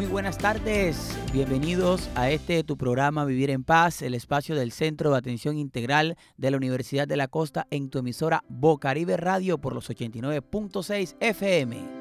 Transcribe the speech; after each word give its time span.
Muy 0.00 0.06
buenas 0.06 0.38
tardes, 0.38 1.14
bienvenidos 1.30 2.08
a 2.14 2.30
este 2.30 2.64
tu 2.64 2.78
programa 2.78 3.26
Vivir 3.26 3.50
en 3.50 3.64
Paz, 3.64 4.00
el 4.00 4.14
espacio 4.14 4.54
del 4.54 4.72
Centro 4.72 5.10
de 5.10 5.18
Atención 5.18 5.58
Integral 5.58 6.16
de 6.38 6.50
la 6.50 6.56
Universidad 6.56 7.06
de 7.06 7.18
la 7.18 7.28
Costa 7.28 7.66
en 7.70 7.90
tu 7.90 7.98
emisora 7.98 8.42
Bocaribe 8.48 9.18
Radio 9.18 9.58
por 9.58 9.74
los 9.74 9.90
89.6 9.90 11.16
FM. 11.20 11.99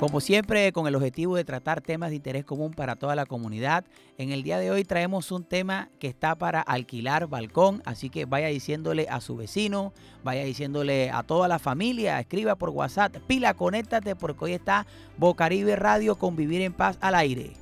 Como 0.00 0.20
siempre, 0.20 0.72
con 0.72 0.88
el 0.88 0.96
objetivo 0.96 1.36
de 1.36 1.44
tratar 1.44 1.80
temas 1.80 2.10
de 2.10 2.16
interés 2.16 2.44
común 2.44 2.72
para 2.72 2.96
toda 2.96 3.14
la 3.14 3.26
comunidad, 3.26 3.84
en 4.18 4.32
el 4.32 4.42
día 4.42 4.58
de 4.58 4.72
hoy 4.72 4.82
traemos 4.82 5.30
un 5.30 5.44
tema 5.44 5.88
que 6.00 6.08
está 6.08 6.34
para 6.34 6.60
alquilar 6.60 7.28
balcón, 7.28 7.80
así 7.84 8.10
que 8.10 8.24
vaya 8.24 8.48
diciéndole 8.48 9.06
a 9.08 9.20
su 9.20 9.36
vecino, 9.36 9.92
vaya 10.24 10.42
diciéndole 10.42 11.10
a 11.10 11.22
toda 11.22 11.46
la 11.46 11.60
familia, 11.60 12.18
escriba 12.18 12.56
por 12.56 12.70
WhatsApp, 12.70 13.16
pila, 13.28 13.54
conéctate 13.54 14.16
porque 14.16 14.46
hoy 14.46 14.52
está 14.54 14.84
Bocaribe 15.16 15.76
Radio 15.76 16.16
con 16.16 16.34
Vivir 16.34 16.62
en 16.62 16.72
Paz 16.72 16.98
al 17.00 17.14
aire. 17.14 17.52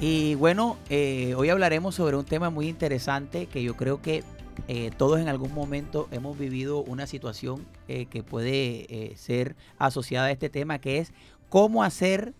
Y 0.00 0.34
bueno, 0.34 0.78
eh, 0.88 1.34
hoy 1.36 1.50
hablaremos 1.50 1.94
sobre 1.94 2.16
un 2.16 2.24
tema 2.24 2.50
muy 2.50 2.66
interesante 2.66 3.46
que 3.46 3.62
yo 3.62 3.76
creo 3.76 4.02
que 4.02 4.24
eh, 4.68 4.90
todos 4.96 5.20
en 5.20 5.28
algún 5.28 5.54
momento 5.54 6.08
hemos 6.10 6.38
vivido 6.38 6.82
una 6.82 7.06
situación 7.06 7.66
eh, 7.88 8.06
que 8.06 8.22
puede 8.22 8.86
eh, 8.88 9.16
ser 9.16 9.56
asociada 9.78 10.26
a 10.26 10.30
este 10.30 10.50
tema, 10.50 10.78
que 10.78 10.98
es 10.98 11.12
cómo 11.48 11.82
hacer 11.82 12.34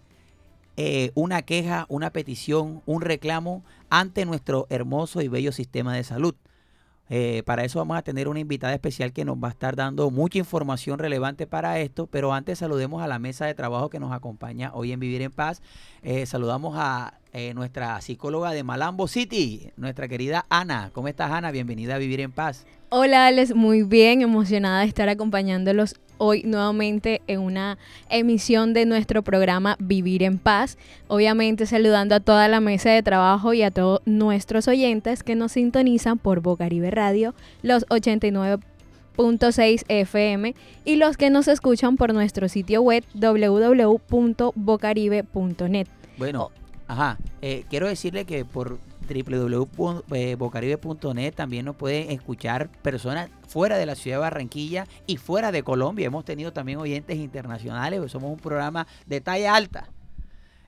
una 1.15 1.43
queja, 1.43 1.85
una 1.91 2.11
petición, 2.11 2.83
un 2.87 3.03
reclamo 3.03 3.63
ante 3.91 4.25
nuestro 4.25 4.67
hermoso 4.71 5.21
y 5.21 5.29
bello 5.29 5.53
sistema 5.53 5.95
de 5.95 6.03
salud. 6.03 6.35
para 7.45 7.65
eso 7.65 7.79
vamos 7.79 7.99
a 7.99 8.03
tener 8.03 8.27
una 8.27 8.41
invitada 8.41 8.73
especial 8.73 9.13
que 9.13 9.27
nos 9.27 9.37
va 9.37 9.49
a 9.49 9.51
estar 9.51 9.77
dando 9.77 10.11
mucha 10.11 10.39
información 10.39 10.99
relevante 10.99 11.47
para 11.47 11.79
esto, 11.79 12.07
pero 12.07 12.33
antes 12.33 12.59
saludemos 12.59 13.03
a 13.03 13.07
la 13.07 13.19
mesa 13.19 13.45
de 13.45 13.55
trabajo 13.55 13.91
que 13.91 14.01
nos 14.01 14.13
acompaña 14.13 14.73
hoy 14.75 14.93
en 14.93 14.99
Vivir 14.99 15.21
en 15.21 15.31
Paz. 15.31 15.63
saludamos 16.25 16.75
a 16.77 17.21
eh, 17.33 17.55
nuestra 17.55 17.99
psicóloga 18.01 18.53
de 18.53 18.63
Malambo 18.63 19.09
City, 19.09 19.71
nuestra 19.77 20.07
querida 20.07 20.45
Ana. 20.51 20.91
¿Cómo 20.93 21.09
estás, 21.09 21.33
Ana? 21.33 21.51
Bienvenida 21.51 21.95
a 21.95 21.99
Vivir 21.99 22.21
en 22.21 22.31
Paz. 22.31 22.67
Hola, 22.91 23.27
Alex. 23.27 23.55
Muy 23.55 23.85
bien, 23.85 24.21
emocionada 24.21 24.81
de 24.81 24.87
estar 24.87 25.09
acompañándolos 25.09 25.95
hoy 26.19 26.43
nuevamente 26.45 27.23
en 27.27 27.41
una 27.41 27.79
emisión 28.11 28.75
de 28.75 28.85
nuestro 28.85 29.23
programa 29.23 29.77
Vivir 29.79 30.23
en 30.23 30.37
Paz. 30.37 30.77
Obviamente 31.09 31.65
saludando 31.65 32.15
a 32.15 32.21
toda 32.21 32.49
la 32.49 32.61
mesa 32.61 32.91
de 32.91 33.03
trabajo 33.03 33.55
y 33.55 33.63
a 33.63 33.71
todos 33.71 34.03
nuestros 34.05 34.69
oyentes 34.69 35.23
que 35.23 35.35
nos 35.35 35.53
sintonizan 35.53 36.19
por 36.19 36.41
Bocaribe 36.41 36.91
Radio, 36.91 37.35
los 37.63 37.87
89.6 37.87 39.85
FM 39.89 40.55
y 40.85 40.97
los 40.97 41.17
que 41.17 41.31
nos 41.31 41.49
escuchan 41.49 41.97
por 41.97 42.13
nuestro 42.13 42.51
sitio 42.51 42.83
web 42.83 43.03
www.bocaribe.net. 43.15 45.87
Bueno, 46.19 46.51
Ajá. 46.87 47.19
Eh, 47.41 47.65
quiero 47.71 47.89
decirle 47.89 48.25
que 48.25 48.45
por 48.45 48.79
www.bocaribe.net 49.09 51.35
también 51.35 51.65
nos 51.65 51.77
pueden 51.77 52.11
escuchar 52.11 52.69
personas 52.83 53.31
fuera 53.49 53.77
de 53.77 53.87
la 53.87 53.95
ciudad 53.95 54.19
de 54.19 54.23
Barranquilla 54.23 54.87
y 55.07 55.17
fuera 55.17 55.53
de 55.53 55.63
Colombia. 55.63 56.07
Hemos 56.07 56.25
tenido 56.25 56.53
también 56.53 56.79
oyentes 56.79 57.17
internacionales, 57.17 58.01
pues 58.01 58.11
somos 58.13 58.31
un 58.31 58.39
programa 58.39 58.87
de 59.07 59.21
talla 59.21 59.55
alta. 59.55 59.89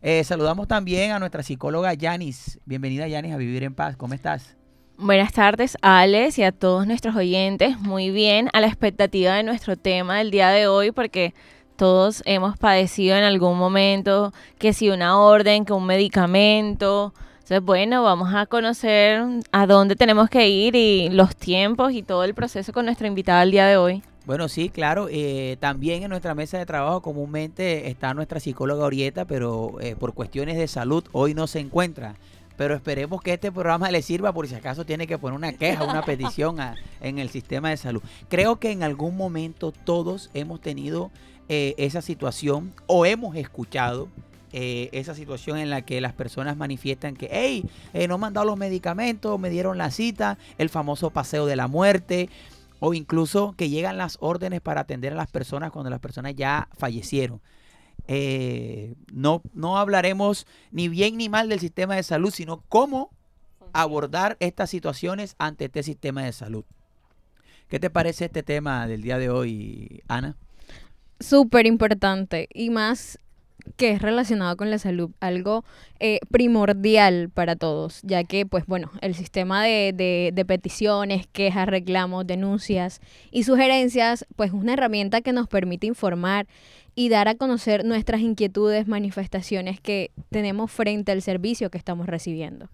Eh, 0.02 0.22
saludamos 0.24 0.68
también 0.68 1.12
a 1.12 1.18
nuestra 1.18 1.42
psicóloga 1.42 1.94
Yanis. 1.94 2.60
Bienvenida 2.66 3.08
Yanis 3.08 3.32
a 3.32 3.38
Vivir 3.38 3.62
en 3.62 3.74
Paz. 3.74 3.96
¿Cómo 3.96 4.12
estás? 4.12 4.54
Buenas 4.96 5.32
tardes, 5.32 5.76
Alex, 5.82 6.38
y 6.38 6.44
a 6.44 6.52
todos 6.52 6.86
nuestros 6.86 7.16
oyentes. 7.16 7.80
Muy 7.80 8.10
bien, 8.10 8.48
a 8.52 8.60
la 8.60 8.68
expectativa 8.68 9.34
de 9.34 9.42
nuestro 9.42 9.76
tema 9.76 10.18
del 10.18 10.30
día 10.30 10.50
de 10.50 10.68
hoy, 10.68 10.92
porque 10.92 11.34
todos 11.76 12.22
hemos 12.26 12.56
padecido 12.58 13.16
en 13.16 13.24
algún 13.24 13.58
momento 13.58 14.32
que 14.58 14.72
si 14.72 14.90
una 14.90 15.18
orden, 15.18 15.64
que 15.64 15.72
un 15.72 15.86
medicamento. 15.86 17.12
Entonces, 17.34 17.62
bueno, 17.62 18.02
vamos 18.02 18.32
a 18.34 18.46
conocer 18.46 19.22
a 19.52 19.66
dónde 19.66 19.96
tenemos 19.96 20.30
que 20.30 20.48
ir 20.48 20.76
y 20.76 21.10
los 21.10 21.36
tiempos 21.36 21.92
y 21.92 22.02
todo 22.02 22.24
el 22.24 22.34
proceso 22.34 22.72
con 22.72 22.86
nuestra 22.86 23.06
invitada 23.06 23.42
el 23.42 23.50
día 23.50 23.66
de 23.66 23.76
hoy. 23.76 24.02
Bueno, 24.24 24.48
sí, 24.48 24.70
claro. 24.70 25.08
Eh, 25.10 25.58
también 25.60 26.02
en 26.02 26.08
nuestra 26.08 26.34
mesa 26.34 26.56
de 26.56 26.64
trabajo 26.64 27.02
comúnmente 27.02 27.90
está 27.90 28.14
nuestra 28.14 28.40
psicóloga 28.40 28.86
Orieta, 28.86 29.26
pero 29.26 29.78
eh, 29.80 29.96
por 29.96 30.14
cuestiones 30.14 30.56
de 30.56 30.66
salud 30.68 31.04
hoy 31.12 31.34
no 31.34 31.46
se 31.46 31.60
encuentra. 31.60 32.14
Pero 32.56 32.74
esperemos 32.74 33.20
que 33.20 33.34
este 33.34 33.50
programa 33.50 33.90
le 33.90 34.00
sirva 34.00 34.32
por 34.32 34.46
si 34.46 34.54
acaso 34.54 34.86
tiene 34.86 35.06
que 35.06 35.18
poner 35.18 35.36
una 35.36 35.52
queja, 35.52 35.84
una 35.84 36.02
petición 36.06 36.56
en 37.00 37.18
el 37.18 37.28
sistema 37.28 37.70
de 37.70 37.76
salud. 37.76 38.00
Creo 38.28 38.56
que 38.56 38.70
en 38.70 38.82
algún 38.82 39.16
momento 39.16 39.72
todos 39.72 40.30
hemos 40.32 40.60
tenido 40.60 41.10
eh, 41.48 41.74
esa 41.76 42.00
situación 42.02 42.72
o 42.86 43.04
hemos 43.04 43.36
escuchado 43.36 44.08
eh, 44.52 44.88
esa 44.92 45.14
situación 45.14 45.58
en 45.58 45.68
la 45.68 45.82
que 45.82 46.00
las 46.00 46.12
personas 46.12 46.56
manifiestan 46.56 47.16
que, 47.16 47.28
hey, 47.30 47.68
eh, 47.92 48.08
no 48.08 48.18
me 48.18 48.26
han 48.26 48.32
dado 48.32 48.46
los 48.46 48.56
medicamentos, 48.56 49.38
me 49.38 49.50
dieron 49.50 49.76
la 49.76 49.90
cita, 49.90 50.38
el 50.58 50.68
famoso 50.68 51.10
paseo 51.10 51.44
de 51.46 51.56
la 51.56 51.66
muerte, 51.68 52.30
o 52.80 52.94
incluso 52.94 53.54
que 53.56 53.68
llegan 53.68 53.98
las 53.98 54.16
órdenes 54.20 54.60
para 54.60 54.82
atender 54.82 55.12
a 55.12 55.16
las 55.16 55.30
personas 55.30 55.70
cuando 55.70 55.90
las 55.90 56.00
personas 56.00 56.34
ya 56.34 56.68
fallecieron. 56.76 57.40
no, 59.12 59.42
no 59.54 59.78
hablaremos 59.78 60.46
ni 60.70 60.88
bien 60.88 61.16
ni 61.16 61.28
mal 61.28 61.48
del 61.48 61.60
sistema 61.60 61.96
de 61.96 62.02
salud, 62.02 62.32
sino 62.32 62.62
cómo 62.68 63.10
abordar 63.72 64.36
estas 64.40 64.70
situaciones 64.70 65.34
ante 65.38 65.66
este 65.66 65.82
sistema 65.82 66.22
de 66.22 66.32
salud. 66.32 66.64
¿Qué 67.68 67.80
te 67.80 67.90
parece 67.90 68.26
este 68.26 68.42
tema 68.42 68.86
del 68.86 69.02
día 69.02 69.18
de 69.18 69.30
hoy, 69.30 70.02
Ana? 70.06 70.36
Súper 71.20 71.66
importante 71.66 72.48
y 72.52 72.70
más 72.70 73.18
que 73.76 73.90
es 73.90 74.02
relacionado 74.02 74.56
con 74.56 74.70
la 74.70 74.78
salud, 74.78 75.10
algo 75.20 75.64
eh, 75.98 76.20
primordial 76.30 77.30
para 77.30 77.56
todos, 77.56 78.00
ya 78.02 78.24
que, 78.24 78.46
pues 78.46 78.66
bueno, 78.66 78.90
el 79.00 79.14
sistema 79.14 79.64
de, 79.64 80.30
de, 80.32 80.44
peticiones, 80.44 81.26
quejas, 81.28 81.66
reclamos, 81.66 82.26
denuncias 82.26 83.00
y 83.30 83.44
sugerencias, 83.44 84.26
pues 84.36 84.50
es 84.50 84.54
una 84.54 84.74
herramienta 84.74 85.22
que 85.22 85.32
nos 85.32 85.48
permite 85.48 85.86
informar 85.86 86.46
y 86.94 87.08
dar 87.08 87.26
a 87.26 87.34
conocer 87.34 87.84
nuestras 87.84 88.20
inquietudes, 88.20 88.86
manifestaciones 88.86 89.80
que 89.80 90.10
tenemos 90.30 90.70
frente 90.70 91.12
al 91.12 91.22
servicio 91.22 91.70
que 91.70 91.78
estamos 91.78 92.06
recibiendo. 92.06 92.68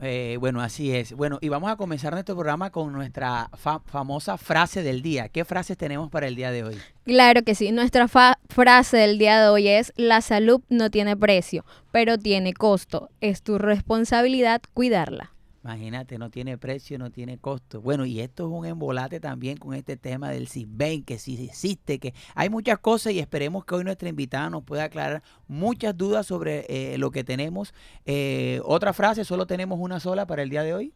Eh, 0.00 0.36
bueno, 0.38 0.60
así 0.60 0.94
es. 0.94 1.12
Bueno, 1.12 1.38
y 1.40 1.48
vamos 1.48 1.70
a 1.70 1.76
comenzar 1.76 2.12
nuestro 2.12 2.34
programa 2.34 2.70
con 2.70 2.92
nuestra 2.92 3.50
famosa 3.86 4.36
frase 4.36 4.82
del 4.82 5.02
día. 5.02 5.28
¿Qué 5.28 5.44
frases 5.44 5.76
tenemos 5.76 6.10
para 6.10 6.26
el 6.26 6.36
día 6.36 6.50
de 6.50 6.64
hoy? 6.64 6.78
Claro 7.04 7.42
que 7.42 7.54
sí. 7.54 7.72
Nuestra 7.72 8.08
frase 8.08 8.96
del 8.96 9.18
día 9.18 9.40
de 9.40 9.48
hoy 9.48 9.68
es, 9.68 9.92
la 9.96 10.20
salud 10.20 10.60
no 10.68 10.90
tiene 10.90 11.16
precio, 11.16 11.64
pero 11.92 12.18
tiene 12.18 12.52
costo. 12.52 13.10
Es 13.20 13.42
tu 13.42 13.58
responsabilidad 13.58 14.60
cuidarla. 14.74 15.35
Imagínate, 15.66 16.16
no 16.16 16.30
tiene 16.30 16.58
precio, 16.58 16.96
no 16.96 17.10
tiene 17.10 17.38
costo. 17.38 17.80
Bueno, 17.80 18.06
y 18.06 18.20
esto 18.20 18.44
es 18.44 18.52
un 18.52 18.66
embolate 18.66 19.18
también 19.18 19.56
con 19.56 19.74
este 19.74 19.96
tema 19.96 20.30
del 20.30 20.46
CISBEN, 20.46 21.02
que 21.02 21.18
sí 21.18 21.44
existe, 21.44 21.98
que 21.98 22.14
hay 22.36 22.48
muchas 22.48 22.78
cosas 22.78 23.14
y 23.14 23.18
esperemos 23.18 23.64
que 23.64 23.74
hoy 23.74 23.82
nuestra 23.82 24.08
invitada 24.08 24.48
nos 24.48 24.62
pueda 24.62 24.84
aclarar 24.84 25.24
muchas 25.48 25.96
dudas 25.96 26.24
sobre 26.24 26.66
eh, 26.68 26.98
lo 26.98 27.10
que 27.10 27.24
tenemos. 27.24 27.74
Eh, 28.04 28.60
otra 28.64 28.92
frase, 28.92 29.24
solo 29.24 29.48
tenemos 29.48 29.80
una 29.80 29.98
sola 29.98 30.24
para 30.24 30.42
el 30.42 30.50
día 30.50 30.62
de 30.62 30.72
hoy. 30.72 30.94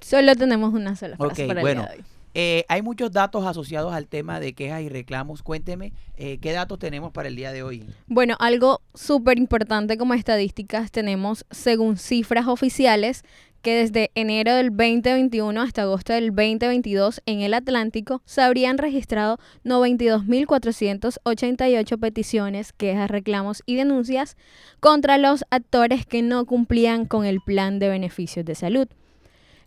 Solo 0.00 0.34
tenemos 0.34 0.74
una 0.74 0.96
sola 0.96 1.16
frase 1.16 1.46
para 1.46 1.60
el 1.60 1.66
día 1.68 1.86
de 1.86 1.98
hoy. 1.98 2.15
Eh, 2.38 2.66
hay 2.68 2.82
muchos 2.82 3.12
datos 3.12 3.46
asociados 3.46 3.94
al 3.94 4.08
tema 4.08 4.40
de 4.40 4.52
quejas 4.52 4.82
y 4.82 4.90
reclamos. 4.90 5.42
Cuénteme, 5.42 5.94
¿qué 6.16 6.52
datos 6.52 6.78
tenemos 6.78 7.12
para 7.12 7.28
el 7.28 7.36
día 7.36 7.50
de 7.50 7.62
hoy? 7.62 7.86
Bueno, 8.08 8.36
algo 8.38 8.82
súper 8.94 9.38
importante 9.38 9.96
como 9.96 10.12
estadísticas 10.12 10.90
tenemos, 10.90 11.46
según 11.50 11.96
cifras 11.96 12.46
oficiales, 12.46 13.24
que 13.66 13.74
desde 13.74 14.12
enero 14.14 14.54
del 14.54 14.68
2021 14.68 15.60
hasta 15.60 15.82
agosto 15.82 16.12
del 16.12 16.28
2022 16.28 17.20
en 17.26 17.40
el 17.40 17.52
Atlántico 17.52 18.22
se 18.24 18.40
habrían 18.40 18.78
registrado 18.78 19.40
92.488 19.64 21.98
peticiones, 21.98 22.72
quejas, 22.72 23.10
reclamos 23.10 23.64
y 23.66 23.74
denuncias 23.74 24.36
contra 24.78 25.18
los 25.18 25.44
actores 25.50 26.06
que 26.06 26.22
no 26.22 26.46
cumplían 26.46 27.06
con 27.06 27.26
el 27.26 27.40
plan 27.40 27.80
de 27.80 27.88
beneficios 27.88 28.44
de 28.44 28.54
salud. 28.54 28.86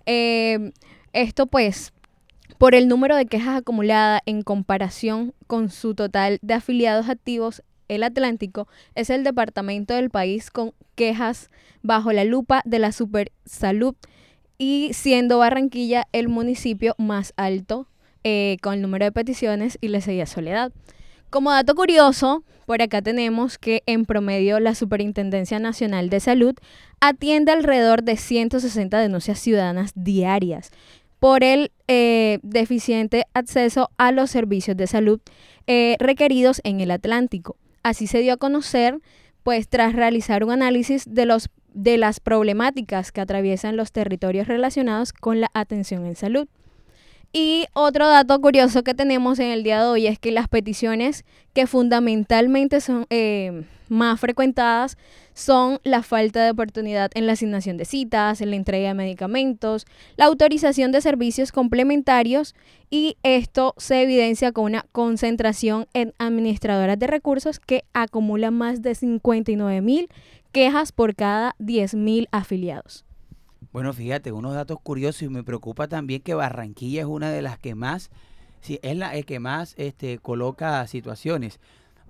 Eh, 0.05 0.71
esto 1.11 1.47
pues 1.47 1.91
por 2.59 2.75
el 2.75 2.89
número 2.89 3.15
de 3.15 3.25
quejas 3.25 3.57
acumuladas 3.57 4.21
en 4.25 4.43
comparación 4.43 5.33
con 5.47 5.69
su 5.69 5.95
total 5.95 6.39
de 6.41 6.55
afiliados 6.55 7.07
activos 7.07 7.63
el 7.87 8.03
Atlántico 8.03 8.67
es 8.95 9.09
el 9.09 9.23
departamento 9.23 9.93
del 9.93 10.09
país 10.09 10.51
con 10.51 10.73
quejas 10.95 11.49
bajo 11.83 12.11
la 12.11 12.25
lupa 12.25 12.61
de 12.65 12.79
la 12.79 12.91
supersalud 12.91 13.95
y 14.57 14.91
siendo 14.91 15.39
Barranquilla 15.39 16.07
el 16.11 16.27
municipio 16.27 16.95
más 16.97 17.33
alto 17.37 17.87
eh, 18.25 18.57
con 18.61 18.73
el 18.73 18.81
número 18.81 19.05
de 19.05 19.13
peticiones 19.13 19.77
y 19.79 19.87
le 19.87 20.01
seguía 20.01 20.25
Soledad. 20.25 20.73
Como 21.29 21.51
dato 21.51 21.75
curioso, 21.75 22.43
por 22.65 22.81
acá 22.81 23.01
tenemos 23.01 23.57
que 23.57 23.83
en 23.85 24.05
promedio 24.05 24.59
la 24.59 24.75
Superintendencia 24.75 25.59
Nacional 25.59 26.09
de 26.09 26.19
Salud 26.19 26.55
atiende 26.99 27.51
alrededor 27.51 28.03
de 28.03 28.17
160 28.17 28.99
denuncias 28.99 29.39
ciudadanas 29.39 29.91
diarias, 29.95 30.71
por 31.19 31.43
el 31.43 31.71
eh, 31.87 32.39
deficiente 32.43 33.25
acceso 33.33 33.89
a 33.97 34.11
los 34.11 34.31
servicios 34.31 34.75
de 34.77 34.87
salud 34.87 35.19
eh, 35.67 35.95
requeridos 35.99 36.61
en 36.63 36.79
el 36.79 36.91
Atlántico. 36.91 37.57
Así 37.83 38.07
se 38.07 38.19
dio 38.19 38.33
a 38.33 38.37
conocer, 38.37 38.99
pues 39.43 39.67
tras 39.67 39.93
realizar 39.93 40.43
un 40.43 40.51
análisis 40.51 41.03
de, 41.07 41.25
los, 41.25 41.49
de 41.73 41.97
las 41.97 42.19
problemáticas 42.19 43.11
que 43.11 43.21
atraviesan 43.21 43.77
los 43.77 43.91
territorios 43.91 44.47
relacionados 44.47 45.13
con 45.13 45.41
la 45.41 45.49
atención 45.53 46.05
en 46.05 46.15
salud. 46.15 46.47
Y 47.31 47.65
otro 47.73 48.07
dato 48.07 48.39
curioso 48.41 48.83
que 48.83 48.95
tenemos 48.95 49.37
en 49.39 49.51
el 49.51 49.63
día 49.63 49.83
de 49.83 49.87
hoy 49.87 50.07
es 50.07 50.17
que 50.17 50.31
las 50.31 50.47
peticiones 50.47 51.25
que 51.53 51.67
fundamentalmente 51.67 52.81
son 52.81 53.05
eh, 53.11 53.65
más 53.89 54.19
frecuentadas 54.19 54.97
son 55.33 55.79
la 55.83 56.03
falta 56.03 56.43
de 56.43 56.51
oportunidad 56.51 57.11
en 57.13 57.27
la 57.27 57.33
asignación 57.33 57.77
de 57.77 57.85
citas, 57.85 58.41
en 58.41 58.49
la 58.49 58.55
entrega 58.55 58.89
de 58.89 58.93
medicamentos, 58.93 59.85
la 60.17 60.25
autorización 60.25 60.91
de 60.91 61.01
servicios 61.01 61.51
complementarios 61.51 62.55
y 62.89 63.17
esto 63.23 63.73
se 63.77 64.01
evidencia 64.01 64.51
con 64.51 64.65
una 64.65 64.85
concentración 64.91 65.87
en 65.93 66.13
administradoras 66.17 66.99
de 66.99 67.07
recursos 67.07 67.59
que 67.59 67.83
acumulan 67.93 68.53
más 68.53 68.81
de 68.81 68.95
59 68.95 69.81
mil 69.81 70.09
quejas 70.51 70.91
por 70.91 71.15
cada 71.15 71.55
10 71.59 71.95
mil 71.95 72.27
afiliados. 72.31 73.05
Bueno, 73.71 73.93
fíjate, 73.93 74.31
unos 74.31 74.55
datos 74.55 74.79
curiosos 74.81 75.21
y 75.21 75.29
me 75.29 75.43
preocupa 75.43 75.87
también 75.87 76.21
que 76.21 76.33
Barranquilla 76.33 77.01
es 77.01 77.07
una 77.07 77.29
de 77.29 77.43
las 77.43 77.59
que 77.59 77.75
más, 77.75 78.09
sí, 78.61 78.79
es 78.81 78.97
la 78.97 79.21
que 79.21 79.39
más 79.39 79.75
este, 79.77 80.17
coloca 80.17 80.85
situaciones. 80.87 81.59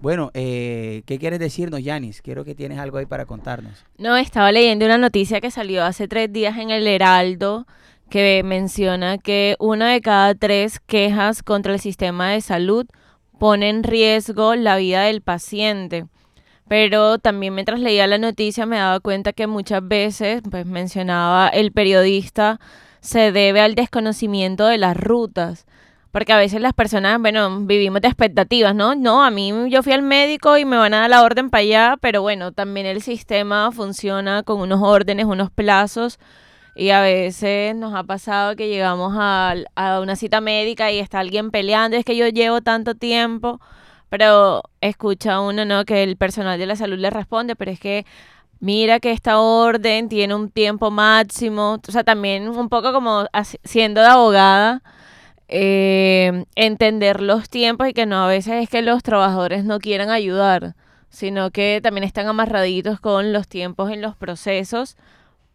Bueno, 0.01 0.31
eh, 0.33 1.03
¿qué 1.05 1.19
quieres 1.19 1.39
decirnos, 1.39 1.83
Yanis? 1.83 2.21
Quiero 2.21 2.45
que 2.45 2.55
tienes 2.55 2.79
algo 2.79 2.97
ahí 2.97 3.05
para 3.05 3.25
contarnos. 3.25 3.85
No, 3.97 4.15
estaba 4.15 4.51
leyendo 4.51 4.85
una 4.85 4.97
noticia 4.97 5.41
que 5.41 5.51
salió 5.51 5.83
hace 5.83 6.07
tres 6.07 6.31
días 6.31 6.57
en 6.57 6.69
el 6.69 6.87
Heraldo 6.87 7.65
que 8.09 8.41
menciona 8.43 9.17
que 9.17 9.55
una 9.59 9.91
de 9.91 10.01
cada 10.01 10.33
tres 10.35 10.79
quejas 10.79 11.43
contra 11.43 11.73
el 11.73 11.79
sistema 11.79 12.31
de 12.31 12.41
salud 12.41 12.87
pone 13.37 13.69
en 13.69 13.83
riesgo 13.83 14.55
la 14.55 14.77
vida 14.77 15.03
del 15.03 15.21
paciente. 15.21 16.05
Pero 16.67 17.17
también 17.17 17.55
mientras 17.55 17.79
leía 17.79 18.07
la 18.07 18.17
noticia 18.17 18.65
me 18.65 18.77
daba 18.77 18.99
cuenta 18.99 19.33
que 19.33 19.47
muchas 19.47 19.87
veces, 19.87 20.41
pues 20.49 20.65
mencionaba 20.65 21.47
el 21.47 21.71
periodista, 21.71 22.59
se 23.01 23.31
debe 23.31 23.61
al 23.61 23.75
desconocimiento 23.75 24.67
de 24.67 24.77
las 24.77 24.95
rutas. 24.95 25.65
Porque 26.11 26.33
a 26.33 26.37
veces 26.37 26.59
las 26.61 26.73
personas, 26.73 27.19
bueno, 27.19 27.59
vivimos 27.61 28.01
de 28.01 28.07
expectativas, 28.07 28.73
¿no? 28.73 28.95
No, 28.95 29.23
a 29.23 29.29
mí 29.29 29.53
yo 29.69 29.83
fui 29.83 29.93
al 29.93 30.01
médico 30.01 30.57
y 30.57 30.65
me 30.65 30.77
van 30.77 30.93
a 30.95 31.01
dar 31.01 31.09
la 31.09 31.21
orden 31.21 31.49
para 31.51 31.61
allá, 31.61 31.97
pero 32.01 32.21
bueno, 32.23 32.51
también 32.51 32.87
el 32.87 33.01
sistema 33.03 33.71
funciona 33.71 34.41
con 34.43 34.59
unos 34.59 34.81
órdenes, 34.81 35.25
unos 35.25 35.51
plazos. 35.51 36.19
Y 36.75 36.91
a 36.91 37.01
veces 37.01 37.75
nos 37.75 37.93
ha 37.93 38.03
pasado 38.03 38.55
que 38.55 38.69
llegamos 38.69 39.13
a, 39.19 39.55
una 40.01 40.15
cita 40.15 40.41
médica 40.41 40.91
y 40.91 40.99
está 40.99 41.19
alguien 41.19 41.51
peleando, 41.51 41.97
es 41.97 42.05
que 42.05 42.15
yo 42.15 42.27
llevo 42.27 42.61
tanto 42.61 42.95
tiempo 42.95 43.59
pero 44.09 44.63
escucha 44.81 45.39
uno, 45.39 45.65
¿no? 45.65 45.85
Que 45.85 46.03
el 46.03 46.17
personal 46.17 46.57
de 46.59 46.65
la 46.65 46.75
salud 46.75 46.97
le 46.97 47.11
responde, 47.11 47.55
pero 47.55 47.71
es 47.71 47.79
que 47.79 48.05
mira 48.59 48.99
que 48.99 49.11
esta 49.11 49.39
orden 49.39 50.09
tiene 50.09 50.35
un 50.35 50.49
tiempo 50.49 50.91
máximo, 50.91 51.79
o 51.87 51.91
sea, 51.91 52.03
también 52.03 52.49
un 52.49 52.69
poco 52.69 52.93
como 52.93 53.25
siendo 53.63 54.01
de 54.01 54.07
abogada, 54.07 54.81
eh, 55.49 56.45
entender 56.55 57.21
los 57.21 57.49
tiempos 57.49 57.89
y 57.89 57.93
que 57.93 58.05
no 58.05 58.23
a 58.23 58.27
veces 58.27 58.63
es 58.63 58.69
que 58.69 58.81
los 58.81 59.03
trabajadores 59.03 59.65
no 59.65 59.79
quieran 59.79 60.09
ayudar, 60.09 60.75
sino 61.09 61.49
que 61.49 61.79
también 61.81 62.03
están 62.03 62.27
amarraditos 62.27 62.99
con 62.99 63.33
los 63.33 63.47
tiempos 63.47 63.91
en 63.91 64.01
los 64.01 64.15
procesos. 64.15 64.95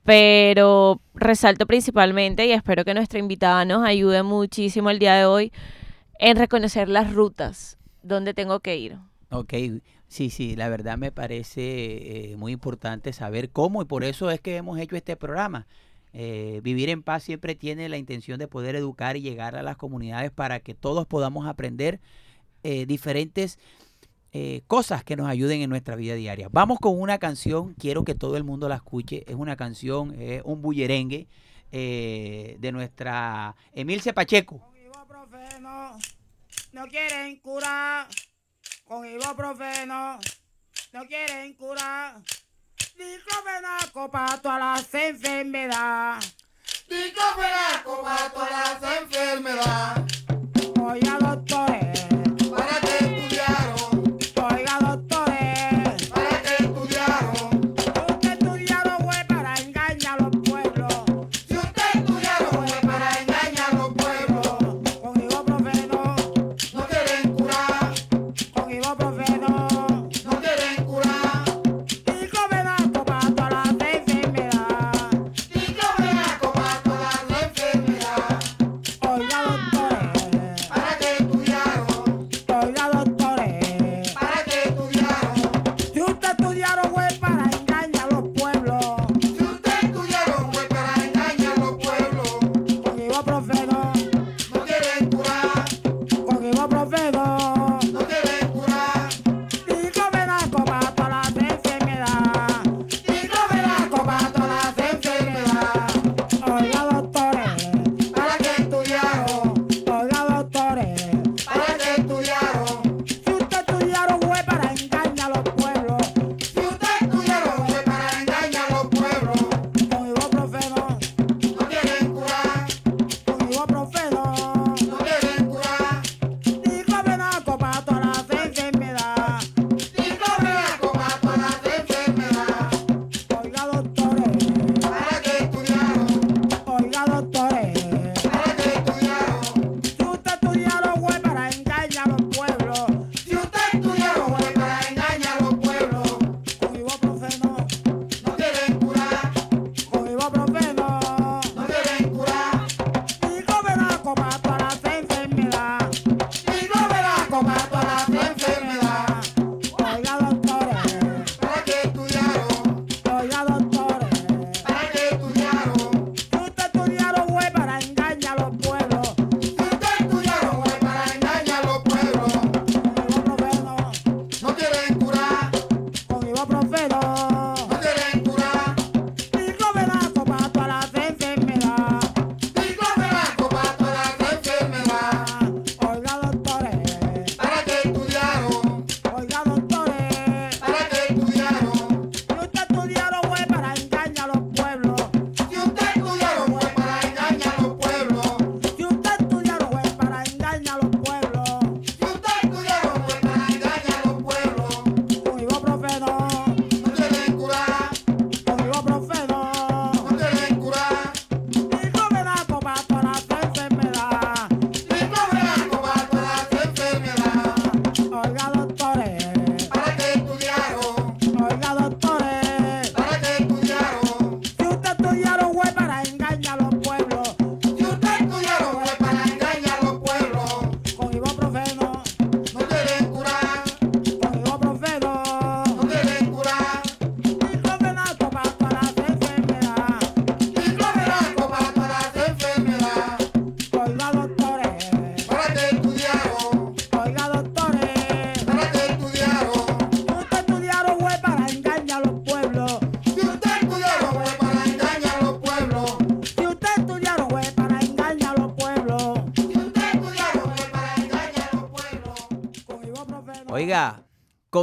Pero 0.03 1.01
resalto 1.15 1.67
principalmente 1.67 2.45
y 2.45 2.53
espero 2.53 2.85
que 2.85 2.93
nuestra 2.93 3.19
invitada 3.19 3.65
nos 3.65 3.87
ayude 3.87 4.23
muchísimo 4.23 4.91
el 4.91 4.99
día 4.99 5.15
de 5.15 5.25
hoy 5.25 5.53
en 6.19 6.37
reconocer 6.37 6.89
las 6.91 7.15
rutas 7.15 7.79
dónde 8.03 8.35
tengo 8.35 8.61
que 8.61 8.77
ir. 8.77 8.99
Ok, 9.31 9.55
sí, 10.09 10.31
sí, 10.31 10.57
la 10.57 10.69
verdad 10.69 10.99
me 10.99 11.11
parece 11.11 12.33
eh, 12.33 12.37
muy 12.37 12.53
importante 12.53 13.13
saber 13.13 13.51
cómo 13.51 13.83
y 13.83 13.87
por 13.87 14.05
eso 14.05 14.31
es 14.31 14.41
que 14.41 14.57
hemos 14.57 14.79
hecho 14.79 14.97
este 14.97 15.17
programa. 15.17 15.67
Eh, 16.15 16.61
Vivir 16.63 16.89
en 16.89 17.03
paz 17.03 17.25
siempre 17.25 17.55
tiene 17.55 17.89
la 17.89 17.99
intención 17.99 18.39
de 18.39 18.49
poder 18.49 18.77
educar 18.77 19.17
y 19.17 19.21
llegar 19.21 19.57
a 19.57 19.63
las 19.63 19.77
comunidades 19.77 20.31
para 20.31 20.61
que 20.61 20.75
todos 20.75 21.07
podamos 21.07 21.47
aprender 21.47 22.01
eh, 22.63 22.87
diferentes 22.87 23.59
cosas 24.67 25.05
que 25.05 25.15
nos 25.15 25.29
ayuden 25.29 25.61
en 25.61 25.71
nuestra 25.71 25.95
vida 25.95 26.17
diaria. 26.17 26.49
Vamos 26.51 26.81
con 26.81 27.01
una 27.01 27.19
canción, 27.19 27.75
quiero 27.75 28.03
que 28.03 28.17
todo 28.17 28.37
el 28.37 28.43
mundo 28.43 28.69
la 28.69 28.75
escuche. 28.75 29.23
Es 29.29 29.37
una 29.37 29.55
canción, 29.55 30.13
un 30.43 30.61
bullerengue 30.61 31.29
de 31.71 32.71
nuestra 32.73 33.55
Emilce 33.75 34.13
Pacheco 34.13 34.61
no 36.75 36.89
quieren 36.89 37.39
curar 37.39 38.09
con 38.85 39.07
ibuprofeno, 39.07 40.19
no 40.93 41.07
quieren 41.07 41.55
curar. 41.55 42.17
Diclofenaco 42.97 44.11
para 44.11 44.37
todas 44.41 44.61
las 44.61 44.95
enfermedades. 44.95 46.35
Diclofenaco 46.89 48.03
para 48.03 48.31
todas 48.31 48.51
las 48.83 49.01
enfermedades. 49.01 50.25
Oiga, 50.81 51.19
doctores. 51.19 52.04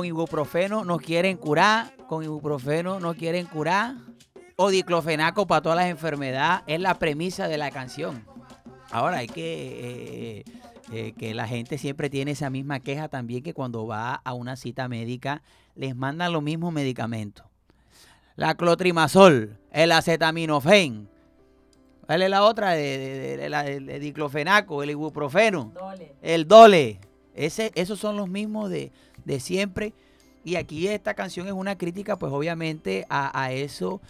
Con 0.02 0.08
ibuprofeno 0.08 0.84
nos 0.84 1.00
quieren 1.00 1.38
curar, 1.38 1.96
con 2.08 2.24
ibuprofeno 2.24 3.00
nos 3.00 3.16
quieren 3.16 3.46
curar, 3.46 3.98
o 4.56 4.72
diclofenaco 4.72 5.46
para 5.46 5.62
todas 5.62 5.78
las 5.78 5.90
enfermedades, 5.90 6.64
es 6.66 6.80
la 6.82 6.96
premisa 6.96 7.48
de 7.48 7.60
la 7.60 7.70
canción. 7.70 8.26
Ahora 8.90 9.18
hay 9.18 9.28
que... 9.28 10.40
eh, 10.40 10.44
eh, 10.92 11.14
que 11.18 11.36
la 11.36 11.48
gente 11.48 11.78
siempre 11.78 12.10
tiene 12.10 12.32
esa 12.32 12.50
misma 12.50 12.80
queja 12.80 13.08
también 13.10 13.44
que 13.44 13.54
cuando 13.54 13.86
va 13.86 14.16
a 14.16 14.34
una 14.34 14.56
cita 14.56 14.88
médica 14.90 15.44
les 15.76 15.96
mandan 15.96 16.34
los 16.34 16.42
mismos 16.42 16.74
medicamentos. 16.74 17.46
La 18.36 18.56
clotrimazol, 18.56 19.58
el 19.72 19.92
acetaminofén. 19.92 21.08
¿Cuál 22.08 22.24
es 22.24 22.30
la 22.32 22.44
otra? 22.44 22.72
La- 22.72 23.68
el, 23.68 23.88
el 23.88 24.02
diclofenaco, 24.02 24.82
el 24.82 24.90
ibuprofeno. 24.90 25.72
El 26.24 26.48
dole. 26.48 27.00
Ese, 27.34 27.72
esos 27.76 27.98
son 27.98 28.18
los 28.18 28.28
mismos 28.28 28.70
de, 28.70 28.92
de 29.26 29.40
siempre. 29.40 29.94
Y 30.44 30.56
aquí 30.56 30.88
esta 30.88 31.14
canción 31.14 31.48
es 31.48 31.54
una 31.54 31.78
crítica, 31.78 32.18
pues 32.18 32.34
obviamente 32.34 33.06
a, 33.10 33.40
a 33.40 33.52
eso. 33.52 34.02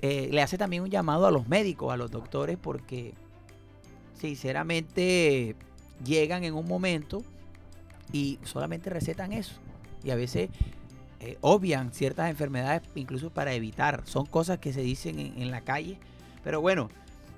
eh, 0.00 0.28
le 0.30 0.42
hace 0.42 0.58
también 0.58 0.82
un 0.82 0.90
llamado 0.90 1.26
a 1.26 1.30
los 1.30 1.48
médicos, 1.48 1.92
a 1.92 1.96
los 1.96 2.10
doctores, 2.10 2.56
porque 2.60 3.14
sinceramente 4.14 5.56
llegan 6.04 6.44
en 6.44 6.54
un 6.54 6.66
momento 6.66 7.22
y 8.12 8.38
solamente 8.44 8.90
recetan 8.90 9.32
eso. 9.32 9.54
Y 10.04 10.10
a 10.10 10.14
veces 10.14 10.50
eh, 11.20 11.36
obvian 11.40 11.92
ciertas 11.92 12.30
enfermedades 12.30 12.82
incluso 12.94 13.30
para 13.30 13.52
evitar. 13.52 14.02
Son 14.06 14.26
cosas 14.26 14.58
que 14.58 14.72
se 14.72 14.82
dicen 14.82 15.18
en, 15.18 15.42
en 15.42 15.50
la 15.50 15.62
calle. 15.62 15.98
Pero 16.44 16.60
bueno, 16.60 16.88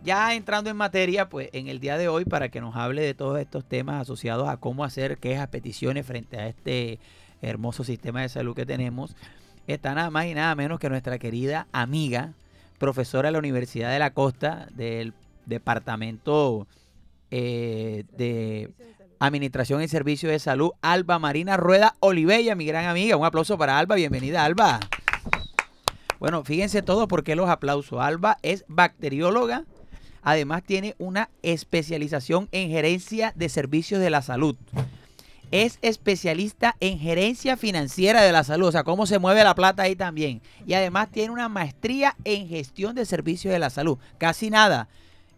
ya 0.03 0.35
entrando 0.35 0.71
en 0.71 0.77
materia, 0.77 1.29
pues 1.29 1.51
en 1.53 1.69
el 1.69 1.81
día 1.81 1.99
de 1.99 2.09
hoy, 2.09 2.25
para 2.25 2.49
que 2.49 2.61
nos 2.61 2.77
hable 2.77 3.03
de 3.03 3.15
todos 3.15 3.39
estos 3.39 3.65
temas 3.65 4.01
asociados 4.01 4.49
a 4.49 4.57
cómo 4.57 4.85
hacer 4.85 5.19
quejas, 5.19 5.49
peticiones 5.49 6.07
frente 6.07 6.39
a 6.39 6.47
este 6.47 6.99
hermoso 7.43 7.85
sistema 7.85 8.23
de 8.23 8.29
salud 8.29 8.55
que 8.55 8.67
tenemos, 8.67 9.15
está 9.67 9.95
nada 9.95 10.11
más 10.11 10.27
y 10.27 10.35
nada 10.35 10.55
menos 10.55 10.79
que 10.79 10.89
nuestra 10.89 11.19
querida 11.19 11.67
amiga, 11.73 12.33
profesora 12.79 13.29
de 13.29 13.33
la 13.33 13.39
Universidad 13.39 13.91
de 13.91 13.99
la 13.99 14.13
Costa, 14.13 14.69
del 14.75 15.13
departamento 15.47 16.67
eh, 17.31 18.05
de 18.17 18.71
Administración 19.19 19.83
y 19.83 19.89
Servicios 19.89 20.33
de 20.33 20.39
Salud, 20.39 20.71
Alba 20.81 21.19
Marina 21.19 21.59
Rueda 21.59 21.95
Olivella, 22.01 22.55
mi 22.55 22.65
gran 22.65 22.87
amiga. 22.87 23.19
Un 23.19 23.27
aplauso 23.27 23.59
para 23.59 23.79
Alba. 23.79 23.97
Bienvenida, 23.97 24.47
Alba. 24.47 24.81
Bueno, 26.19 26.43
fíjense 26.43 26.81
todo 26.81 27.07
porque 27.07 27.37
los 27.37 27.51
aplausos. 27.51 28.01
Alba 28.01 28.39
es 28.43 28.65
bacterióloga. 28.67 29.65
Además 30.23 30.63
tiene 30.63 30.95
una 30.99 31.31
especialización 31.43 32.49
en 32.53 32.71
gerencia 32.71 33.33
de 33.37 33.49
servicios 33.49 34.01
de 34.01 34.11
la 34.11 34.23
salud. 34.23 34.57
Es 35.51 35.79
especialista 35.83 36.77
en 36.79 36.99
gerencia 36.99 37.57
financiera 37.57 38.23
de 38.23 38.31
la 38.31 38.45
salud, 38.45 38.69
o 38.69 38.73
sea, 38.73 38.85
cómo 38.85 39.07
se 39.07 39.19
mueve 39.19 39.43
la 39.43 39.55
plata 39.55 39.83
ahí 39.83 39.97
también. 39.97 40.41
Y 40.67 40.75
además 40.75 41.09
tiene 41.11 41.33
una 41.33 41.49
maestría 41.49 42.17
en 42.25 42.49
gestión 42.49 42.95
de 42.95 43.05
servicios 43.05 43.53
de 43.53 43.59
la 43.59 43.71
salud. 43.71 43.99
Casi 44.19 44.51
nada. 44.51 44.89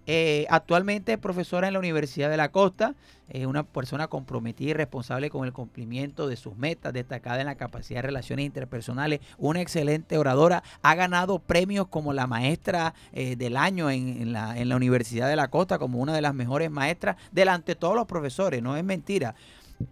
Eh, 0.06 0.46
actualmente 0.50 1.12
es 1.12 1.18
profesora 1.18 1.68
en 1.68 1.74
la 1.74 1.78
Universidad 1.78 2.28
de 2.28 2.36
la 2.36 2.50
Costa, 2.50 2.94
es 3.28 3.46
una 3.46 3.62
persona 3.62 4.08
comprometida 4.08 4.70
y 4.70 4.74
responsable 4.74 5.30
con 5.30 5.46
el 5.46 5.52
cumplimiento 5.52 6.26
de 6.26 6.36
sus 6.36 6.56
metas, 6.56 6.92
destacada 6.92 7.40
en 7.40 7.46
la 7.46 7.54
capacidad 7.54 7.98
de 7.98 8.08
relaciones 8.08 8.46
interpersonales, 8.46 9.20
una 9.38 9.60
excelente 9.60 10.18
oradora, 10.18 10.64
ha 10.82 10.94
ganado 10.96 11.38
premios 11.38 11.86
como 11.86 12.12
la 12.12 12.26
maestra 12.26 12.94
eh, 13.12 13.36
del 13.36 13.56
año 13.56 13.90
en, 13.90 14.32
la 14.32 14.76
Universidad 14.76 15.28
de 15.28 15.36
la 15.36 15.48
Costa, 15.48 15.78
como 15.78 16.00
una 16.00 16.14
de 16.14 16.20
las 16.20 16.34
mejores 16.34 16.70
maestras, 16.70 17.16
delante 17.30 17.72
de 17.72 17.76
todos 17.76 17.94
los 17.94 18.06
profesores, 18.06 18.60
no 18.62 18.76
es 18.76 18.84
mentira. 18.84 19.34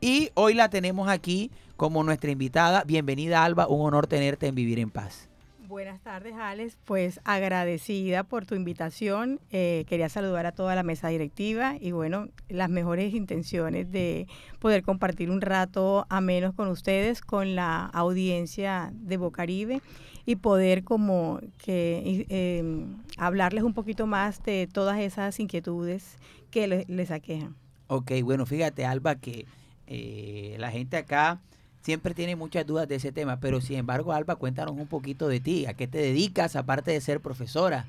Y 0.01 0.31
hoy 0.35 0.55
la 0.55 0.69
tenemos 0.69 1.09
aquí 1.09 1.51
como 1.77 2.03
nuestra 2.03 2.31
invitada. 2.31 2.85
Bienvenida 2.85 3.45
Alba, 3.45 3.69
un 3.69 3.87
honor 3.87 4.07
tenerte 4.07 4.47
en 4.47 4.55
Vivir 4.55 4.79
en 4.79 4.91
Paz. 4.91 5.30
Buenas 5.71 6.01
tardes, 6.03 6.35
Alex. 6.35 6.77
Pues 6.85 7.21
agradecida 7.23 8.25
por 8.25 8.45
tu 8.45 8.57
invitación. 8.57 9.39
Eh, 9.53 9.85
quería 9.87 10.09
saludar 10.09 10.45
a 10.47 10.51
toda 10.51 10.75
la 10.75 10.83
mesa 10.83 11.07
directiva 11.07 11.77
y 11.81 11.93
bueno, 11.93 12.27
las 12.49 12.69
mejores 12.69 13.15
intenciones 13.15 13.89
de 13.93 14.27
poder 14.59 14.83
compartir 14.83 15.31
un 15.31 15.41
rato 15.41 16.07
a 16.09 16.21
menos 16.21 16.55
con 16.55 16.67
ustedes, 16.67 17.21
con 17.21 17.55
la 17.55 17.87
audiencia 17.87 18.91
de 18.95 19.17
Bocaribe 19.17 19.81
y 20.27 20.35
poder 20.35 20.83
como 20.83 21.39
que 21.59 22.27
eh, 22.29 22.85
hablarles 23.17 23.63
un 23.63 23.73
poquito 23.73 24.09
más 24.09 24.43
de 24.43 24.67
todas 24.73 24.99
esas 24.99 25.39
inquietudes 25.39 26.19
que 26.51 26.67
le- 26.67 26.85
les 26.89 27.13
aquejan. 27.13 27.55
Ok, 27.87 28.11
bueno, 28.25 28.45
fíjate 28.45 28.85
Alba 28.87 29.15
que 29.21 29.47
eh, 29.87 30.57
la 30.59 30.73
gente 30.73 30.97
acá 30.97 31.41
siempre 31.83 32.15
tiene 32.15 32.37
muchas 32.37 32.67
dudas 32.67 32.87
de 32.89 32.97
ese 32.97 33.13
tema, 33.13 33.41
pero 33.41 33.61
sin 33.61 33.77
embargo 33.79 34.13
Alba, 34.13 34.37
cuéntanos 34.37 34.75
un 34.77 34.87
poquito 34.87 35.29
de 35.29 35.41
ti, 35.41 35.67
a 35.67 35.75
qué 35.75 35.87
te 35.87 35.99
dedicas 35.99 36.57
aparte 36.57 36.91
de 36.91 37.01
ser 37.01 37.21
profesora. 37.21 37.87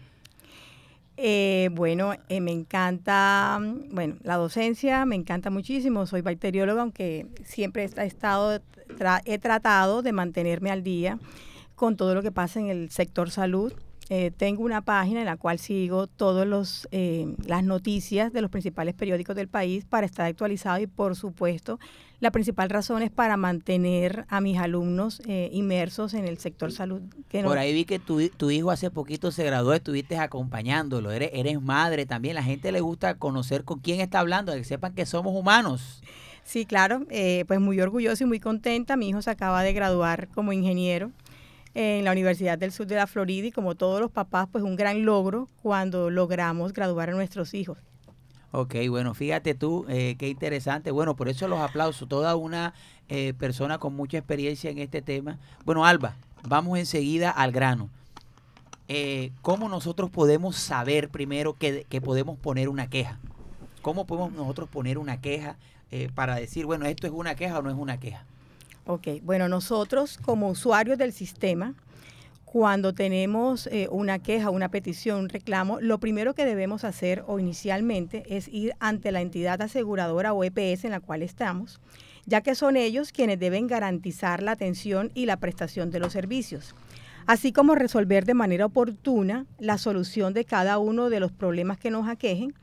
Eh, 1.18 1.70
bueno, 1.74 2.14
eh, 2.30 2.42
me 2.42 2.52
encanta, 2.52 3.60
bueno, 3.92 4.16
la 4.24 4.38
docencia 4.38 5.06
me 5.06 5.16
encanta 5.16 5.50
muchísimo. 5.50 6.08
Soy 6.08 6.22
bacterióloga, 6.22 6.82
aunque 6.82 7.28
siempre 7.44 7.84
he 7.84 8.06
estado, 8.06 8.60
tra- 8.98 9.22
he 9.26 9.38
tratado 9.38 10.02
de 10.02 10.14
mantenerme 10.14 10.72
al 10.72 10.82
día 10.84 11.20
con 11.76 11.96
todo 11.96 12.16
lo 12.16 12.24
que 12.24 12.32
pasa 12.32 12.60
en 12.60 12.70
el 12.70 12.90
sector 12.90 13.30
salud. 13.30 13.74
Eh, 14.14 14.30
tengo 14.36 14.64
una 14.66 14.82
página 14.82 15.22
en 15.22 15.26
la 15.26 15.38
cual 15.38 15.58
sigo 15.58 16.06
todas 16.06 16.46
los 16.46 16.86
eh, 16.92 17.34
las 17.46 17.64
noticias 17.64 18.34
de 18.34 18.42
los 18.42 18.52
principales 18.52 18.94
periódicos 18.94 19.38
del 19.38 19.48
país 19.48 19.86
para 19.86 20.06
estar 20.06 20.26
actualizado 20.26 20.82
y, 20.82 20.88
por 20.88 21.16
supuesto, 21.16 21.80
la 22.20 22.30
principal 22.30 22.70
razón 22.70 23.04
es 23.04 23.10
para 23.10 23.38
mantener 23.38 24.26
a 24.28 24.42
mis 24.42 24.58
alumnos 24.58 25.22
eh, 25.28 25.50
inmersos 25.54 26.14
en 26.14 26.26
el 26.28 26.38
sector 26.40 26.74
salud. 26.74 27.02
que 27.30 27.42
no- 27.42 27.48
Por 27.48 27.58
ahí 27.58 27.74
vi 27.74 27.86
que 27.86 28.00
tu, 28.00 28.28
tu 28.28 28.52
hijo 28.52 28.70
hace 28.70 28.92
poquito 28.92 29.32
se 29.32 29.46
graduó, 29.46 29.74
estuviste 29.74 30.18
acompañándolo, 30.18 31.12
eres, 31.12 31.30
eres 31.34 31.62
madre 31.62 32.06
también, 32.06 32.36
la 32.36 32.44
gente 32.44 32.74
le 32.74 32.82
gusta 32.82 33.16
conocer 33.16 33.64
con 33.64 33.80
quién 33.80 34.02
está 34.02 34.20
hablando, 34.20 34.52
que 34.54 34.66
sepan 34.66 34.94
que 34.94 35.06
somos 35.06 35.34
humanos. 35.34 36.04
Sí, 36.44 36.66
claro, 36.66 37.06
eh, 37.12 37.46
pues 37.48 37.62
muy 37.62 37.80
orgullosa 37.80 38.26
y 38.26 38.28
muy 38.28 38.42
contenta. 38.42 38.98
Mi 38.98 39.08
hijo 39.08 39.22
se 39.22 39.30
acaba 39.30 39.64
de 39.64 39.72
graduar 39.72 40.28
como 40.36 40.52
ingeniero 40.52 41.12
en 41.74 42.04
la 42.04 42.12
Universidad 42.12 42.58
del 42.58 42.72
Sur 42.72 42.88
de 42.88 42.96
la 42.96 43.08
Florida 43.08 43.48
y 43.48 43.52
como 43.52 43.76
todos 43.76 44.02
los 44.02 44.12
papás, 44.12 44.48
pues 44.52 44.64
un 44.64 44.76
gran 44.76 45.06
logro 45.06 45.48
cuando 45.62 46.10
logramos 46.10 46.74
graduar 46.74 47.10
a 47.10 47.14
nuestros 47.14 47.54
hijos. 47.54 47.78
Ok, 48.54 48.76
bueno, 48.90 49.14
fíjate 49.14 49.56
tú, 49.56 49.86
eh, 49.88 50.16
qué 50.20 50.28
interesante. 50.28 50.92
Bueno, 50.92 51.16
por 51.16 51.30
eso 51.30 51.48
los 51.48 51.60
aplausos. 51.60 52.10
Toda 52.10 52.36
una 52.36 52.74
eh, 53.08 53.34
persona 53.34 53.78
con 53.78 53.96
mucha 53.96 54.18
experiencia 54.18 54.70
en 54.70 54.78
este 54.80 55.02
tema. 55.02 55.40
Bueno, 55.64 55.86
Alba, 55.86 56.16
vamos 56.48 56.78
enseguida 56.78 57.30
al 57.30 57.52
grano. 57.52 57.90
Eh, 58.94 59.32
¿Cómo 59.42 59.70
nosotros 59.70 60.10
podemos 60.10 60.58
saber 60.58 61.08
primero 61.08 61.54
que, 61.54 61.86
podemos 62.04 62.38
poner 62.38 62.68
una 62.68 62.90
queja? 62.90 63.20
¿Cómo 63.82 64.06
podemos 64.06 64.34
nosotros 64.34 64.68
poner 64.68 64.98
una 64.98 65.22
queja 65.22 65.56
eh, 65.92 66.10
para 66.14 66.36
decir, 66.36 66.66
bueno, 66.66 66.86
esto 66.86 67.08
es 67.08 67.14
una 67.14 67.36
queja 67.36 67.60
o 67.60 67.62
no 67.62 67.70
es 67.70 67.78
una 67.78 68.02
queja? 68.02 68.26
Ok, 68.92 69.08
bueno, 69.24 69.48
nosotros 69.48 70.18
como 70.18 70.50
usuarios 70.50 70.98
del 70.98 71.14
sistema, 71.14 71.76
cuando 72.44 72.94
tenemos 72.94 73.68
eh, 73.68 73.88
una 73.90 74.20
queja, 74.20 74.50
una 74.50 74.68
petición, 74.68 75.22
un 75.22 75.30
reclamo, 75.30 75.80
lo 75.80 75.98
primero 76.02 76.34
que 76.34 76.44
debemos 76.44 76.84
hacer 76.84 77.24
o 77.26 77.40
inicialmente 77.40 78.24
es 78.28 78.50
ir 78.50 78.74
ante 78.82 79.14
la 79.14 79.22
entidad 79.22 79.62
aseguradora 79.62 80.34
o 80.34 80.44
EPS 80.44 80.84
en 80.84 80.92
la 80.92 81.00
cual 81.00 81.22
estamos, 81.22 81.80
ya 82.26 82.42
que 82.42 82.54
son 82.54 82.76
ellos 82.76 83.14
quienes 83.14 83.40
deben 83.40 83.68
garantizar 83.68 84.44
la 84.44 84.52
atención 84.52 85.10
y 85.14 85.26
la 85.26 85.38
prestación 85.38 85.90
de 85.90 86.02
los 86.02 86.12
servicios, 86.12 86.76
así 87.28 87.54
como 87.54 87.76
resolver 87.76 88.26
de 88.26 88.34
manera 88.34 88.66
oportuna 88.66 89.46
la 89.58 89.78
solución 89.78 90.34
de 90.34 90.44
cada 90.44 90.80
uno 90.80 91.10
de 91.10 91.22
los 91.22 91.32
problemas 91.32 91.80
que 91.80 91.92
nos 91.92 92.10
aquejen. 92.10 92.56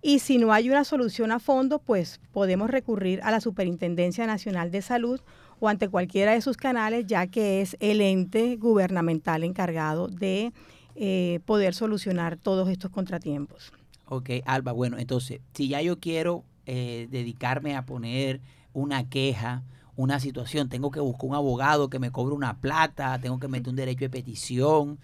Y 0.00 0.20
si 0.20 0.38
no 0.38 0.52
hay 0.52 0.70
una 0.70 0.84
solución 0.84 1.32
a 1.32 1.38
fondo, 1.38 1.80
pues 1.80 2.20
podemos 2.32 2.70
recurrir 2.70 3.20
a 3.24 3.30
la 3.30 3.40
Superintendencia 3.40 4.26
Nacional 4.26 4.70
de 4.70 4.80
Salud 4.80 5.20
o 5.60 5.68
ante 5.68 5.88
cualquiera 5.88 6.32
de 6.32 6.40
sus 6.40 6.56
canales, 6.56 7.06
ya 7.06 7.26
que 7.26 7.60
es 7.60 7.76
el 7.80 8.00
ente 8.00 8.56
gubernamental 8.56 9.44
encargado 9.44 10.08
de 10.08 10.52
eh, 10.94 11.40
poder 11.44 11.74
solucionar 11.74 12.36
todos 12.36 12.68
estos 12.68 12.90
contratiempos. 12.90 13.72
Ok, 14.06 14.30
Alba, 14.44 14.72
bueno, 14.72 14.98
entonces, 14.98 15.40
si 15.54 15.68
ya 15.68 15.82
yo 15.82 15.98
quiero 15.98 16.44
eh, 16.66 17.08
dedicarme 17.10 17.74
a 17.74 17.84
poner 17.84 18.40
una 18.72 19.08
queja, 19.08 19.62
una 19.96 20.20
situación, 20.20 20.68
tengo 20.68 20.90
que 20.90 21.00
buscar 21.00 21.28
un 21.28 21.34
abogado 21.34 21.90
que 21.90 21.98
me 21.98 22.10
cobre 22.10 22.34
una 22.34 22.58
plata, 22.60 23.18
tengo 23.18 23.38
que 23.38 23.48
meter 23.48 23.70
un 23.70 23.76
derecho 23.76 24.00
de 24.00 24.10
petición. 24.10 24.98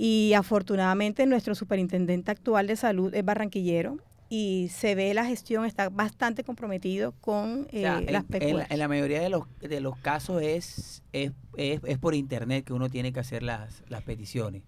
y 0.00 0.32
afortunadamente 0.34 1.26
nuestro 1.26 1.56
superintendente 1.56 2.30
actual 2.30 2.68
de 2.68 2.76
salud 2.76 3.12
es 3.12 3.24
barranquillero 3.24 3.98
y 4.28 4.68
se 4.72 4.94
ve 4.94 5.12
la 5.12 5.24
gestión 5.24 5.64
está 5.64 5.88
bastante 5.88 6.44
comprometido 6.44 7.12
con 7.20 7.66
eh, 7.72 7.82
las 7.82 8.24
en, 8.30 8.60
en, 8.68 8.78
la 8.78 8.86
mayoría 8.86 9.20
de 9.20 9.28
los, 9.28 9.42
de 9.58 9.80
los 9.80 9.98
casos 9.98 10.40
es, 10.40 11.02
es, 11.12 11.32
es, 11.56 11.98
por 11.98 12.14
internet 12.14 12.64
que 12.64 12.72
uno 12.72 12.88
tiene 12.88 13.12
que 13.12 13.18
hacer 13.18 13.42
las, 13.42 13.82
las 13.88 14.02
peticiones. 14.02 14.62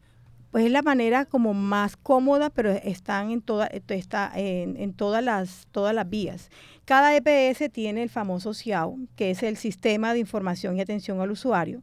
Pues 0.50 0.64
es 0.64 0.72
la 0.72 0.82
manera 0.82 1.26
como 1.26 1.54
más 1.54 1.96
cómoda, 1.96 2.50
pero 2.50 2.72
están 2.72 3.30
en, 3.30 3.40
toda, 3.40 3.68
está 3.68 4.32
en, 4.34 4.76
en 4.76 4.94
todas, 4.94 5.22
las, 5.22 5.68
todas 5.70 5.94
las 5.94 6.10
vías. 6.10 6.50
Cada 6.84 7.14
EPS 7.14 7.70
tiene 7.70 8.02
el 8.02 8.08
famoso 8.08 8.52
SIAO, 8.52 8.96
que 9.14 9.30
es 9.30 9.44
el 9.44 9.56
Sistema 9.56 10.12
de 10.12 10.18
Información 10.18 10.76
y 10.76 10.80
Atención 10.80 11.20
al 11.20 11.30
Usuario, 11.30 11.82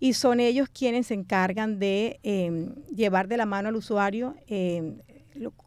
y 0.00 0.14
son 0.14 0.40
ellos 0.40 0.68
quienes 0.68 1.08
se 1.08 1.14
encargan 1.14 1.78
de 1.78 2.18
eh, 2.22 2.70
llevar 2.94 3.28
de 3.28 3.36
la 3.36 3.46
mano 3.46 3.68
al 3.68 3.76
usuario 3.76 4.34
eh, 4.48 4.96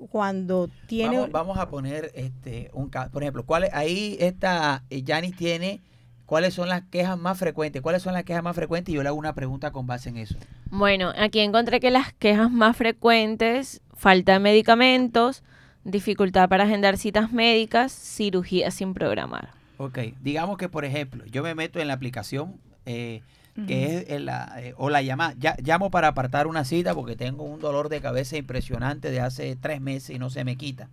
cuando 0.09 0.69
tiene... 0.87 1.17
Vamos, 1.17 1.31
vamos, 1.31 1.57
a 1.57 1.69
poner 1.69 2.11
este 2.15 2.69
un 2.73 2.89
caso, 2.89 3.11
por 3.11 3.23
ejemplo, 3.23 3.45
¿cuál, 3.45 3.69
ahí 3.71 4.17
está, 4.19 4.83
Janis 5.05 5.35
tiene 5.37 5.81
cuáles 6.25 6.53
son 6.53 6.69
las 6.69 6.83
quejas 6.83 7.17
más 7.17 7.37
frecuentes, 7.37 7.81
cuáles 7.81 8.01
son 8.01 8.13
las 8.13 8.23
quejas 8.23 8.43
más 8.43 8.55
frecuentes 8.55 8.91
y 8.91 8.95
yo 8.95 9.03
le 9.03 9.09
hago 9.09 9.17
una 9.17 9.35
pregunta 9.35 9.71
con 9.71 9.85
base 9.85 10.09
en 10.09 10.17
eso. 10.17 10.35
Bueno, 10.71 11.13
aquí 11.17 11.39
encontré 11.39 11.79
que 11.79 11.91
las 11.91 12.13
quejas 12.13 12.51
más 12.51 12.75
frecuentes, 12.75 13.81
falta 13.93 14.33
de 14.33 14.39
medicamentos, 14.39 15.43
dificultad 15.83 16.49
para 16.49 16.63
agendar 16.63 16.97
citas 16.97 17.31
médicas, 17.31 17.91
cirugía 17.91 18.71
sin 18.71 18.93
programar. 18.93 19.51
Ok, 19.77 19.99
digamos 20.21 20.57
que 20.57 20.69
por 20.69 20.85
ejemplo, 20.85 21.25
yo 21.25 21.43
me 21.43 21.55
meto 21.55 21.79
en 21.79 21.87
la 21.87 21.93
aplicación 21.93 22.59
eh, 22.85 23.21
que 23.67 24.05
es 24.09 24.21
la, 24.21 24.51
eh, 24.57 24.73
o 24.77 24.89
la 24.89 25.01
llamada. 25.01 25.35
Ya, 25.37 25.55
llamo 25.63 25.91
para 25.91 26.09
apartar 26.09 26.47
una 26.47 26.65
cita 26.65 26.93
porque 26.93 27.15
tengo 27.15 27.43
un 27.43 27.59
dolor 27.59 27.89
de 27.89 28.01
cabeza 28.01 28.37
impresionante 28.37 29.11
de 29.11 29.21
hace 29.21 29.55
tres 29.55 29.79
meses 29.79 30.15
y 30.15 30.19
no 30.19 30.29
se 30.29 30.43
me 30.43 30.55
quita. 30.55 30.89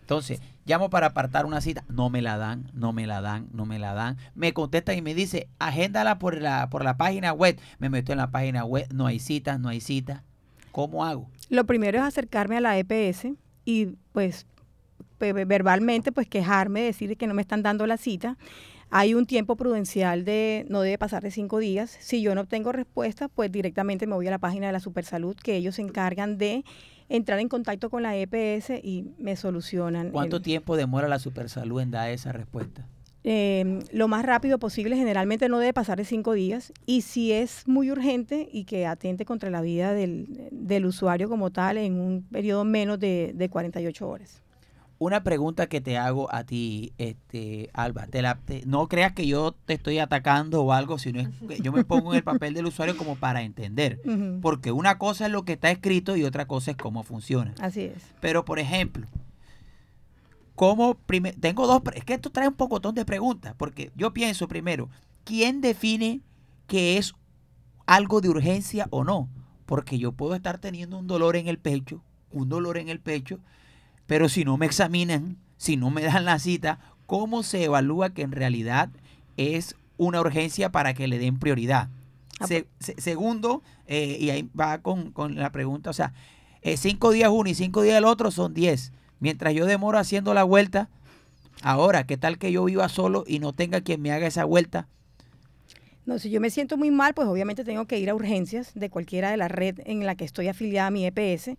Entonces, 0.00 0.40
llamo 0.64 0.88
para 0.88 1.08
apartar 1.08 1.46
una 1.46 1.60
cita, 1.60 1.84
no 1.88 2.10
me 2.10 2.22
la 2.22 2.38
dan, 2.38 2.70
no 2.72 2.92
me 2.92 3.06
la 3.06 3.20
dan, 3.20 3.48
no 3.52 3.66
me 3.66 3.78
la 3.78 3.92
dan. 3.92 4.16
Me 4.34 4.52
contestan 4.52 4.96
y 4.96 5.02
me 5.02 5.14
dice, 5.14 5.48
agéndala 5.58 6.18
por 6.18 6.40
la, 6.40 6.70
por 6.70 6.84
la 6.84 6.96
página 6.96 7.32
web. 7.32 7.58
Me 7.78 7.90
meto 7.90 8.12
en 8.12 8.18
la 8.18 8.30
página 8.30 8.64
web, 8.64 8.86
no 8.92 9.06
hay 9.06 9.18
citas, 9.18 9.58
no 9.58 9.68
hay 9.68 9.80
citas. 9.80 10.22
¿Cómo 10.70 11.04
hago? 11.04 11.28
Lo 11.50 11.66
primero 11.66 11.98
es 11.98 12.04
acercarme 12.04 12.56
a 12.56 12.60
la 12.60 12.78
EPS 12.78 13.28
y 13.64 13.86
pues 14.12 14.46
verbalmente 15.18 16.12
pues 16.12 16.28
quejarme, 16.28 16.82
decir 16.82 17.16
que 17.16 17.26
no 17.26 17.34
me 17.34 17.42
están 17.42 17.62
dando 17.62 17.86
la 17.86 17.96
cita 17.96 18.36
hay 18.90 19.14
un 19.14 19.26
tiempo 19.26 19.56
prudencial 19.56 20.24
de 20.24 20.66
no 20.68 20.80
debe 20.80 20.98
pasar 20.98 21.22
de 21.22 21.30
cinco 21.30 21.58
días. 21.58 21.96
Si 22.00 22.22
yo 22.22 22.34
no 22.34 22.42
obtengo 22.42 22.72
respuesta, 22.72 23.28
pues 23.28 23.50
directamente 23.50 24.06
me 24.06 24.14
voy 24.14 24.26
a 24.28 24.30
la 24.30 24.38
página 24.38 24.66
de 24.66 24.72
la 24.72 24.80
Supersalud, 24.80 25.36
que 25.36 25.56
ellos 25.56 25.76
se 25.76 25.82
encargan 25.82 26.38
de 26.38 26.64
entrar 27.08 27.38
en 27.38 27.48
contacto 27.48 27.90
con 27.90 28.02
la 28.02 28.16
EPS 28.16 28.70
y 28.82 29.06
me 29.18 29.36
solucionan. 29.36 30.10
¿Cuánto 30.10 30.40
tiempo 30.40 30.76
demora 30.76 31.08
la 31.08 31.18
Supersalud 31.18 31.80
en 31.80 31.90
dar 31.90 32.10
esa 32.10 32.32
respuesta? 32.32 32.86
Eh, 33.28 33.80
lo 33.90 34.06
más 34.06 34.24
rápido 34.24 34.60
posible, 34.60 34.96
generalmente 34.96 35.48
no 35.48 35.58
debe 35.58 35.72
pasar 35.72 35.98
de 35.98 36.04
cinco 36.04 36.32
días. 36.32 36.72
Y 36.86 37.00
si 37.00 37.32
es 37.32 37.66
muy 37.66 37.90
urgente 37.90 38.48
y 38.52 38.64
que 38.64 38.86
atente 38.86 39.24
contra 39.24 39.50
la 39.50 39.62
vida 39.62 39.94
del, 39.94 40.48
del 40.52 40.86
usuario 40.86 41.28
como 41.28 41.50
tal, 41.50 41.76
en 41.78 41.98
un 41.98 42.22
periodo 42.22 42.64
menos 42.64 43.00
de, 43.00 43.32
de 43.34 43.48
48 43.48 44.08
horas 44.08 44.45
una 44.98 45.22
pregunta 45.22 45.66
que 45.66 45.80
te 45.80 45.98
hago 45.98 46.32
a 46.34 46.44
ti, 46.44 46.92
este, 46.98 47.70
Alba. 47.74 48.06
Te 48.06 48.22
la, 48.22 48.40
no 48.64 48.88
creas 48.88 49.12
que 49.12 49.26
yo 49.26 49.52
te 49.52 49.74
estoy 49.74 49.98
atacando 49.98 50.62
o 50.62 50.72
algo, 50.72 50.98
sino 50.98 51.20
es 51.20 51.28
que 51.46 51.60
yo 51.60 51.72
me 51.72 51.84
pongo 51.84 52.12
en 52.12 52.18
el 52.18 52.24
papel 52.24 52.54
del 52.54 52.66
usuario 52.66 52.96
como 52.96 53.16
para 53.16 53.42
entender. 53.42 54.00
Porque 54.42 54.72
una 54.72 54.98
cosa 54.98 55.26
es 55.26 55.32
lo 55.32 55.44
que 55.44 55.52
está 55.52 55.70
escrito 55.70 56.16
y 56.16 56.24
otra 56.24 56.46
cosa 56.46 56.70
es 56.70 56.76
cómo 56.76 57.02
funciona. 57.02 57.54
Así 57.60 57.82
es. 57.82 58.02
Pero, 58.20 58.44
por 58.44 58.58
ejemplo, 58.58 59.06
¿cómo 60.54 60.96
tengo 61.40 61.66
dos, 61.66 61.82
es 61.94 62.04
que 62.04 62.14
esto 62.14 62.30
trae 62.30 62.48
un 62.48 62.54
pocotón 62.54 62.94
de 62.94 63.04
preguntas, 63.04 63.54
porque 63.56 63.92
yo 63.96 64.14
pienso 64.14 64.48
primero, 64.48 64.88
¿quién 65.24 65.60
define 65.60 66.22
que 66.66 66.96
es 66.96 67.14
algo 67.84 68.22
de 68.22 68.30
urgencia 68.30 68.88
o 68.90 69.04
no? 69.04 69.28
Porque 69.66 69.98
yo 69.98 70.12
puedo 70.12 70.34
estar 70.34 70.58
teniendo 70.58 70.96
un 70.96 71.06
dolor 71.06 71.36
en 71.36 71.48
el 71.48 71.58
pecho, 71.58 72.02
un 72.30 72.48
dolor 72.48 72.78
en 72.78 72.88
el 72.88 73.00
pecho, 73.00 73.40
pero 74.06 74.28
si 74.28 74.44
no 74.44 74.56
me 74.56 74.66
examinan, 74.66 75.36
si 75.56 75.76
no 75.76 75.90
me 75.90 76.02
dan 76.02 76.24
la 76.24 76.38
cita, 76.38 76.78
¿cómo 77.06 77.42
se 77.42 77.64
evalúa 77.64 78.10
que 78.10 78.22
en 78.22 78.32
realidad 78.32 78.90
es 79.36 79.76
una 79.96 80.20
urgencia 80.20 80.70
para 80.70 80.94
que 80.94 81.08
le 81.08 81.18
den 81.18 81.38
prioridad? 81.38 81.88
Ah, 82.38 82.46
pues. 82.48 82.64
segundo, 82.98 83.62
eh, 83.86 84.16
y 84.20 84.30
ahí 84.30 84.48
va 84.58 84.78
con, 84.78 85.12
la 85.36 85.50
pregunta, 85.50 85.90
o 85.90 85.92
sea, 85.92 86.12
eh, 86.62 86.76
cinco 86.76 87.10
días 87.10 87.30
uno 87.32 87.48
y 87.48 87.54
cinco 87.54 87.82
días 87.82 87.96
el 87.96 88.04
otro 88.04 88.30
son 88.30 88.54
diez. 88.54 88.92
Mientras 89.18 89.54
yo 89.54 89.64
demoro 89.64 89.98
haciendo 89.98 90.34
la 90.34 90.44
vuelta, 90.44 90.90
ahora, 91.62 92.04
¿qué 92.04 92.16
tal 92.16 92.38
que 92.38 92.52
yo 92.52 92.64
viva 92.64 92.88
solo 92.88 93.24
y 93.26 93.38
no 93.38 93.52
tenga 93.54 93.80
quien 93.80 94.02
me 94.02 94.12
haga 94.12 94.26
esa 94.26 94.44
vuelta? 94.44 94.88
No, 96.04 96.18
si 96.18 96.30
yo 96.30 96.40
me 96.40 96.50
siento 96.50 96.76
muy 96.76 96.90
mal, 96.90 97.14
pues 97.14 97.26
obviamente 97.26 97.64
tengo 97.64 97.86
que 97.86 97.98
ir 97.98 98.10
a 98.10 98.14
urgencias 98.14 98.72
de 98.74 98.90
cualquiera 98.90 99.30
de 99.30 99.38
la 99.38 99.48
red 99.48 99.80
en 99.86 100.04
la 100.06 100.14
que 100.14 100.24
estoy 100.24 100.48
afiliada 100.48 100.88
a 100.88 100.90
mi 100.90 101.06
EPS 101.06 101.56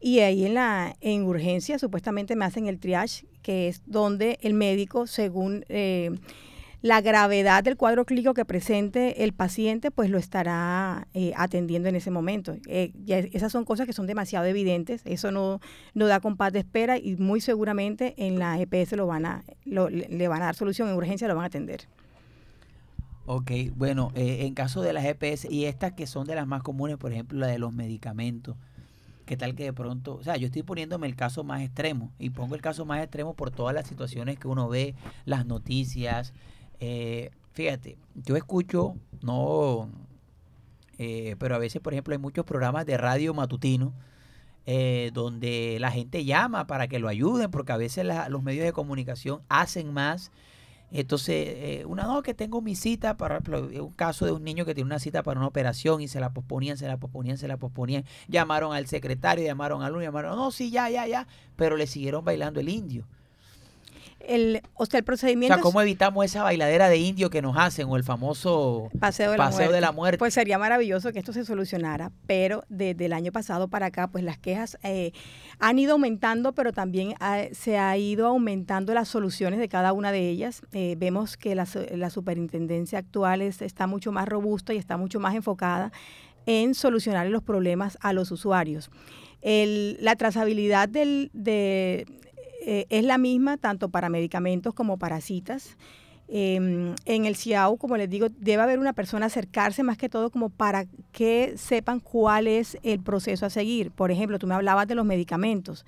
y 0.00 0.20
ahí 0.20 0.44
en 0.44 0.54
la 0.54 0.96
en 1.00 1.24
urgencia 1.24 1.78
supuestamente 1.78 2.36
me 2.36 2.44
hacen 2.44 2.68
el 2.68 2.78
triage, 2.78 3.26
que 3.42 3.68
es 3.68 3.82
donde 3.86 4.38
el 4.42 4.54
médico, 4.54 5.06
según 5.06 5.64
eh, 5.68 6.10
la 6.82 7.00
gravedad 7.00 7.64
del 7.64 7.76
cuadro 7.76 8.04
clínico 8.04 8.32
que 8.32 8.44
presente 8.44 9.24
el 9.24 9.32
paciente, 9.32 9.90
pues 9.90 10.10
lo 10.10 10.18
estará 10.18 11.08
eh, 11.14 11.32
atendiendo 11.36 11.88
en 11.88 11.96
ese 11.96 12.12
momento. 12.12 12.56
Eh, 12.68 12.92
esas 13.32 13.50
son 13.50 13.64
cosas 13.64 13.86
que 13.86 13.92
son 13.92 14.06
demasiado 14.06 14.46
evidentes, 14.46 15.02
eso 15.04 15.32
no, 15.32 15.60
no 15.94 16.06
da 16.06 16.20
compás 16.20 16.52
de 16.52 16.60
espera 16.60 16.96
y 16.96 17.16
muy 17.16 17.40
seguramente 17.40 18.14
en 18.18 18.38
la 18.38 18.60
EPS 18.60 18.92
lo 18.92 19.08
van 19.08 19.26
a, 19.26 19.44
le 19.64 20.28
van 20.28 20.42
a 20.42 20.46
dar 20.46 20.54
solución, 20.54 20.88
en 20.88 20.94
urgencia 20.94 21.26
lo 21.26 21.34
van 21.34 21.44
a 21.44 21.48
atender. 21.48 21.88
Ok, 23.26 23.50
bueno, 23.74 24.10
en 24.14 24.54
caso 24.54 24.80
de 24.80 24.94
las 24.94 25.04
EPS 25.04 25.50
y 25.50 25.66
estas 25.66 25.92
que 25.92 26.06
son 26.06 26.26
de 26.26 26.34
las 26.34 26.46
más 26.46 26.62
comunes, 26.62 26.96
por 26.96 27.12
ejemplo, 27.12 27.38
la 27.38 27.48
de 27.48 27.58
los 27.58 27.74
medicamentos, 27.74 28.56
¿Qué 29.28 29.36
tal 29.36 29.54
que 29.54 29.64
de 29.64 29.74
pronto, 29.74 30.14
o 30.14 30.22
sea, 30.22 30.38
yo 30.38 30.46
estoy 30.46 30.62
poniéndome 30.62 31.06
el 31.06 31.14
caso 31.14 31.44
más 31.44 31.60
extremo 31.60 32.10
y 32.18 32.30
pongo 32.30 32.54
el 32.54 32.62
caso 32.62 32.86
más 32.86 33.02
extremo 33.02 33.34
por 33.34 33.50
todas 33.50 33.74
las 33.74 33.86
situaciones 33.86 34.38
que 34.38 34.48
uno 34.48 34.70
ve, 34.70 34.94
las 35.26 35.44
noticias. 35.44 36.32
Eh, 36.80 37.30
fíjate, 37.52 37.98
yo 38.14 38.36
escucho, 38.36 38.96
no, 39.20 39.90
eh, 40.96 41.36
pero 41.38 41.54
a 41.56 41.58
veces, 41.58 41.82
por 41.82 41.92
ejemplo, 41.92 42.12
hay 42.12 42.18
muchos 42.18 42.46
programas 42.46 42.86
de 42.86 42.96
radio 42.96 43.34
matutino 43.34 43.92
eh, 44.64 45.10
donde 45.12 45.76
la 45.78 45.90
gente 45.90 46.24
llama 46.24 46.66
para 46.66 46.88
que 46.88 46.98
lo 46.98 47.06
ayuden, 47.06 47.50
porque 47.50 47.72
a 47.72 47.76
veces 47.76 48.06
los 48.30 48.42
medios 48.42 48.64
de 48.64 48.72
comunicación 48.72 49.42
hacen 49.50 49.92
más 49.92 50.32
Entonces, 50.90 51.34
eh, 51.48 51.84
una 51.86 52.04
no, 52.04 52.22
que 52.22 52.34
tengo 52.34 52.62
mi 52.62 52.74
cita, 52.74 53.16
por 53.16 53.32
ejemplo, 53.32 53.68
un 53.84 53.92
caso 53.92 54.24
de 54.24 54.32
un 54.32 54.42
niño 54.44 54.64
que 54.64 54.74
tiene 54.74 54.86
una 54.86 54.98
cita 54.98 55.22
para 55.22 55.38
una 55.38 55.46
operación 55.46 56.00
y 56.00 56.08
se 56.08 56.20
la 56.20 56.32
posponían, 56.32 56.78
se 56.78 56.86
la 56.88 56.96
posponían, 56.96 57.36
se 57.38 57.48
la 57.48 57.58
posponían. 57.58 58.04
Llamaron 58.28 58.74
al 58.74 58.86
secretario, 58.86 59.44
llamaron 59.44 59.82
al 59.82 59.92
uno, 59.92 60.02
llamaron, 60.02 60.36
no, 60.36 60.50
sí, 60.50 60.70
ya, 60.70 60.88
ya, 60.88 61.06
ya, 61.06 61.26
pero 61.56 61.76
le 61.76 61.86
siguieron 61.86 62.24
bailando 62.24 62.60
el 62.60 62.68
indio. 62.68 63.06
El, 64.20 64.62
o 64.74 64.84
sea, 64.84 64.98
el 64.98 65.04
O 65.04 65.06
procedimiento 65.06 65.54
sea, 65.54 65.62
¿cómo 65.62 65.80
evitamos 65.80 66.24
esa 66.24 66.42
bailadera 66.42 66.88
de 66.88 66.96
indio 66.98 67.30
que 67.30 67.40
nos 67.40 67.56
hacen 67.56 67.86
o 67.88 67.96
el 67.96 68.02
famoso 68.04 68.90
paseo, 68.98 69.30
de 69.30 69.38
la, 69.38 69.44
paseo 69.44 69.70
de 69.72 69.80
la 69.80 69.92
muerte? 69.92 70.18
Pues 70.18 70.34
sería 70.34 70.58
maravilloso 70.58 71.12
que 71.12 71.20
esto 71.20 71.32
se 71.32 71.44
solucionara, 71.44 72.10
pero 72.26 72.64
desde 72.68 73.06
el 73.06 73.12
año 73.12 73.30
pasado 73.32 73.68
para 73.68 73.86
acá, 73.86 74.08
pues 74.08 74.24
las 74.24 74.36
quejas 74.36 74.76
eh, 74.82 75.12
han 75.60 75.78
ido 75.78 75.92
aumentando, 75.92 76.52
pero 76.52 76.72
también 76.72 77.14
ha- 77.20 77.44
se 77.52 77.78
ha 77.78 77.96
ido 77.96 78.26
aumentando 78.26 78.92
las 78.92 79.08
soluciones 79.08 79.60
de 79.60 79.68
cada 79.68 79.92
una 79.92 80.10
de 80.12 80.28
ellas. 80.28 80.62
Eh, 80.72 80.96
vemos 80.98 81.36
que 81.36 81.54
la, 81.54 81.66
la 81.94 82.10
superintendencia 82.10 82.98
actual 82.98 83.40
es- 83.40 83.62
está 83.62 83.86
mucho 83.86 84.10
más 84.12 84.28
robusta 84.28 84.74
y 84.74 84.78
está 84.78 84.96
mucho 84.96 85.20
más 85.20 85.34
enfocada 85.36 85.92
en 86.44 86.74
solucionar 86.74 87.28
los 87.28 87.42
problemas 87.42 87.96
a 88.00 88.12
los 88.12 88.30
usuarios. 88.32 88.90
El- 89.42 89.96
la 90.00 90.16
trazabilidad 90.16 90.88
del, 90.88 91.30
de, 91.32 92.06
eh, 92.60 92.86
es 92.90 93.04
la 93.04 93.18
misma 93.18 93.56
tanto 93.56 93.88
para 93.88 94.08
medicamentos 94.08 94.74
como 94.74 94.98
para 94.98 95.20
citas. 95.20 95.76
Em, 96.30 96.94
en 97.06 97.24
el 97.24 97.36
CIAU, 97.36 97.78
como 97.78 97.96
les 97.96 98.10
digo, 98.10 98.28
debe 98.28 98.62
haber 98.62 98.78
una 98.78 98.92
persona 98.92 99.26
acercarse 99.26 99.82
más 99.82 99.96
que 99.96 100.10
todo 100.10 100.30
como 100.30 100.50
para 100.50 100.86
que 101.10 101.54
sepan 101.56 102.00
cuál 102.00 102.46
es 102.46 102.76
el 102.82 103.00
proceso 103.00 103.46
a 103.46 103.50
seguir. 103.50 103.90
Por 103.90 104.10
ejemplo, 104.10 104.38
tú 104.38 104.46
me 104.46 104.54
hablabas 104.54 104.86
de 104.86 104.94
los 104.94 105.06
medicamentos. 105.06 105.86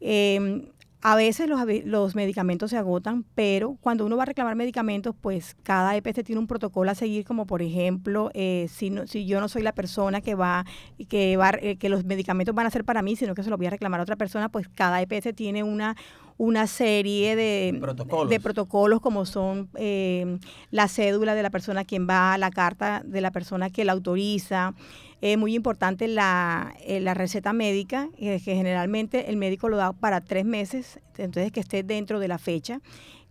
Em, 0.00 0.66
a 1.04 1.16
veces 1.16 1.48
los, 1.48 1.60
los 1.84 2.14
medicamentos 2.14 2.70
se 2.70 2.76
agotan, 2.78 3.24
pero 3.34 3.76
cuando 3.80 4.06
uno 4.06 4.16
va 4.16 4.22
a 4.22 4.26
reclamar 4.26 4.54
medicamentos, 4.54 5.14
pues 5.20 5.56
cada 5.64 5.96
EPS 5.96 6.22
tiene 6.24 6.38
un 6.38 6.46
protocolo 6.46 6.90
a 6.90 6.94
seguir, 6.94 7.24
como 7.24 7.44
por 7.46 7.60
ejemplo, 7.60 8.30
eh, 8.34 8.68
si, 8.70 8.90
no- 8.90 9.06
si 9.08 9.26
yo 9.26 9.40
no 9.40 9.48
soy 9.48 9.62
la 9.62 9.72
persona 9.72 10.20
que 10.20 10.34
va, 10.36 10.64
que 11.08 11.36
va, 11.36 11.50
eh, 11.60 11.76
que 11.76 11.88
los 11.88 12.04
medicamentos 12.04 12.54
van 12.54 12.66
a 12.66 12.70
ser 12.70 12.84
para 12.84 13.02
mí, 13.02 13.16
sino 13.16 13.34
que 13.34 13.42
se 13.42 13.50
los 13.50 13.58
voy 13.58 13.66
a 13.66 13.70
reclamar 13.70 13.98
a 14.00 14.04
otra 14.04 14.16
persona, 14.16 14.48
pues 14.48 14.68
cada 14.68 15.02
EPS 15.02 15.34
tiene 15.34 15.64
una, 15.64 15.96
una 16.38 16.66
serie 16.68 17.34
de 17.36 17.76
Protocolos. 17.80 18.30
de 18.30 18.40
protocolos 18.40 19.00
como 19.00 19.26
son 19.26 19.68
eh, 19.74 20.38
la 20.70 20.86
cédula 20.88 21.34
de 21.34 21.42
la 21.42 21.50
persona 21.50 21.80
a 21.80 21.84
quien 21.84 22.08
va, 22.08 22.38
la 22.38 22.50
carta 22.50 23.02
de 23.04 23.20
la 23.20 23.32
persona 23.32 23.70
que 23.70 23.84
la 23.84 23.92
autoriza. 23.92 24.74
Es 25.22 25.38
muy 25.38 25.54
importante 25.54 26.06
la, 26.08 26.74
eh, 26.84 27.00
la 27.00 27.14
receta 27.14 27.54
médica, 27.54 28.10
eh, 28.18 28.38
que 28.44 28.54
generalmente 28.54 29.30
el 29.30 29.38
médico 29.38 29.70
lo 29.70 29.78
da 29.78 29.94
para 29.94 30.20
tres 30.20 30.44
meses, 30.44 31.00
entonces 31.16 31.52
que 31.52 31.60
esté 31.60 31.82
dentro 31.82 32.18
de 32.18 32.28
la 32.28 32.38
fecha. 32.38 32.80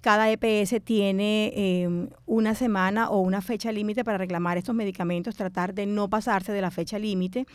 Cada 0.01 0.31
EPS 0.31 0.81
tiene 0.83 1.53
eh, 1.55 2.07
una 2.25 2.55
semana 2.55 3.11
o 3.11 3.19
una 3.19 3.39
fecha 3.41 3.71
límite 3.71 4.03
para 4.03 4.17
reclamar 4.17 4.57
estos 4.57 4.73
medicamentos, 4.73 5.35
tratar 5.35 5.75
de 5.75 5.85
no 5.85 6.09
pasarse 6.09 6.51
de 6.51 6.61
la 6.61 6.71
fecha 6.71 6.97
límite. 6.97 7.45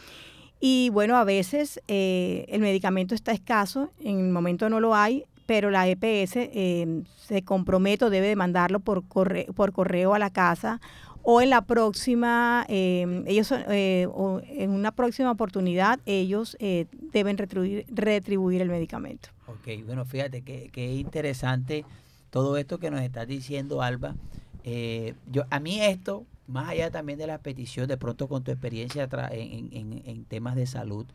Y 0.61 0.91
bueno, 0.91 1.17
a 1.17 1.25
veces 1.25 1.81
eh, 1.89 2.47
el 2.49 2.61
medicamento 2.61 3.17
está 3.17 3.33
escaso, 3.33 3.91
en 3.99 4.21
el 4.21 4.31
momento 4.31 4.71
no 4.71 4.79
lo 4.79 4.95
hay, 4.95 5.25
pero 5.45 5.71
la 5.71 5.89
EPS 5.89 6.37
eh, 6.37 7.03
se 7.17 7.43
compromete 7.43 8.05
o 8.05 8.11
debe 8.11 8.29
de 8.29 8.37
mandarlo 8.37 8.79
por 8.79 9.09
correo, 9.09 9.47
por 9.53 9.73
correo 9.73 10.15
a 10.15 10.19
la 10.21 10.31
casa 10.31 10.81
o 11.29 11.41
en 11.41 11.51
la 11.51 11.63
próxima, 11.63 12.65
eh, 12.69 13.25
ellos 13.27 13.53
eh, 13.53 14.07
o 14.13 14.41
en 14.47 14.71
una 14.71 14.93
próxima 14.93 15.33
oportunidad, 15.33 15.99
ellos 16.07 16.57
eh, 16.61 16.87
deben 17.13 17.37
retribuir, 17.37 17.85
retribuir 17.89 18.63
el 18.63 18.69
medicamento. 18.69 19.31
Ok, 19.49 19.85
bueno, 19.85 20.05
fíjate 20.05 20.43
que, 20.43 20.69
que 20.71 20.95
interesante 20.95 21.85
todo 22.31 22.57
esto 22.57 22.79
que 22.79 22.93
nos 22.93 23.01
estás 23.01 23.27
diciendo, 23.27 23.83
Alba. 23.83 24.15
Eh, 24.63 25.15
yo, 25.31 25.43
a 25.51 25.59
mí 25.59 25.81
esto, 25.81 26.25
más 26.47 26.69
allá 26.69 26.93
también 26.93 27.19
de 27.19 27.27
la 27.27 27.39
petición, 27.39 27.89
de 27.89 27.97
pronto 27.97 28.29
con 28.29 28.45
tu 28.45 28.53
experiencia 28.53 29.09
en, 29.33 29.69
en- 29.73 30.03
en 30.07 30.25
temas 30.27 30.55
de 30.55 30.67
salud, 30.67 31.07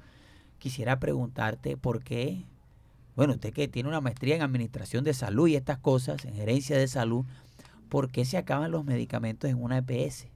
quisiera 0.59 0.99
preguntarte 0.99 1.77
por 1.77 2.03
qué, 2.03 2.43
bueno, 3.15 3.33
usted 3.33 3.53
que 3.53 3.67
tiene 3.69 3.87
una 3.87 4.01
maestría 4.01 4.35
en 4.35 4.41
administración 4.41 5.03
de 5.05 5.13
salud 5.13 5.47
y 5.47 5.55
estas 5.55 5.77
cosas, 5.79 6.25
en 6.25 6.33
gerencia 6.33 6.77
de 6.77 6.87
salud, 6.87 7.23
¿por 7.91 8.09
qué 8.09 8.23
se 8.23 8.37
acaban 8.37 8.71
los 8.71 8.85
medicamentos 8.85 9.49
en 9.49 9.61
una 9.61 9.77
EPS? 9.79 10.27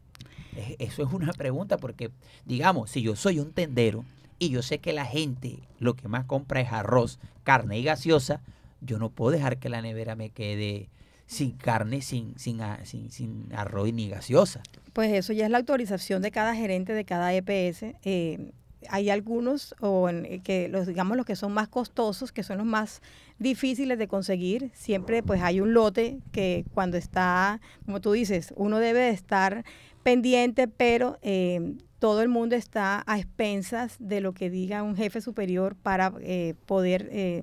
Es- 0.57 0.75
Eso 0.77 1.03
es 1.03 1.13
una 1.13 1.31
pregunta 1.31 1.77
porque, 1.77 2.11
digamos, 2.45 2.91
si 2.91 3.01
yo 3.01 3.15
soy 3.15 3.39
un 3.39 3.53
tendero 3.53 4.03
y 4.39 4.49
yo 4.49 4.61
sé 4.61 4.79
que 4.79 4.91
la 4.91 5.05
gente 5.05 5.59
lo 5.79 5.93
que 5.95 6.09
más 6.09 6.25
compra 6.25 6.59
es 6.59 6.71
arroz, 6.71 7.17
carne 7.45 7.79
y 7.79 7.83
gaseosa, 7.83 8.41
yo 8.81 8.99
no 8.99 9.09
puedo 9.09 9.31
dejar 9.31 9.57
que 9.57 9.69
la 9.69 9.81
nevera 9.81 10.15
me 10.17 10.29
quede 10.31 10.89
sin 11.27 11.51
carne, 11.53 12.01
sin, 12.01 12.37
sin, 12.37 12.59
sin, 12.83 13.47
arroz 13.55 13.91
ni 13.93 14.09
gaseosa. 14.09 14.61
Pues 14.91 15.13
eso 15.13 15.31
ya 15.31 15.45
es 15.45 15.51
la 15.51 15.57
autorización 15.59 16.21
de 16.21 16.31
cada 16.31 16.53
gerente 16.55 16.93
de 16.93 17.05
cada 17.05 17.33
EPS. 17.33 17.95
Eh, 18.03 18.51
hay 18.89 19.09
algunos, 19.09 19.75
o 19.79 20.09
en- 20.09 20.25
eh, 20.25 20.41
que 20.43 20.67
los 20.69 20.87
digamos 20.87 21.17
los 21.17 21.25
que 21.25 21.35
son 21.35 21.51
más 21.53 21.67
costosos, 21.67 22.31
que 22.31 22.43
son 22.43 22.57
los 22.57 22.65
más 22.67 23.01
difíciles 23.39 23.97
de 23.97 24.07
conseguir. 24.07 24.71
Siempre 24.73 25.23
pues 25.23 25.41
hay 25.41 25.59
un 25.59 25.73
lote 25.73 26.19
que 26.31 26.65
cuando 26.73 26.97
está, 26.97 27.59
como 27.85 28.01
tú 28.01 28.11
dices, 28.13 28.53
uno 28.57 28.79
debe 28.79 28.99
de 28.99 29.09
estar 29.09 29.63
pendiente, 30.03 30.67
pero 30.67 31.17
eh, 31.21 31.73
todo 31.99 32.21
el 32.21 32.27
mundo 32.29 32.55
está 32.55 33.03
a 33.07 33.17
expensas 33.17 33.95
de 33.99 34.21
lo 34.21 34.33
que 34.33 34.49
diga 34.51 34.83
un 34.83 34.95
jefe 34.95 35.21
superior 35.21 35.75
para 35.75 36.13
eh, 36.21 36.53
poder 36.67 37.09
eh, 37.11 37.41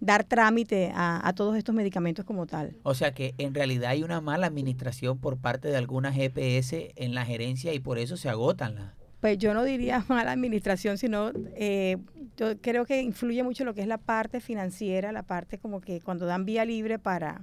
dar 0.00 0.24
trámite 0.24 0.92
a, 0.94 1.26
a 1.26 1.32
todos 1.34 1.56
estos 1.56 1.74
medicamentos 1.74 2.24
como 2.26 2.46
tal. 2.46 2.76
O 2.82 2.92
sea 2.94 3.14
que 3.14 3.34
en 3.38 3.54
realidad 3.54 3.90
hay 3.90 4.02
una 4.02 4.20
mala 4.20 4.46
administración 4.48 5.18
por 5.18 5.38
parte 5.38 5.68
de 5.68 5.76
algunas 5.76 6.16
EPS 6.18 6.92
en 6.96 7.14
la 7.14 7.24
gerencia 7.24 7.72
y 7.72 7.78
por 7.80 7.98
eso 7.98 8.16
se 8.18 8.28
agotan 8.28 8.74
las. 8.74 8.92
Pues 9.22 9.38
yo 9.38 9.54
no 9.54 9.62
diría 9.64 10.04
mala 10.08 10.32
administración, 10.32 10.98
sino 10.98 11.30
eh, 11.54 11.96
yo 12.36 12.58
creo 12.60 12.84
que 12.84 13.00
influye 13.00 13.42
mucho 13.44 13.64
lo 13.64 13.72
que 13.72 13.80
es 13.80 13.86
la 13.86 13.96
parte 13.98 14.40
financiera, 14.40 15.12
la 15.12 15.22
parte 15.22 15.56
como 15.58 15.80
que 15.80 16.00
cuando 16.00 16.26
dan 16.26 16.44
vía 16.44 16.64
libre 16.64 16.98
para, 16.98 17.40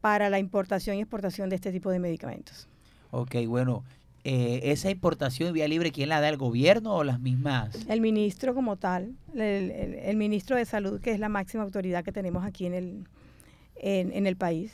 para 0.00 0.30
la 0.30 0.38
importación 0.38 0.96
y 0.96 1.00
exportación 1.00 1.50
de 1.50 1.56
este 1.56 1.72
tipo 1.72 1.90
de 1.90 1.98
medicamentos. 1.98 2.68
Ok, 3.10 3.34
bueno, 3.48 3.82
eh, 4.22 4.60
esa 4.64 4.88
importación 4.90 5.48
y 5.50 5.52
vía 5.52 5.66
libre, 5.68 5.90
¿quién 5.90 6.08
la 6.08 6.20
da? 6.20 6.28
¿El 6.28 6.36
gobierno 6.36 6.94
o 6.94 7.02
las 7.04 7.18
mismas? 7.20 7.84
El 7.88 8.00
ministro 8.00 8.54
como 8.54 8.76
tal, 8.76 9.16
el, 9.34 9.40
el- 9.72 9.94
el 9.94 10.16
ministro 10.16 10.56
de 10.56 10.64
Salud, 10.66 11.00
que 11.00 11.10
es 11.10 11.18
la 11.18 11.28
máxima 11.28 11.64
autoridad 11.64 12.04
que 12.04 12.12
tenemos 12.12 12.44
aquí 12.44 12.66
en 12.66 12.74
el, 12.74 13.04
en, 13.74 14.12
en 14.12 14.26
el 14.26 14.36
país. 14.36 14.72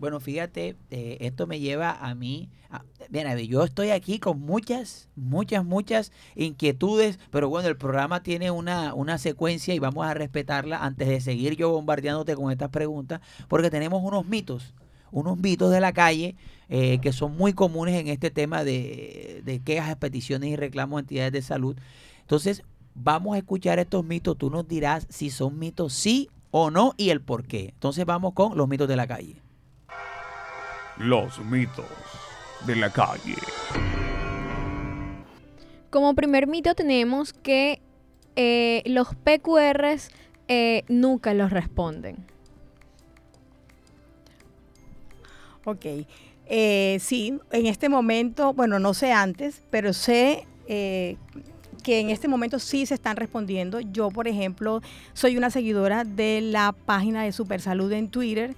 Bueno, 0.00 0.18
fíjate, 0.18 0.74
eh, 0.90 1.18
esto 1.20 1.46
me 1.46 1.60
lleva 1.60 1.92
a 1.92 2.14
mí. 2.16 2.50
a- 2.68 2.82
mira, 3.10 3.38
yo 3.40 3.64
estoy 3.64 3.90
aquí 3.90 4.18
con 4.18 4.40
muchas, 4.40 5.08
muchas, 5.16 5.64
muchas 5.64 6.12
inquietudes, 6.34 7.18
pero 7.30 7.48
bueno, 7.48 7.68
el 7.68 7.76
programa 7.76 8.22
tiene 8.22 8.50
una, 8.50 8.94
una 8.94 9.18
secuencia 9.18 9.74
y 9.74 9.78
vamos 9.78 10.06
a 10.06 10.14
respetarla 10.14 10.84
antes 10.84 11.08
de 11.08 11.20
seguir 11.20 11.56
yo 11.56 11.70
bombardeándote 11.70 12.34
con 12.34 12.50
estas 12.50 12.70
preguntas, 12.70 13.20
porque 13.48 13.70
tenemos 13.70 14.02
unos 14.02 14.26
mitos, 14.26 14.74
unos 15.10 15.38
mitos 15.38 15.70
de 15.70 15.80
la 15.80 15.92
calle 15.92 16.36
eh, 16.68 16.98
que 17.00 17.12
son 17.12 17.36
muy 17.36 17.52
comunes 17.52 17.94
en 18.00 18.08
este 18.08 18.30
tema 18.30 18.64
de, 18.64 19.42
de 19.44 19.60
quejas, 19.60 19.96
peticiones 19.96 20.50
y 20.50 20.56
reclamos 20.56 20.96
a 20.96 21.00
entidades 21.00 21.32
de 21.32 21.42
salud. 21.42 21.76
Entonces, 22.20 22.62
vamos 22.94 23.34
a 23.34 23.38
escuchar 23.38 23.78
estos 23.78 24.04
mitos, 24.04 24.38
tú 24.38 24.50
nos 24.50 24.66
dirás 24.66 25.06
si 25.10 25.30
son 25.30 25.58
mitos 25.58 25.92
sí 25.92 26.30
o 26.50 26.70
no 26.70 26.94
y 26.96 27.10
el 27.10 27.20
por 27.20 27.44
qué. 27.44 27.70
Entonces, 27.74 28.04
vamos 28.06 28.32
con 28.34 28.56
los 28.56 28.68
mitos 28.68 28.88
de 28.88 28.96
la 28.96 29.06
calle. 29.06 29.42
Los 30.96 31.44
mitos 31.44 31.86
de 32.66 32.76
la 32.76 32.90
calle. 32.90 33.36
Como 35.90 36.14
primer 36.14 36.46
mito 36.46 36.74
tenemos 36.74 37.32
que 37.32 37.80
eh, 38.36 38.82
los 38.86 39.08
PQRs 39.14 40.10
eh, 40.48 40.82
nunca 40.88 41.34
los 41.34 41.50
responden. 41.50 42.16
Ok. 45.64 45.86
Eh, 46.46 46.98
sí, 47.00 47.38
en 47.52 47.66
este 47.66 47.88
momento, 47.88 48.52
bueno, 48.52 48.78
no 48.78 48.92
sé 48.92 49.12
antes, 49.12 49.62
pero 49.70 49.92
sé 49.92 50.46
eh, 50.68 51.16
que 51.82 52.00
en 52.00 52.10
este 52.10 52.28
momento 52.28 52.58
sí 52.58 52.86
se 52.86 52.94
están 52.94 53.16
respondiendo. 53.16 53.80
Yo, 53.80 54.10
por 54.10 54.28
ejemplo, 54.28 54.82
soy 55.14 55.36
una 55.36 55.50
seguidora 55.50 56.04
de 56.04 56.40
la 56.42 56.72
página 56.72 57.22
de 57.22 57.32
Supersalud 57.32 57.92
en 57.92 58.08
Twitter 58.08 58.54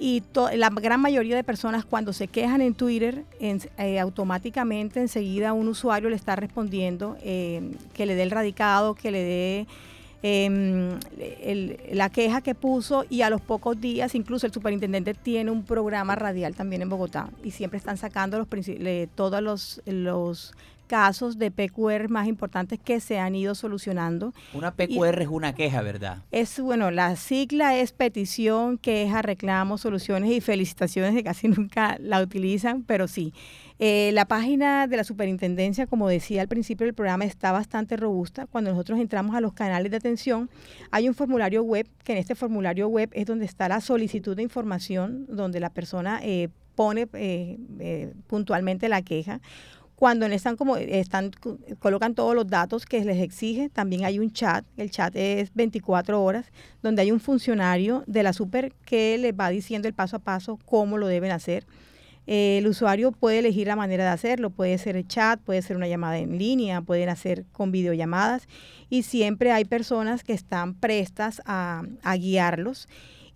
y 0.00 0.22
la 0.54 0.70
gran 0.70 1.00
mayoría 1.00 1.34
de 1.34 1.42
personas 1.44 1.84
cuando 1.84 2.12
se 2.12 2.28
quejan 2.28 2.60
en 2.60 2.74
Twitter, 2.74 3.24
en- 3.40 3.60
eh, 3.78 3.98
automáticamente 3.98 5.00
enseguida 5.00 5.52
un 5.52 5.68
usuario 5.68 6.08
le 6.08 6.16
está 6.16 6.36
respondiendo 6.36 7.16
eh, 7.22 7.72
que 7.94 8.06
le 8.06 8.14
dé 8.14 8.22
el 8.22 8.30
radicado, 8.30 8.94
que 8.94 9.10
le 9.10 9.18
dé 9.22 9.66
em, 10.22 10.98
la 11.92 12.10
queja 12.10 12.40
que 12.40 12.54
puso 12.54 13.04
y 13.08 13.22
a 13.22 13.30
los 13.30 13.40
pocos 13.40 13.80
días 13.80 14.14
incluso 14.16 14.46
el 14.46 14.52
superintendente 14.52 15.14
tiene 15.14 15.50
un 15.50 15.62
programa 15.64 16.16
radial 16.16 16.54
también 16.56 16.82
en 16.82 16.88
Bogotá 16.88 17.30
y 17.44 17.52
siempre 17.52 17.78
están 17.78 17.96
sacando 17.98 18.36
los 18.38 18.48
todos 19.14 19.40
los 19.86 20.52
casos 20.88 21.38
de 21.38 21.52
PQR 21.52 22.08
más 22.08 22.26
importantes 22.26 22.80
que 22.80 22.98
se 22.98 23.20
han 23.20 23.36
ido 23.36 23.54
solucionando. 23.54 24.34
Una 24.52 24.72
PQR 24.72 25.22
es 25.22 25.28
una 25.28 25.54
queja, 25.54 25.82
¿verdad? 25.82 26.24
Es 26.32 26.58
bueno, 26.58 26.90
la 26.90 27.14
sigla 27.14 27.76
es 27.76 27.92
petición, 27.92 28.78
queja, 28.78 29.22
reclamo, 29.22 29.78
soluciones 29.78 30.32
y 30.32 30.40
felicitaciones 30.40 31.14
que 31.14 31.22
casi 31.22 31.46
nunca 31.48 31.96
la 32.00 32.20
utilizan, 32.20 32.82
pero 32.82 33.06
sí. 33.06 33.32
Eh, 33.80 34.10
la 34.12 34.24
página 34.24 34.88
de 34.88 34.96
la 34.96 35.04
superintendencia, 35.04 35.86
como 35.86 36.08
decía 36.08 36.42
al 36.42 36.48
principio 36.48 36.84
del 36.84 36.94
programa, 36.94 37.24
está 37.24 37.52
bastante 37.52 37.96
robusta. 37.96 38.46
Cuando 38.46 38.72
nosotros 38.72 38.98
entramos 38.98 39.36
a 39.36 39.40
los 39.40 39.52
canales 39.52 39.92
de 39.92 39.98
atención, 39.98 40.50
hay 40.90 41.08
un 41.08 41.14
formulario 41.14 41.62
web, 41.62 41.86
que 42.02 42.10
en 42.10 42.18
este 42.18 42.34
formulario 42.34 42.88
web 42.88 43.08
es 43.12 43.26
donde 43.26 43.44
está 43.44 43.68
la 43.68 43.80
solicitud 43.80 44.34
de 44.34 44.42
información, 44.42 45.26
donde 45.28 45.60
la 45.60 45.70
persona 45.70 46.18
eh, 46.24 46.48
pone 46.78 47.08
eh, 47.14 47.58
eh, 47.80 48.14
puntualmente 48.28 48.88
la 48.88 49.02
queja. 49.02 49.40
Cuando 49.98 50.26
están 50.26 50.54
como 50.56 50.76
están 50.76 51.32
co- 51.32 51.58
colocan 51.80 52.14
todos 52.14 52.32
los 52.32 52.46
datos 52.46 52.86
que 52.86 53.04
les 53.04 53.20
exige, 53.20 53.68
también 53.68 54.04
hay 54.04 54.20
un 54.20 54.30
chat, 54.30 54.64
el 54.76 54.92
chat 54.92 55.12
es 55.16 55.52
24 55.54 56.22
horas, 56.22 56.46
donde 56.82 57.02
hay 57.02 57.10
un 57.10 57.18
funcionario 57.18 58.04
de 58.06 58.22
la 58.22 58.32
super 58.32 58.72
que 58.86 59.18
les 59.18 59.32
va 59.34 59.48
diciendo 59.48 59.88
el 59.88 59.94
paso 59.94 60.14
a 60.14 60.20
paso 60.20 60.56
cómo 60.66 60.98
lo 60.98 61.08
deben 61.08 61.32
hacer. 61.32 61.66
El 62.28 62.68
usuario 62.68 63.10
puede 63.10 63.40
elegir 63.40 63.66
la 63.66 63.74
manera 63.74 64.04
de 64.04 64.10
hacerlo, 64.10 64.50
puede 64.50 64.78
ser 64.78 64.94
el 64.96 65.08
chat, 65.08 65.40
puede 65.40 65.62
ser 65.62 65.76
una 65.76 65.88
llamada 65.88 66.18
en 66.18 66.38
línea, 66.38 66.80
pueden 66.80 67.08
hacer 67.08 67.44
con 67.50 67.72
videollamadas 67.72 68.46
y 68.88 69.02
siempre 69.02 69.50
hay 69.50 69.64
personas 69.64 70.22
que 70.22 70.34
están 70.34 70.74
prestas 70.74 71.42
a, 71.44 71.82
a 72.04 72.16
guiarlos. 72.16 72.86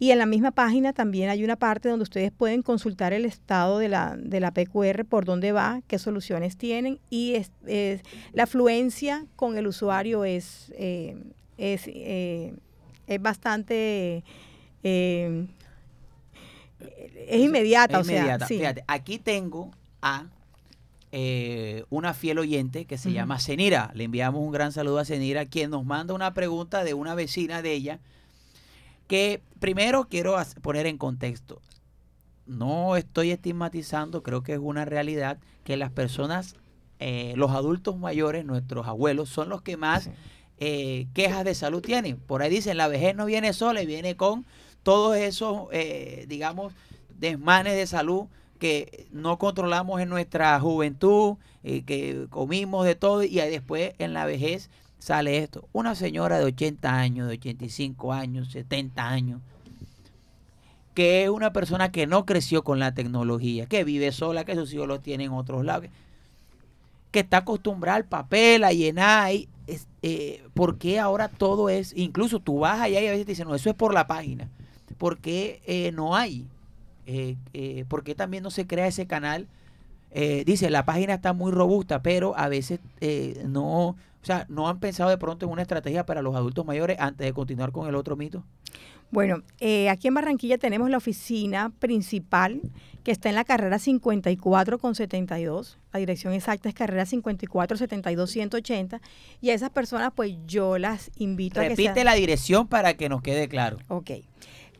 Y 0.03 0.11
en 0.11 0.19
la 0.19 0.27
misma 0.27 0.51
página 0.51 0.93
también 0.93 1.31
hay 1.31 1.45
una 1.45 1.55
parte 1.55 1.88
donde 1.88 2.03
ustedes 2.03 2.33
pueden 2.33 2.62
consultar 2.62 3.12
el 3.12 3.25
estado 3.25 3.79
de 3.79 3.88
la, 3.88 4.17
de 4.19 4.41
la 4.41 4.51
PQR, 4.51 5.05
por 5.05 5.25
dónde 5.25 5.53
va, 5.53 5.81
qué 5.87 5.97
soluciones 6.01 6.57
tienen 6.57 6.99
y 7.09 7.35
es, 7.37 7.53
es- 7.69 8.01
la 8.33 8.43
afluencia 8.43 9.25
con 9.37 9.57
el 9.57 9.69
usuario 9.69 10.25
es, 10.25 10.73
eh, 10.77 11.17
es, 11.57 11.85
eh, 11.87 12.53
es 13.07 13.23
bastante... 13.23 14.25
eh, 14.83 15.47
es 17.29 17.41
inmediata, 17.41 18.01
Es 18.01 18.01
o 18.01 18.11
sea, 18.11 18.49
sí. 18.49 18.59
Fíjate, 18.59 18.83
aquí 18.88 19.19
tengo 19.21 19.71
a 20.01 20.27
eh, 21.12 21.85
una 21.91 22.12
fiel 22.12 22.41
oyente 22.41 22.87
que 22.87 22.99
se 22.99 23.12
llama 23.12 23.38
Zenira. 23.38 23.93
Le 23.95 24.03
enviamos 24.03 24.41
un 24.45 24.51
gran 24.51 24.73
saludo 24.73 24.99
a 24.99 25.05
Zenira, 25.05 25.47
quien 25.47 25.71
nos 25.71 25.85
manda 25.85 26.12
una 26.12 26.35
pregunta 26.35 26.83
de 26.83 26.93
una 26.95 27.15
vecina 27.15 27.62
de 27.62 27.73
ella, 27.73 28.01
que 29.12 29.42
primero 29.61 30.07
quiero 30.09 30.38
poner 30.62 30.87
en 30.87 30.96
contexto. 30.96 31.61
No 32.46 32.96
estoy 32.96 33.31
estigmatizando, 33.31 34.22
creo 34.22 34.42
que 34.42 34.55
es 34.55 34.59
una 34.59 34.87
realidad 34.87 35.37
que 35.64 35.77
las 35.77 35.90
personas, 35.90 36.57
eh, 36.98 37.35
los 37.37 37.51
adultos 37.51 37.98
mayores, 37.98 38.46
nuestros 38.46 38.87
abuelos, 38.87 39.29
son 39.29 39.51
los 39.51 39.61
que 39.61 39.77
más 39.77 40.09
eh, 40.57 41.09
quejas 41.12 41.44
de 41.44 41.55
salud 41.55 41.83
tienen. 41.83 42.16
Por 42.16 42.40
ahí 42.40 42.48
dicen, 42.48 42.79
la 42.79 42.88
vejez 42.88 43.14
no 43.14 43.27
viene 43.27 43.53
sola, 43.53 43.83
y 43.83 43.87
viene 43.87 44.16
con 44.16 44.46
todos 44.83 45.14
esos, 45.18 45.68
eh, 45.72 46.25
digamos, 46.27 46.72
desmanes 47.11 47.77
de 47.77 47.87
salud 47.87 48.29
que 48.59 49.09
no 49.11 49.38
controlamos 49.38 50.01
en 50.01 50.09
nuestra 50.09 50.59
juventud, 50.59 51.37
eh, 51.64 51.83
que 51.85 52.29
comimos 52.31 52.87
de 52.87 52.94
todo 52.94 53.25
y 53.25 53.35
después 53.35 53.92
en 53.98 54.14
la 54.14 54.25
vejez 54.25 54.70
sale 55.03 55.38
esto. 55.38 55.69
Una 55.73 55.97
señora 55.97 56.38
de 56.38 56.45
80 56.45 56.95
años, 56.97 57.27
de 57.27 57.35
85 57.35 58.12
años, 58.12 58.53
70 58.53 59.09
años, 59.09 59.41
que 60.95 61.25
es 61.25 61.29
una 61.29 61.53
persona 61.53 61.91
que 61.91 62.07
no 62.07 62.25
creció 62.25 62.62
con 62.62 62.79
la 62.79 62.95
tecnología, 62.95 63.67
que 63.67 63.83
vive 63.83 64.12
sola, 64.12 64.45
que 64.45 64.55
sus 64.55 64.73
hijos 64.73 64.87
los 64.87 65.03
tienen 65.03 65.29
en 65.29 65.33
otros 65.33 65.65
lados, 65.65 65.88
que 67.11 67.21
está 67.21 67.38
acostumbrada 67.38 67.97
al 67.97 68.05
papel, 68.05 68.62
a 68.62 68.73
llenar 68.73 69.25
ahí. 69.25 69.49
Es, 69.67 69.88
eh, 70.03 70.45
¿Por 70.55 70.79
qué 70.79 71.01
ahora 71.01 71.29
todo 71.29 71.69
es, 71.69 71.93
incluso 71.97 72.38
tú 72.38 72.61
vas 72.61 72.81
allá 72.81 73.01
y 73.01 73.07
a 73.09 73.11
veces 73.11 73.27
te 73.27 73.33
dicen, 73.33 73.49
no, 73.49 73.57
eso 73.57 73.71
es 73.71 73.77
por 73.77 73.93
la 73.93 74.07
página? 74.07 74.49
¿Por 74.99 75.19
qué 75.19 75.62
eh, 75.67 75.91
no 75.93 76.15
hay? 76.15 76.47
Eh, 77.07 77.37
eh, 77.55 77.85
¿Por 77.88 78.05
qué 78.05 78.15
también 78.15 78.45
no 78.45 78.53
se 78.53 78.69
crea 78.69 78.87
ese 78.87 79.09
canal? 79.09 79.49
Eh, 80.14 80.44
dice, 80.46 80.70
la 80.70 80.85
página 80.85 81.14
está 81.14 81.33
muy 81.33 81.53
robusta, 81.53 82.03
pero 82.03 82.37
a 82.37 82.48
veces 82.48 82.81
eh, 83.01 83.42
no, 83.46 83.88
o 83.88 83.96
sea, 84.22 84.46
no 84.48 84.68
han 84.68 84.79
pensado 84.79 85.11
de 85.11 85.18
pronto 85.18 85.46
en 85.46 85.53
una 85.53 85.62
estrategia 85.62 86.05
para 86.05 86.22
los 86.22 86.35
adultos 86.37 86.66
mayores 86.66 86.98
antes 87.01 87.27
de 87.27 87.33
continuar 87.33 87.72
con 87.72 87.88
el 87.88 87.94
otro 87.94 88.16
mito. 88.16 88.44
Bueno, 89.11 89.42
eh, 89.61 89.90
aquí 89.90 90.09
en 90.09 90.14
Barranquilla 90.14 90.57
tenemos 90.57 90.88
la 90.88 90.96
oficina 90.96 91.70
principal 91.79 92.62
que 93.05 93.11
está 93.11 93.29
en 93.29 93.35
la 93.35 93.44
carrera 93.44 93.79
54 93.79 94.79
con 94.79 94.94
72. 94.94 95.79
La 95.92 96.01
dirección 96.01 96.33
exacta 96.33 96.70
es 96.70 96.75
carrera 96.75 97.05
54 97.05 97.77
72 97.77 98.31
180. 98.31 99.01
Y 99.42 99.51
a 99.51 99.55
esas 99.55 99.68
personas, 99.68 100.12
pues 100.14 100.37
yo 100.46 100.79
las 100.79 101.11
invito 101.16 101.61
a 101.61 101.64
que 101.64 101.70
Repite 101.70 102.05
la 102.05 102.14
dirección 102.14 102.66
para 102.68 102.94
que 102.94 103.11
nos 103.11 103.20
quede 103.20 103.48
claro. 103.48 103.79
Ok. 103.88 104.12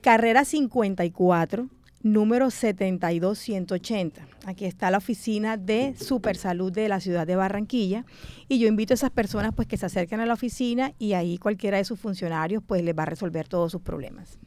Carrera 0.01 0.47
54, 0.47 1.69
número 2.03 2.51
72180. 2.51 4.27
Aquí 4.47 4.65
está 4.65 4.91
la 4.91 4.99
oficina 4.99 5.57
de 5.57 5.95
Supersalud 5.97 6.73
de 6.73 6.89
la 6.89 7.01
ciudad 7.01 7.27
de 7.27 7.37
Barranquilla 7.37 8.05
y 8.49 8.59
yo 8.59 8.69
invito 8.69 8.93
a 8.93 8.97
esas 8.97 9.11
personas 9.11 9.53
pues 9.55 9.69
que 9.69 9.77
se 9.77 9.87
acerquen 9.87 10.21
a 10.21 10.27
la 10.27 10.35
oficina 10.35 10.93
y 10.99 11.13
ahí 11.13 11.39
cualquiera 11.39 11.77
de 11.77 11.85
sus 11.85 12.01
funcionarios 12.01 12.63
pues 12.67 12.83
les 12.83 12.97
va 12.97 13.05
a 13.05 13.07
resolver 13.07 13.49
todos 13.49 13.73
sus 13.73 13.83
problemas. 13.83 14.39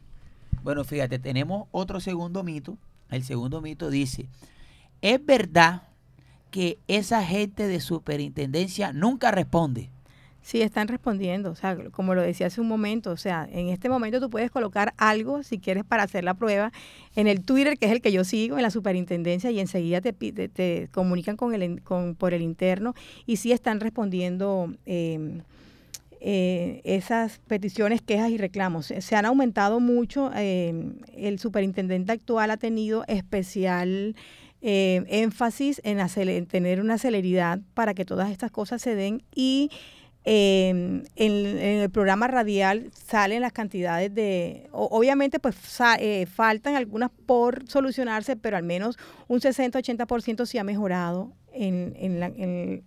Bueno, 0.63 0.83
fíjate, 0.83 1.19
tenemos 1.19 1.67
otro 1.71 1.99
segundo 1.99 2.43
mito. 2.43 2.77
El 3.09 3.23
segundo 3.23 3.61
mito 3.61 3.89
dice, 3.89 4.27
¿es 5.01 5.23
verdad 5.23 5.83
que 6.49 6.79
esa 6.87 7.23
gente 7.23 7.67
de 7.67 7.79
superintendencia 7.79 8.91
nunca 8.91 9.31
responde? 9.31 9.91
Sí, 10.45 10.61
están 10.61 10.87
respondiendo, 10.87 11.49
o 11.49 11.55
sea, 11.55 11.75
como 11.89 12.13
lo 12.13 12.21
decía 12.21 12.45
hace 12.45 12.61
un 12.61 12.67
momento, 12.67 13.09
o 13.09 13.17
sea, 13.17 13.49
en 13.51 13.69
este 13.69 13.89
momento 13.89 14.19
tú 14.19 14.29
puedes 14.29 14.51
colocar 14.51 14.93
algo 14.95 15.41
si 15.41 15.57
quieres 15.57 15.83
para 15.83 16.03
hacer 16.03 16.23
la 16.23 16.35
prueba 16.35 16.71
en 17.15 17.25
el 17.25 17.43
Twitter, 17.43 17.79
que 17.79 17.87
es 17.87 17.91
el 17.91 17.99
que 17.99 18.11
yo 18.11 18.23
sigo, 18.23 18.55
en 18.55 18.61
la 18.61 18.69
superintendencia, 18.69 19.49
y 19.49 19.59
enseguida 19.59 20.01
te, 20.01 20.13
te, 20.13 20.47
te 20.47 20.87
comunican 20.91 21.35
con 21.35 21.55
el, 21.55 21.81
con, 21.81 22.13
por 22.13 22.35
el 22.35 22.43
interno 22.43 22.93
y 23.25 23.37
sí 23.37 23.53
están 23.53 23.79
respondiendo 23.79 24.71
eh, 24.85 25.41
eh, 26.21 26.81
esas 26.83 27.39
peticiones, 27.47 28.03
quejas 28.03 28.29
y 28.29 28.37
reclamos. 28.37 28.93
Se, 28.99 29.15
han 29.15 29.25
aumentado 29.25 29.79
mucho, 29.79 30.29
eh, 30.35 30.91
el 31.17 31.39
superintendente 31.39 32.11
actual 32.11 32.51
ha 32.51 32.57
tenido 32.57 33.03
especial 33.07 34.15
eh, 34.67 35.03
énfasis 35.09 35.79
en, 35.83 35.99
en 35.99 36.45
tener 36.47 36.81
una 36.81 36.97
celeridad 36.97 37.59
para 37.75 37.93
que 37.93 38.05
todas 38.05 38.31
estas 38.31 38.49
cosas 38.49 38.81
se 38.81 38.95
den 38.95 39.21
y 39.35 39.69
eh, 40.25 40.69
en, 40.69 41.03
en 41.15 41.81
el 41.81 41.89
programa 41.91 42.27
radial 42.27 42.89
salen 42.93 43.41
las 43.41 43.53
cantidades 43.53 44.13
de, 44.13 44.67
obviamente 44.71 45.39
pues 45.39 45.55
sa- 45.55 45.95
eh, 45.99 46.25
faltan 46.25 46.75
algunas 46.75 47.11
por 47.25 47.67
solucionarse, 47.69 48.35
pero 48.35 48.57
al 48.57 48.63
menos 48.63 48.97
un 49.27 49.39
60-80% 49.39 50.45
sí 50.45 50.57
ha 50.57 50.63
mejorado 50.63 51.31
en, 51.53 51.93
en 51.97 52.19
la, 52.19 52.25
en- 52.27 52.83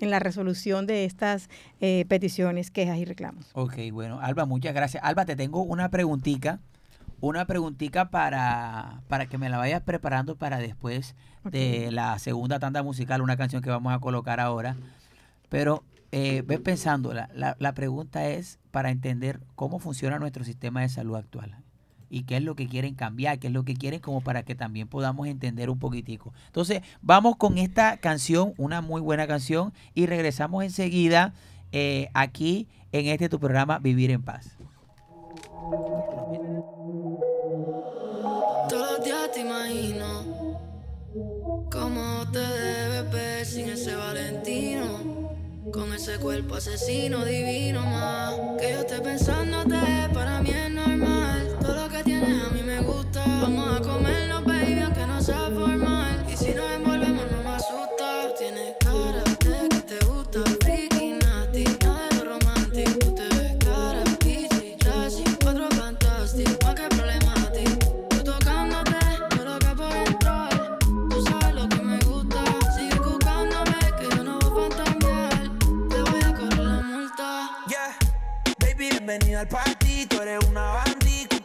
en 0.00 0.08
la 0.10 0.18
resolución 0.18 0.86
de 0.86 1.04
estas 1.04 1.50
eh, 1.82 2.06
peticiones, 2.08 2.70
quejas 2.70 2.96
y 2.96 3.04
reclamos. 3.04 3.50
Ok, 3.52 3.74
bueno, 3.92 4.18
Alba, 4.20 4.46
muchas 4.46 4.72
gracias. 4.72 5.04
Alba, 5.04 5.26
te 5.26 5.36
tengo 5.36 5.60
una 5.62 5.90
preguntita, 5.90 6.58
una 7.20 7.44
preguntita 7.44 8.08
para, 8.08 9.02
para 9.08 9.26
que 9.26 9.36
me 9.36 9.50
la 9.50 9.58
vayas 9.58 9.82
preparando 9.82 10.36
para 10.36 10.56
después 10.56 11.14
de 11.44 11.90
la 11.92 12.18
segunda 12.18 12.58
tanda 12.58 12.82
musical, 12.82 13.20
una 13.20 13.36
canción 13.36 13.60
que 13.60 13.68
vamos 13.68 13.92
a 13.92 13.98
colocar 13.98 14.40
ahora. 14.40 14.74
Pero 15.50 15.84
eh, 16.12 16.42
ves 16.46 16.60
pensando, 16.60 17.12
la, 17.12 17.28
la, 17.34 17.56
la 17.58 17.74
pregunta 17.74 18.28
es 18.28 18.58
para 18.70 18.90
entender 18.90 19.40
cómo 19.54 19.78
funciona 19.78 20.18
nuestro 20.18 20.44
sistema 20.44 20.80
de 20.82 20.88
salud 20.88 21.16
actual 21.16 21.56
y 22.10 22.24
qué 22.24 22.36
es 22.36 22.42
lo 22.42 22.56
que 22.56 22.66
quieren 22.66 22.94
cambiar, 22.94 23.38
qué 23.38 23.46
es 23.46 23.52
lo 23.52 23.64
que 23.64 23.74
quieren 23.74 24.00
como 24.00 24.20
para 24.20 24.42
que 24.42 24.54
también 24.54 24.88
podamos 24.88 25.28
entender 25.28 25.70
un 25.70 25.78
poquitico. 25.78 26.34
Entonces, 26.46 26.82
vamos 27.00 27.36
con 27.36 27.56
esta 27.56 27.96
canción, 27.98 28.52
una 28.58 28.80
muy 28.80 29.00
buena 29.00 29.26
canción, 29.26 29.72
y 29.94 30.06
regresamos 30.06 30.64
enseguida 30.64 31.32
eh, 31.72 32.10
aquí 32.12 32.66
en 32.92 33.06
este 33.06 33.28
tu 33.28 33.38
programa 33.38 33.78
Vivir 33.78 34.10
en 34.10 34.22
Paz. 34.22 34.56
Con 45.72 45.92
ese 45.94 46.18
cuerpo 46.18 46.56
asesino 46.56 47.24
divino 47.24 47.82
más. 47.86 48.34
Que 48.58 48.72
yo 48.72 48.80
esté 48.80 49.00
pensándote, 49.00 49.76
para 50.12 50.42
mí 50.42 50.50
es 50.50 50.70
normal. 50.70 51.56
Todo 51.60 51.74
lo 51.74 51.88
que 51.88 52.02
tienes 52.02 52.44
a 52.44 52.50
mí 52.50 52.62
me 52.62 52.80
gusta. 52.80 53.24
Vamos 53.24 53.78
a 53.78 53.80
comernos, 53.80 54.44
baby, 54.44 54.80
aunque 54.80 55.06
no 55.06 55.22
sea 55.22 55.50
formal. 55.54 55.79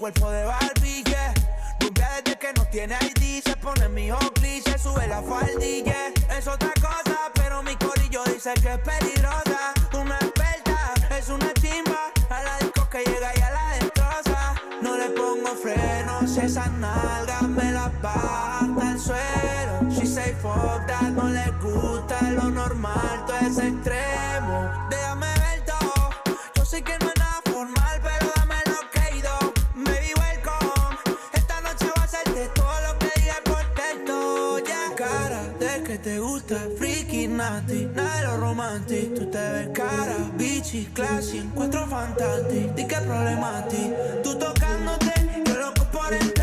Cuerpo 0.05 0.29
de 0.29 0.45
Barbie, 0.45 1.03
yeah. 1.05 1.33
Desde 1.79 2.37
que 2.37 2.53
no 2.53 2.63
tiene 2.65 2.95
ID, 3.01 3.41
se 3.43 3.55
pone 3.57 3.89
mi 3.89 4.11
Oakley, 4.11 4.61
se 4.61 4.77
sube 4.77 5.07
la 5.07 5.19
faldilla. 5.23 6.13
Es 6.37 6.45
otra 6.47 6.71
cosa, 6.75 7.31
pero 7.33 7.63
mi 7.63 7.75
corillo 7.77 8.23
dice 8.25 8.53
que 8.61 8.73
es 8.73 8.79
peligrosa. 8.81 9.73
Una 9.93 10.15
experta, 10.17 10.93
es 11.17 11.27
una 11.29 11.51
chimba, 11.53 12.11
a 12.29 12.43
la 12.43 12.57
disco 12.59 12.87
que 12.87 12.99
llega 12.99 13.31
y 13.35 13.41
a 13.41 13.49
la 13.49 13.69
destroza. 13.79 14.53
No 14.79 14.95
le 14.95 15.09
pongo 15.09 15.55
freno, 15.55 16.27
si 16.27 16.41
esas 16.41 16.71
nalgas 16.73 17.41
me 17.41 17.71
las 17.71 17.91
baja 17.99 18.67
el 18.91 18.99
suelo. 18.99 19.89
She 19.89 20.05
say 20.05 20.35
fuck 20.39 20.85
that, 20.85 21.13
no 21.13 21.29
le 21.29 21.49
gusta 21.63 22.21
lo 22.29 22.51
normal, 22.51 23.23
todo 23.25 23.37
es 23.37 23.57
extremo. 23.57 24.69
Déjame 24.87 25.33
ver 25.39 25.65
todo, 25.65 26.11
yo 26.53 26.63
sé 26.63 26.83
que 26.83 26.95
no 26.99 27.04
freaky, 37.35 37.37
nasty, 37.37 37.85
nada 37.93 38.19
de 38.19 38.27
lo 38.27 38.37
romantic. 38.37 39.13
Tú 39.15 39.25
te 39.29 39.37
ves 39.37 39.69
cara, 39.73 40.15
bichi, 40.37 40.85
classy, 40.93 41.39
encuentro 41.39 41.85
fantástico. 41.87 42.73
Di 42.75 42.87
que 42.87 42.95
problema 42.95 43.57
a 43.59 43.67
ti, 43.67 43.93
tú 44.23 44.37
tocándote, 44.37 45.13
yo 45.45 45.55
loco 45.55 45.83
por 45.91 46.13
entrar. 46.13 46.34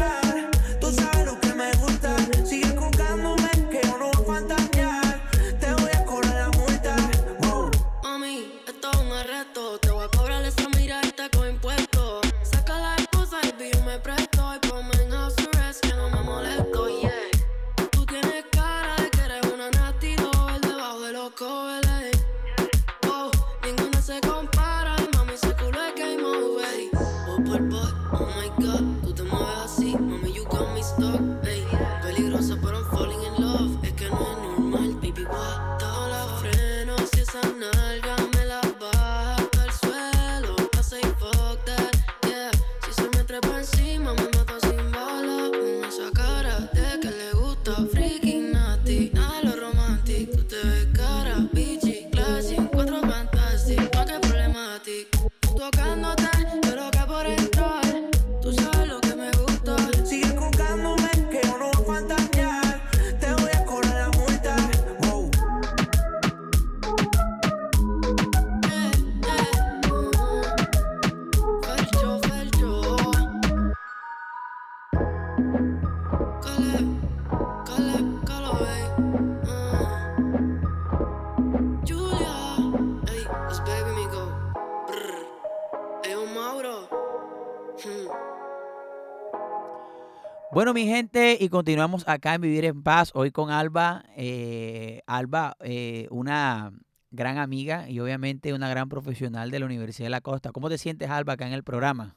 Bueno, 90.63 90.75
mi 90.75 90.87
gente, 90.87 91.37
y 91.41 91.49
continuamos 91.49 92.07
acá 92.07 92.35
en 92.35 92.41
Vivir 92.43 92.65
en 92.67 92.85
Paz, 92.85 93.11
hoy 93.15 93.33
con 93.33 93.51
Alba. 93.51 94.05
eh, 94.17 95.03
Alba, 95.09 95.57
eh, 95.59 96.07
una 96.13 96.71
gran 97.11 97.39
amiga 97.39 97.91
y 97.91 97.99
obviamente 97.99 98.53
una 98.53 98.69
gran 98.69 98.89
profesional 98.89 99.51
de 99.51 99.59
la 99.59 99.67
Universidad 99.67 100.07
de 100.07 100.11
la 100.11 100.21
Costa. 100.21 100.53
¿Cómo 100.53 100.69
te 100.69 100.79
sientes, 100.79 101.11
Alba, 101.11 101.33
acá 101.33 101.49
en 101.49 101.53
el 101.53 101.65
programa? 101.65 102.15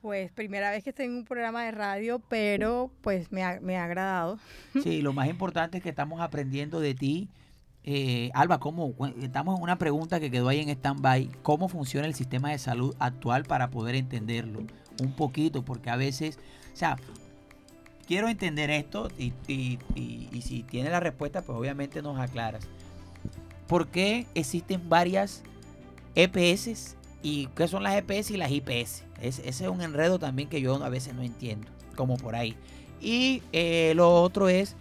Pues 0.00 0.32
primera 0.32 0.70
vez 0.70 0.82
que 0.82 0.88
estoy 0.88 1.04
en 1.04 1.16
un 1.16 1.24
programa 1.26 1.62
de 1.64 1.72
radio, 1.72 2.22
pero 2.30 2.90
pues 3.02 3.30
me 3.30 3.42
ha, 3.42 3.60
me 3.60 3.76
ha 3.76 3.84
agradado. 3.84 4.38
Sí, 4.82 5.02
lo 5.02 5.12
más 5.12 5.28
importante 5.28 5.76
es 5.76 5.82
que 5.82 5.90
estamos 5.90 6.22
aprendiendo 6.22 6.80
de 6.80 6.94
ti. 6.94 7.28
Eh, 7.84 8.30
Alba, 8.32 8.58
¿cómo? 8.58 8.94
Estamos 9.20 9.58
en 9.58 9.62
una 9.62 9.76
pregunta 9.76 10.18
que 10.18 10.30
quedó 10.30 10.48
ahí 10.48 10.60
en 10.60 10.70
stand-by. 10.70 11.28
¿Cómo 11.42 11.68
funciona 11.68 12.06
el 12.06 12.14
sistema 12.14 12.52
de 12.52 12.58
salud 12.58 12.96
actual 12.98 13.44
para 13.44 13.68
poder 13.68 13.96
entenderlo? 13.96 14.60
Un 15.02 15.12
poquito, 15.14 15.62
porque 15.62 15.90
a 15.90 15.96
veces, 15.96 16.38
o 16.72 16.76
sea, 16.76 16.96
quiero 18.10 18.28
entender 18.28 18.70
esto 18.70 19.08
y, 19.16 19.32
y- 19.46 19.78
si 20.42 20.64
tiene 20.64 20.90
la 20.90 20.98
respuesta, 20.98 21.42
pues 21.42 21.56
obviamente 21.56 22.02
nos 22.02 22.18
aclaras. 22.18 22.66
¿Por 23.68 23.86
qué 23.86 24.26
existen 24.34 24.88
varias 24.88 25.44
EPS 26.16 26.96
y 27.22 27.46
qué 27.54 27.68
son 27.68 27.84
las 27.84 27.94
EPS 27.94 28.32
y 28.32 28.36
las 28.36 28.50
IPS? 28.50 29.04
Es- 29.22 29.38
ese 29.38 29.46
es 29.46 29.70
un 29.70 29.80
enredo 29.80 30.18
también 30.18 30.48
que 30.48 30.60
yo 30.60 30.82
a 30.82 30.88
veces 30.88 31.14
no 31.14 31.22
entiendo, 31.22 31.68
como 31.94 32.16
por 32.16 32.34
ahí. 32.34 32.56
Y 33.00 33.44
eh, 33.52 33.92
lo 33.94 34.12
otro 34.22 34.48
es 34.48 34.74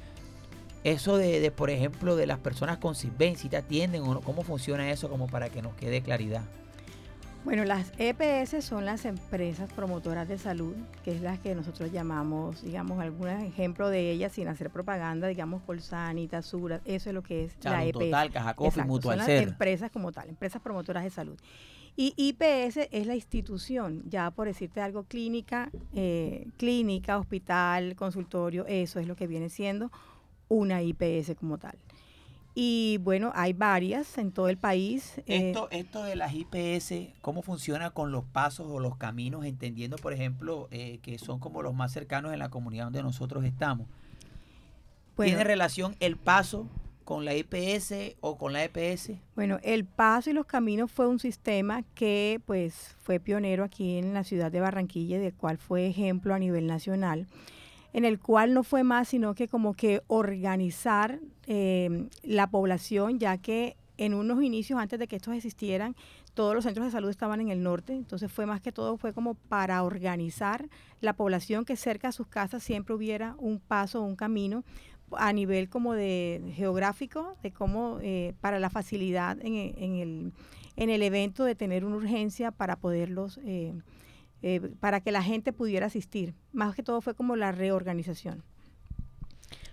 eso 0.83 1.15
de, 1.17 1.51
por 1.51 1.69
ejemplo, 1.69 2.15
de 2.15 2.25
las 2.25 2.39
personas 2.39 2.79
con 2.79 2.95
CISBEN, 2.95 3.37
si 3.37 3.47
te 3.47 3.57
atienden 3.57 4.01
o 4.01 4.15
no, 4.15 4.21
cómo 4.21 4.41
funciona 4.41 4.89
eso, 4.89 5.07
como 5.07 5.27
para 5.27 5.49
que 5.49 5.61
nos 5.61 5.75
quede 5.75 6.01
claridad. 6.01 6.41
Bueno, 7.45 7.63
las 7.63 7.91
EPS 7.97 8.63
son 8.63 8.85
las 8.85 9.05
empresas 9.05 9.71
promotoras 9.71 10.27
de 10.27 10.37
salud, 10.37 10.75
que 11.03 11.15
es 11.15 11.21
las 11.21 11.39
que 11.39 11.55
nosotros 11.55 11.91
llamamos, 11.91 12.61
digamos, 12.61 12.99
algunos 12.99 13.41
ejemplos 13.41 13.91
de 13.91 14.11
ellas 14.11 14.33
sin 14.33 14.47
hacer 14.49 14.69
propaganda, 14.69 15.27
digamos, 15.27 15.61
Colsani, 15.63 16.29
Sura, 16.41 16.81
eso 16.85 17.09
es 17.09 17.15
lo 17.15 17.23
que 17.23 17.45
es 17.45 17.55
la 17.63 17.85
EPS. 17.85 17.99
Total, 17.99 18.31
Caja 18.31 18.53
Coffee, 18.53 18.83
Mutual 18.83 19.19
son 19.19 19.27
las 19.27 19.43
empresas 19.43 19.89
como 19.89 20.11
tal, 20.11 20.29
empresas 20.29 20.61
promotoras 20.61 21.03
de 21.03 21.09
salud. 21.09 21.37
Y 21.95 22.13
IPS 22.15 22.87
es 22.91 23.07
la 23.07 23.15
institución, 23.15 24.03
ya 24.05 24.31
por 24.31 24.47
decirte 24.47 24.81
algo, 24.81 25.03
clínica, 25.03 25.69
eh, 25.93 26.47
clínica, 26.57 27.17
hospital, 27.17 27.95
consultorio, 27.95 28.65
eso 28.67 28.99
es 28.99 29.07
lo 29.07 29.15
que 29.15 29.27
viene 29.27 29.49
siendo 29.49 29.91
una 30.49 30.81
IPS 30.81 31.35
como 31.37 31.57
tal. 31.57 31.77
Y 32.61 32.97
bueno, 32.97 33.31
hay 33.35 33.53
varias 33.53 34.17
en 34.17 34.33
todo 34.33 34.49
el 34.49 34.57
país. 34.57 35.19
eh, 35.19 35.47
Esto, 35.47 35.69
esto 35.71 36.03
de 36.03 36.17
las 36.17 36.33
IPS, 36.33 37.13
¿cómo 37.21 37.41
funciona 37.41 37.91
con 37.91 38.11
los 38.11 38.25
pasos 38.25 38.67
o 38.69 38.81
los 38.81 38.97
caminos? 38.97 39.45
Entendiendo, 39.45 39.95
por 39.95 40.11
ejemplo, 40.11 40.67
eh, 40.69 40.99
que 41.01 41.17
son 41.19 41.39
como 41.39 41.61
los 41.61 41.73
más 41.73 41.93
cercanos 41.93 42.33
en 42.33 42.39
la 42.39 42.49
comunidad 42.49 42.83
donde 42.83 43.01
nosotros 43.01 43.45
estamos. 43.45 43.87
bueno, 45.15 45.29
¿Tiene 45.29 45.45
relación 45.45 45.95
el 46.01 46.17
paso 46.17 46.67
con 47.05 47.23
la 47.23 47.33
IPS 47.33 48.17
o 48.19 48.37
con 48.37 48.51
la 48.51 48.65
EPS? 48.65 49.11
Bueno, 49.37 49.59
el 49.63 49.85
paso 49.85 50.29
y 50.29 50.33
los 50.33 50.45
caminos 50.45 50.91
fue 50.91 51.07
un 51.07 51.19
sistema 51.19 51.83
que 51.95 52.41
pues 52.45 52.93
fue 53.01 53.21
pionero 53.21 53.63
aquí 53.63 53.97
en 53.99 54.13
la 54.13 54.25
ciudad 54.25 54.51
de 54.51 54.59
Barranquilla, 54.59 55.17
del 55.17 55.33
cual 55.33 55.57
fue 55.57 55.87
ejemplo 55.87 56.33
a 56.35 56.39
nivel 56.39 56.67
nacional, 56.67 57.25
en 57.93 58.05
el 58.05 58.19
cual 58.19 58.53
no 58.53 58.63
fue 58.63 58.83
más 58.83 59.07
sino 59.07 59.35
que 59.35 59.47
como 59.47 59.73
que 59.73 60.01
organizar 60.07 61.19
eh, 61.47 62.07
la 62.23 62.47
población, 62.47 63.19
ya 63.19 63.37
que 63.37 63.75
en 63.97 64.13
unos 64.13 64.41
inicios 64.41 64.79
antes 64.79 64.97
de 64.97 65.07
que 65.07 65.17
estos 65.17 65.35
existieran, 65.35 65.95
todos 66.33 66.55
los 66.55 66.63
centros 66.63 66.85
de 66.85 66.91
salud 66.91 67.09
estaban 67.09 67.41
en 67.41 67.49
el 67.49 67.61
norte, 67.61 67.93
entonces 67.93 68.31
fue 68.31 68.45
más 68.45 68.61
que 68.61 68.71
todo, 68.71 68.95
fue 68.95 69.13
como 69.13 69.33
para 69.33 69.83
organizar 69.83 70.69
la 71.01 71.13
población 71.13 71.65
que 71.65 71.75
cerca 71.75 72.07
a 72.07 72.11
sus 72.13 72.27
casas 72.27 72.63
siempre 72.63 72.95
hubiera 72.95 73.35
un 73.39 73.59
paso, 73.59 74.01
un 74.01 74.15
camino 74.15 74.63
a 75.17 75.33
nivel 75.33 75.69
como 75.69 75.93
de 75.93 76.41
geográfico, 76.55 77.35
de 77.43 77.51
cómo 77.51 77.99
eh, 78.01 78.35
para 78.39 78.59
la 78.59 78.69
facilidad 78.69 79.37
en, 79.41 79.55
en 79.55 79.95
el, 79.95 80.33
en 80.77 80.89
el 80.89 81.01
evento 81.01 81.43
de 81.43 81.55
tener 81.55 81.83
una 81.83 81.97
urgencia 81.97 82.51
para 82.51 82.77
poderlos, 82.77 83.39
eh, 83.43 83.73
eh, 84.41 84.61
para 84.79 85.01
que 85.01 85.11
la 85.11 85.23
gente 85.23 85.53
pudiera 85.53 85.87
asistir. 85.87 86.33
Más 86.53 86.75
que 86.75 86.83
todo 86.83 87.01
fue 87.01 87.13
como 87.15 87.35
la 87.35 87.51
reorganización. 87.51 88.43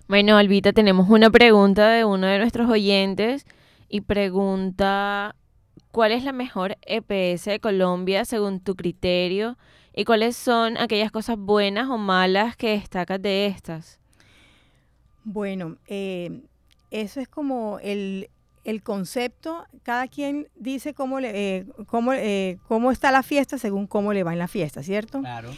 Bueno, 0.08 0.36
Albita, 0.36 0.72
tenemos 0.72 1.08
una 1.10 1.30
pregunta 1.30 1.88
de 1.90 2.04
uno 2.04 2.26
de 2.26 2.38
nuestros 2.38 2.70
oyentes 2.70 3.44
y 3.88 4.02
pregunta, 4.02 5.34
¿cuál 5.90 6.12
es 6.12 6.24
la 6.24 6.32
mejor 6.32 6.76
EPS 6.82 7.46
de 7.46 7.60
Colombia 7.60 8.24
según 8.24 8.60
tu 8.60 8.76
criterio? 8.76 9.56
¿Y 9.94 10.04
cuáles 10.04 10.36
son 10.36 10.76
aquellas 10.76 11.10
cosas 11.10 11.38
buenas 11.38 11.88
o 11.88 11.98
malas 11.98 12.56
que 12.56 12.70
destacas 12.70 13.20
de 13.20 13.46
estas? 13.46 13.98
Bueno, 15.24 15.76
eh, 15.86 16.42
eso 16.90 17.20
es 17.20 17.28
como 17.28 17.78
el, 17.82 18.28
el 18.66 18.82
concepto, 18.82 19.64
cada 19.82 20.08
quien 20.08 20.48
dice 20.56 20.92
cómo, 20.92 21.20
le, 21.20 21.58
eh, 21.58 21.66
cómo, 21.86 22.12
eh, 22.12 22.58
cómo 22.66 22.90
está 22.90 23.10
la 23.10 23.22
fiesta 23.22 23.58
según 23.58 23.86
cómo 23.86 24.12
le 24.12 24.24
va 24.24 24.32
en 24.32 24.38
la 24.38 24.48
fiesta, 24.48 24.82
¿cierto? 24.82 25.20
Claro. 25.20 25.50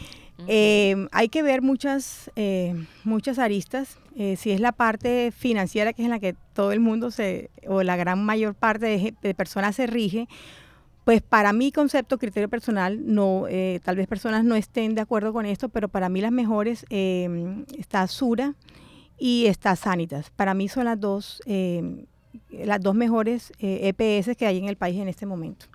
Eh, 0.47 1.09
hay 1.11 1.29
que 1.29 1.43
ver 1.43 1.63
muchas, 1.63 2.31
eh, 2.37 2.75
muchas 3.05 3.39
aristas. 3.39 3.99
Eh, 4.15 4.37
si 4.37 4.51
es 4.51 4.61
la 4.61 4.73
parte 4.73 5.33
financiera, 5.33 5.93
que 5.93 6.03
es 6.03 6.07
en 6.07 6.11
la 6.11 6.21
que 6.21 6.37
todo 6.53 6.73
el 6.73 6.81
mundo 6.81 7.11
se, 7.11 7.51
o 7.67 7.83
la 7.83 7.97
gran 7.97 8.25
mayor 8.25 8.55
parte 8.55 9.15
de, 9.21 9.35
personas 9.35 9.77
se 9.77 9.87
rige, 9.87 10.29
pues 11.05 11.23
para 11.23 11.53
mi 11.53 11.73
concepto, 11.73 12.19
criterio 12.19 12.49
personal, 12.49 13.01
no, 13.03 13.47
eh, 13.49 13.81
tal 13.83 13.97
vez 13.97 14.07
personas 14.07 14.45
no 14.45 14.55
estén 14.55 14.95
de 14.95 15.01
acuerdo 15.01 15.33
con 15.33 15.47
esto, 15.47 15.71
pero 15.71 15.89
para 15.89 16.09
mí 16.09 16.21
las 16.21 16.33
mejores 16.33 16.85
eh, 16.91 17.65
está 17.79 18.07
Sura 18.07 18.55
y 19.19 19.47
está 19.47 19.75
Sanitas. 19.75 20.31
Para 20.31 20.53
mí 20.55 20.69
son 20.69 20.85
las 20.85 21.01
dos, 21.01 21.41
eh, 21.47 22.05
las 22.51 22.81
dos 22.81 22.95
mejores 22.95 23.53
eh, 23.59 23.93
EPS 23.97 24.37
que 24.37 24.47
hay 24.47 24.59
en 24.59 24.67
el 24.67 24.77
país 24.77 25.01
en 25.01 25.09
este 25.09 25.27
momento. 25.27 25.67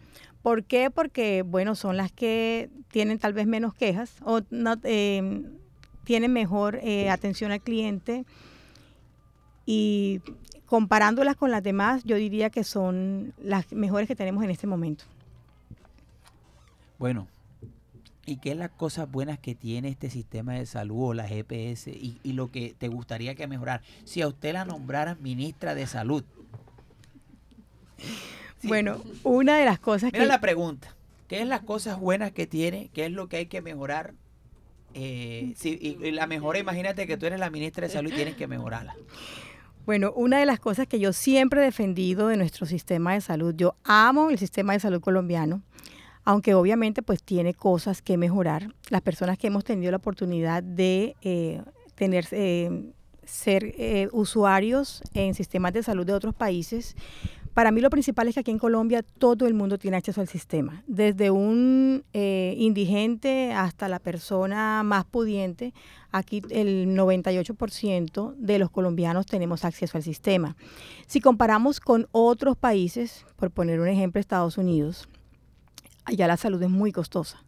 ¿Por 0.41 0.65
qué? 0.65 0.91
Porque, 0.91 1.41
bueno, 1.41 1.75
son 1.75 1.95
las 1.95 2.11
que 2.11 2.69
tienen 2.91 3.17
tal 3.17 3.33
vez 3.33 3.47
menos 3.47 3.73
quejas 3.73 4.15
o 4.23 4.41
no, 4.49 4.75
eh, 4.83 5.41
tienen 6.03 6.33
mejor 6.33 6.79
eh, 6.83 7.09
atención 7.09 7.51
al 7.51 7.61
cliente 7.61 8.25
y 9.65 10.21
comparándolas 10.65 11.35
con 11.37 11.51
las 11.51 11.63
demás, 11.63 12.03
yo 12.03 12.17
diría 12.17 12.49
que 12.49 12.63
son 12.63 13.33
las 13.41 13.71
mejores 13.71 14.07
que 14.07 14.15
tenemos 14.15 14.43
en 14.43 14.49
este 14.49 14.67
momento. 14.67 15.05
Bueno, 16.99 17.27
¿y 18.25 18.37
qué 18.37 18.55
las 18.55 18.71
cosas 18.71 19.09
buenas 19.09 19.39
que 19.39 19.55
tiene 19.55 19.89
este 19.89 20.09
sistema 20.09 20.53
de 20.53 20.65
salud 20.65 21.09
o 21.09 21.13
las 21.13 21.31
EPS 21.31 21.87
y, 21.87 22.19
y 22.23 22.33
lo 22.33 22.51
que 22.51 22.75
te 22.77 22.89
gustaría 22.89 23.35
que 23.35 23.47
mejorar? 23.47 23.81
Si 24.03 24.21
a 24.21 24.27
usted 24.27 24.53
la 24.53 24.65
nombraran 24.65 25.21
ministra 25.21 25.73
de 25.75 25.87
salud. 25.87 26.23
Sí. 28.61 28.67
Bueno, 28.67 29.01
una 29.23 29.57
de 29.57 29.65
las 29.65 29.79
cosas 29.79 30.11
Mira 30.13 30.23
que... 30.25 30.27
la 30.29 30.39
pregunta. 30.41 30.95
¿Qué 31.27 31.41
es 31.41 31.47
las 31.47 31.61
cosas 31.61 31.99
buenas 31.99 32.31
que 32.31 32.47
tiene? 32.47 32.89
¿Qué 32.93 33.05
es 33.05 33.11
lo 33.11 33.27
que 33.27 33.37
hay 33.37 33.45
que 33.47 33.61
mejorar? 33.61 34.13
Eh, 34.93 35.53
si- 35.57 35.77
y, 35.81 35.97
y 36.05 36.11
la 36.11 36.27
mejora, 36.27 36.59
imagínate 36.59 37.07
que 37.07 37.17
tú 37.17 37.25
eres 37.25 37.39
la 37.39 37.49
ministra 37.49 37.87
de 37.87 37.93
salud 37.93 38.11
y 38.11 38.15
tienes 38.15 38.35
que 38.35 38.47
mejorarla. 38.47 38.95
Bueno, 39.85 40.13
una 40.15 40.37
de 40.39 40.45
las 40.45 40.59
cosas 40.59 40.87
que 40.87 40.99
yo 40.99 41.11
siempre 41.11 41.59
he 41.61 41.63
defendido 41.63 42.27
de 42.27 42.37
nuestro 42.37 42.65
sistema 42.65 43.13
de 43.13 43.21
salud, 43.21 43.53
yo 43.57 43.75
amo 43.83 44.29
el 44.29 44.37
sistema 44.37 44.73
de 44.73 44.79
salud 44.79 45.01
colombiano, 45.01 45.61
aunque 46.23 46.53
obviamente 46.53 47.01
pues 47.01 47.21
tiene 47.23 47.53
cosas 47.53 48.01
que 48.01 48.15
mejorar. 48.17 48.73
Las 48.89 49.01
personas 49.01 49.37
que 49.37 49.47
hemos 49.47 49.63
tenido 49.65 49.91
la 49.91 49.97
oportunidad 49.97 50.63
de 50.63 51.15
eh, 51.21 51.61
tener, 51.95 52.27
eh, 52.31 52.91
ser 53.25 53.73
eh, 53.77 54.07
usuarios 54.13 55.01
en 55.13 55.33
sistemas 55.33 55.73
de 55.73 55.83
salud 55.83 56.05
de 56.05 56.13
otros 56.13 56.33
países, 56.35 56.95
para 57.53 57.71
mí 57.71 57.81
lo 57.81 57.89
principal 57.89 58.27
es 58.27 58.33
que 58.33 58.39
aquí 58.39 58.51
en 58.51 58.57
Colombia 58.57 59.03
todo 59.19 59.45
el 59.45 59.53
mundo 59.53 59.77
tiene 59.77 59.97
acceso 59.97 60.21
al 60.21 60.27
sistema, 60.27 60.83
desde 60.87 61.29
un 61.29 62.03
eh, 62.13 62.55
indigente 62.57 63.53
hasta 63.53 63.87
la 63.87 63.99
persona 63.99 64.81
más 64.83 65.05
pudiente. 65.05 65.73
Aquí 66.11 66.41
el 66.49 66.95
98% 66.95 68.33
de 68.35 68.59
los 68.59 68.71
colombianos 68.71 69.25
tenemos 69.25 69.65
acceso 69.65 69.97
al 69.97 70.03
sistema. 70.03 70.55
Si 71.05 71.21
comparamos 71.21 71.79
con 71.79 72.07
otros 72.11 72.57
países, 72.57 73.25
por 73.35 73.51
poner 73.51 73.79
un 73.79 73.87
ejemplo, 73.87 74.19
Estados 74.19 74.57
Unidos, 74.57 75.07
allá 76.05 76.27
la 76.27 76.37
salud 76.37 76.61
es 76.61 76.69
muy 76.69 76.91
costosa. 76.91 77.43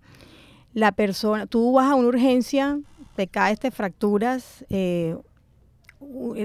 La 0.73 0.91
persona, 0.91 1.47
tú 1.47 1.73
vas 1.73 1.91
a 1.91 1.95
una 1.95 2.09
urgencia, 2.09 2.79
te 3.15 3.27
caes, 3.27 3.59
te 3.59 3.71
fracturas, 3.71 4.65
eh, 4.69 5.15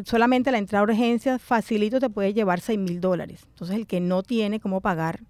solamente 0.04 0.50
la 0.50 0.58
entrada 0.58 0.80
a 0.80 0.84
urgencias 0.84 1.40
facilito 1.40 2.00
te 2.00 2.10
puede 2.10 2.34
llevar 2.34 2.60
6 2.60 2.78
mil 2.78 3.00
dólares. 3.00 3.46
Entonces 3.50 3.76
el 3.76 3.86
que 3.86 4.00
no 4.00 4.22
tiene 4.22 4.60
cómo 4.60 4.80
pagar, 4.80 5.20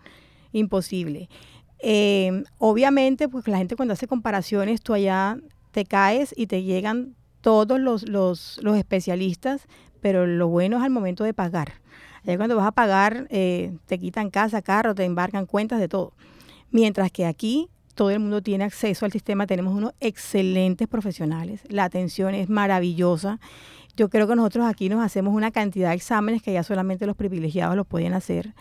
imposible. 0.52 1.28
Eh, 1.82 2.44
obviamente, 2.58 3.28
pues 3.28 3.48
la 3.48 3.58
gente 3.58 3.76
cuando 3.76 3.94
hace 3.94 4.06
comparaciones, 4.06 4.82
tú 4.82 4.94
allá 4.94 5.38
te 5.70 5.84
caes 5.84 6.34
y 6.36 6.46
te 6.46 6.62
llegan 6.62 7.14
todos 7.40 7.80
los, 7.80 8.08
los, 8.08 8.60
los 8.62 8.76
especialistas, 8.76 9.66
pero 10.00 10.26
lo 10.26 10.48
bueno 10.48 10.78
es 10.78 10.82
al 10.82 10.90
momento 10.90 11.24
de 11.24 11.34
pagar. 11.34 11.80
Allá 12.22 12.36
cuando 12.36 12.56
vas 12.56 12.66
a 12.66 12.72
pagar, 12.72 13.26
eh, 13.30 13.76
te 13.86 13.98
quitan 13.98 14.30
casa, 14.30 14.60
carro, 14.62 14.94
te 14.94 15.04
embarcan 15.04 15.46
cuentas 15.46 15.80
de 15.80 15.88
todo. 15.88 16.12
Mientras 16.70 17.10
que 17.10 17.24
aquí 17.26 17.68
todo 17.94 18.10
el 18.10 18.20
mundo 18.20 18.42
tiene 18.42 18.64
acceso 18.64 19.04
al 19.04 19.12
sistema, 19.12 19.46
tenemos 19.46 19.74
unos 19.74 19.92
excelentes 20.00 20.86
profesionales, 20.86 21.62
la 21.68 21.84
atención 21.84 22.34
es 22.34 22.48
maravillosa. 22.48 23.40
Yo 23.97 24.09
creo 24.09 24.26
que 24.26 24.36
nosotros 24.36 24.66
aquí 24.66 24.88
nos 24.88 25.05
hacemos 25.05 25.34
una 25.34 25.51
cantidad 25.51 25.91
de 25.91 25.97
exámenes 25.97 26.43
que 26.43 26.53
ya 26.53 26.62
solamente 26.62 27.07
los 27.07 27.16
privilegiados 27.16 27.76
lo 27.76 27.84
pueden 27.84 28.12
hacer. 28.14 28.55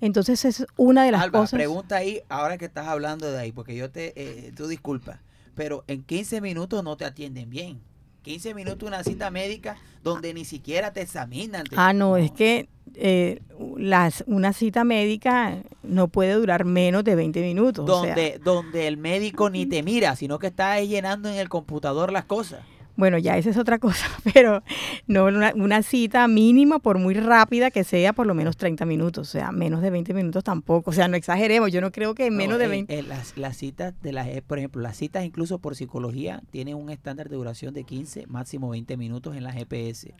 Entonces 0.00 0.44
es 0.44 0.66
una 0.76 1.04
de 1.04 1.12
las 1.12 1.22
Alba, 1.22 1.40
cosas. 1.40 1.56
pregunta 1.58 1.96
ahí, 1.96 2.20
ahora 2.28 2.58
que 2.58 2.66
estás 2.66 2.86
hablando 2.86 3.30
de 3.30 3.38
ahí, 3.38 3.52
porque 3.52 3.74
yo 3.74 3.90
te, 3.90 4.12
eh, 4.16 4.52
tú 4.54 4.66
disculpa, 4.68 5.20
pero 5.54 5.84
en 5.86 6.02
15 6.02 6.40
minutos 6.40 6.84
no 6.84 6.96
te 6.96 7.04
atienden 7.04 7.48
bien. 7.50 7.80
15 8.22 8.54
minutos 8.54 8.86
una 8.88 9.04
cita 9.04 9.30
médica 9.30 9.76
donde 10.02 10.34
ni 10.34 10.44
siquiera 10.44 10.92
te 10.92 11.00
examinan. 11.00 11.64
te- 11.64 11.76
Ah, 11.78 11.92
no, 11.92 12.16
es 12.16 12.32
que 12.32 12.68
eh, 12.94 13.40
las, 13.78 14.24
una 14.26 14.52
cita 14.52 14.82
médica 14.84 15.58
no 15.84 16.08
puede 16.08 16.32
durar 16.34 16.64
menos 16.64 17.04
de 17.04 17.14
20 17.14 17.40
minutos. 17.40 17.88
o 17.88 18.02
sea, 18.02 18.14
donde, 18.14 18.40
donde 18.42 18.88
el 18.88 18.96
médico 18.96 19.48
ni 19.48 19.64
te 19.66 19.82
mira, 19.84 20.16
sino 20.16 20.38
que 20.40 20.48
está 20.48 20.72
ahí 20.72 20.88
llenando 20.88 21.28
en 21.28 21.36
el 21.36 21.48
computador 21.48 22.10
las 22.12 22.24
cosas. 22.24 22.60
Bueno, 22.96 23.18
ya 23.18 23.36
esa 23.36 23.50
es 23.50 23.58
otra 23.58 23.78
cosa, 23.78 24.06
pero 24.34 24.62
no 25.06 25.26
una, 25.26 25.52
una 25.54 25.82
cita 25.82 26.26
mínima, 26.28 26.78
por 26.78 26.98
muy 26.98 27.14
rápida 27.14 27.70
que 27.70 27.84
sea, 27.84 28.12
por 28.12 28.26
lo 28.26 28.34
menos 28.34 28.56
30 28.56 28.86
minutos, 28.86 29.28
o 29.28 29.30
sea, 29.30 29.52
menos 29.52 29.82
de 29.82 29.90
20 29.90 30.14
minutos 30.14 30.42
tampoco, 30.44 30.90
o 30.90 30.94
sea, 30.94 31.06
no 31.06 31.16
exageremos, 31.16 31.70
yo 31.70 31.80
no 31.80 31.92
creo 31.92 32.14
que 32.14 32.26
en 32.26 32.34
No, 32.34 32.38
menos 32.38 32.58
de 32.58 32.64
eh, 32.64 32.68
20... 32.68 32.98
eh, 32.98 33.02
las, 33.02 33.36
las 33.36 33.56
citas 33.56 33.94
de 34.02 34.12
las, 34.12 34.28
eh, 34.28 34.42
por 34.46 34.58
ejemplo, 34.58 34.80
las 34.80 34.96
citas 34.96 35.24
incluso 35.24 35.58
por 35.58 35.76
psicología 35.76 36.42
tienen 36.50 36.76
un 36.76 36.90
estándar 36.90 37.28
de 37.28 37.36
duración 37.36 37.74
de 37.74 37.84
15, 37.84 38.26
máximo 38.28 38.70
20 38.70 38.96
minutos 38.96 39.36
en 39.36 39.44
las 39.44 39.54
GPS. 39.54 40.14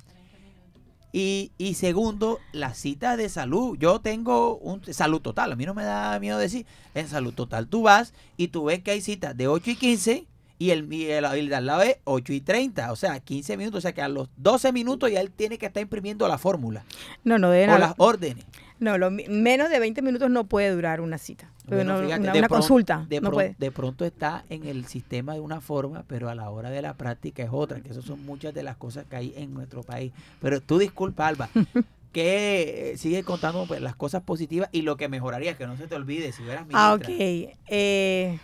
Y, 1.13 1.53
y 1.57 1.75
segundo, 1.75 2.41
las 2.53 2.77
citas 2.77 3.17
de 3.17 3.31
salud. 3.31 3.79
Yo 3.79 4.01
tengo 4.01 4.59
un 4.59 4.83
salud 4.93 5.23
total, 5.23 5.53
a 5.53 5.57
mí 5.57 5.65
no 5.65 5.73
me 5.73 5.83
da 5.83 6.19
miedo 6.21 6.37
decir, 6.37 6.67
en 6.95 7.09
salud 7.09 7.33
total 7.33 7.69
tú 7.69 7.83
vas 7.83 8.13
y 8.37 8.49
tú 8.49 8.65
ves 8.65 8.83
que 8.83 8.91
hay 8.91 9.01
citas 9.01 9.35
de 9.35 9.49
8 9.49 9.71
y 9.71 9.77
15 9.77 10.27
y 10.59 10.71
el, 10.71 10.91
y 10.93 11.07
el, 11.11 11.25
el 11.25 11.49
de 11.49 11.55
al 11.55 11.67
lado 11.67 11.83
es 11.83 11.99
8 12.05 12.33
y 12.33 12.41
30, 12.41 12.91
o 12.93 12.97
sea, 12.97 13.21
15 13.21 13.57
minutos, 13.57 13.79
o 13.79 13.83
sea 13.83 13.93
que 13.93 14.03
a 14.03 14.09
los 14.09 14.29
12 14.37 14.73
minutos 14.73 15.11
ya 15.11 15.21
él 15.21 15.31
tiene 15.31 15.59
que 15.59 15.67
estar 15.67 15.83
imprimiendo 15.83 16.27
la 16.29 16.39
fórmula 16.39 16.85
No, 17.25 17.39
no 17.39 17.51
deben 17.51 17.71
o 17.71 17.75
hablar- 17.75 17.91
las 17.91 17.95
órdenes. 17.99 18.45
No, 18.79 18.99
lo 18.99 19.11
menos 19.11 19.71
de 19.71 19.79
20 19.81 20.03
minutos 20.03 20.29
no 20.31 20.45
puede 20.45 20.71
durar 20.71 21.01
una 21.01 21.17
cita, 21.17 21.51
Bueno, 21.67 21.95
una, 21.95 22.03
fíjate, 22.05 22.21
una- 22.25 22.33
de 22.33 22.39
una 22.41 22.49
pronto- 22.49 22.61
consulta, 22.69 23.07
De, 23.09 23.21
no 23.23 23.31
pron- 23.31 23.35
puede. 23.35 23.55
de 23.59 23.71
pronto 23.71 24.05
está 24.05 24.45
en 24.51 24.67
el 24.67 24.85
sistema 24.87 25.33
de 25.35 25.41
una 25.41 25.61
forma, 25.63 26.05
pero 26.07 26.29
a 26.29 26.35
la 26.35 26.51
hora 26.51 26.69
de 26.71 26.83
la 26.83 26.93
práctica 26.95 27.43
es 27.43 27.49
otra, 27.53 27.81
que 27.81 27.91
esas 27.91 28.05
son 28.05 28.25
muchas 28.27 28.53
de 28.53 28.63
las 28.63 28.77
cosas 28.77 29.07
que 29.09 29.17
hay 29.17 29.33
en 29.37 29.55
nuestro 29.55 29.83
país. 29.83 30.13
Pero 30.43 30.61
tú 30.61 30.79
disculpa, 30.79 31.27
Alba, 31.27 31.49
que 32.13 32.93
eh, 32.93 32.99
sigue 32.99 33.23
contando 33.25 33.65
pues, 33.67 33.81
las 33.81 33.97
cosas 33.97 34.23
positivas 34.23 34.69
y 34.73 34.83
lo 34.83 34.97
que 34.99 35.09
mejoraría, 35.09 35.57
que 35.57 35.67
no 35.67 35.77
se 35.77 35.87
te 35.87 35.95
olvide 35.95 36.33
si 36.33 36.43
fueras 36.43 36.63
ministra. 36.67 36.89
Ah, 36.91 36.95
ok. 36.95 37.05
Eh, 37.09 38.39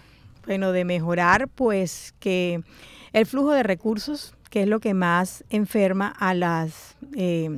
bueno, 0.47 0.73
de 0.73 0.85
mejorar, 0.85 1.49
pues 1.49 2.15
que 2.19 2.63
el 3.13 3.27
flujo 3.27 3.53
de 3.53 3.63
recursos, 3.63 4.35
que 4.51 4.63
es 4.63 4.69
lo 4.69 4.81
que 4.81 4.95
más 4.95 5.45
enferma 5.51 6.09
a 6.09 6.35
las, 6.35 6.97
eh, 7.17 7.51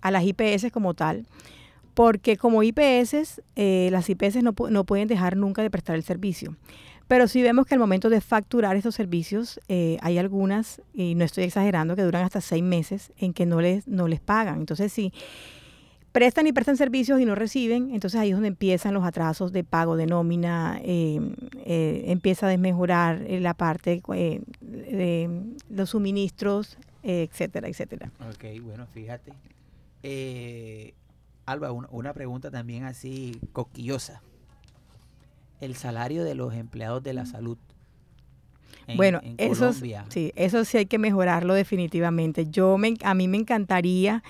a 0.00 0.10
las 0.10 0.24
IPS 0.24 0.70
como 0.72 0.94
tal, 0.94 1.26
porque 1.94 2.36
como 2.36 2.62
IPS, 2.62 3.42
eh, 3.56 3.88
las 3.90 4.08
IPS 4.08 4.42
no, 4.42 4.54
no 4.70 4.84
pueden 4.84 5.08
dejar 5.08 5.36
nunca 5.36 5.62
de 5.62 5.70
prestar 5.70 5.96
el 5.96 6.02
servicio. 6.02 6.56
Pero 7.10 7.26
sí 7.26 7.42
vemos 7.42 7.66
que 7.66 7.74
al 7.74 7.80
momento 7.80 8.08
de 8.08 8.20
facturar 8.20 8.76
estos 8.76 8.94
servicios, 8.94 9.58
eh, 9.66 9.98
hay 10.00 10.16
algunas, 10.18 10.80
y 10.94 11.16
no 11.16 11.24
estoy 11.24 11.42
exagerando, 11.42 11.96
que 11.96 12.02
duran 12.02 12.22
hasta 12.22 12.40
seis 12.40 12.62
meses 12.62 13.12
en 13.18 13.32
que 13.32 13.46
no 13.46 13.60
les, 13.60 13.88
no 13.88 14.06
les 14.06 14.20
pagan. 14.20 14.60
Entonces, 14.60 14.92
sí, 14.92 15.12
prestan 16.12 16.46
y 16.46 16.52
prestan 16.52 16.76
servicios 16.76 17.20
y 17.20 17.24
no 17.24 17.34
reciben, 17.34 17.90
entonces 17.94 18.20
ahí 18.20 18.30
es 18.30 18.34
donde 18.34 18.48
empiezan 18.48 18.94
los 18.94 19.04
atrasos 19.04 19.52
de 19.52 19.62
pago 19.64 19.96
de 19.96 20.06
nómina, 20.06 20.80
eh, 20.82 21.20
eh, 21.64 22.04
empieza 22.08 22.46
a 22.46 22.48
desmejorar 22.50 23.22
eh, 23.26 23.40
la 23.40 23.54
parte 23.54 24.02
eh, 24.14 24.40
de 24.60 25.30
los 25.70 25.90
suministros, 25.90 26.78
etcétera, 27.02 27.68
etcétera. 27.68 28.10
Ok, 28.28 28.44
bueno, 28.62 28.86
fíjate. 28.92 29.32
Eh, 30.02 30.94
Alba, 31.46 31.72
una, 31.72 31.88
una 31.90 32.12
pregunta 32.12 32.50
también 32.50 32.84
así 32.84 33.40
coquillosa. 33.52 34.20
El 35.60 35.74
salario 35.76 36.24
de 36.24 36.34
los 36.34 36.54
empleados 36.54 37.02
de 37.02 37.12
la 37.12 37.26
salud. 37.26 37.58
en- 38.86 38.96
bueno, 38.96 39.20
en 39.22 39.34
eso, 39.38 39.72
sí, 40.08 40.32
eso 40.36 40.64
sí 40.64 40.78
hay 40.78 40.86
que 40.86 40.98
mejorarlo 40.98 41.54
definitivamente. 41.54 42.46
Yo 42.50 42.78
me, 42.78 42.94
a 43.04 43.14
mí 43.14 43.28
me 43.28 43.36
encantaría 43.36 44.22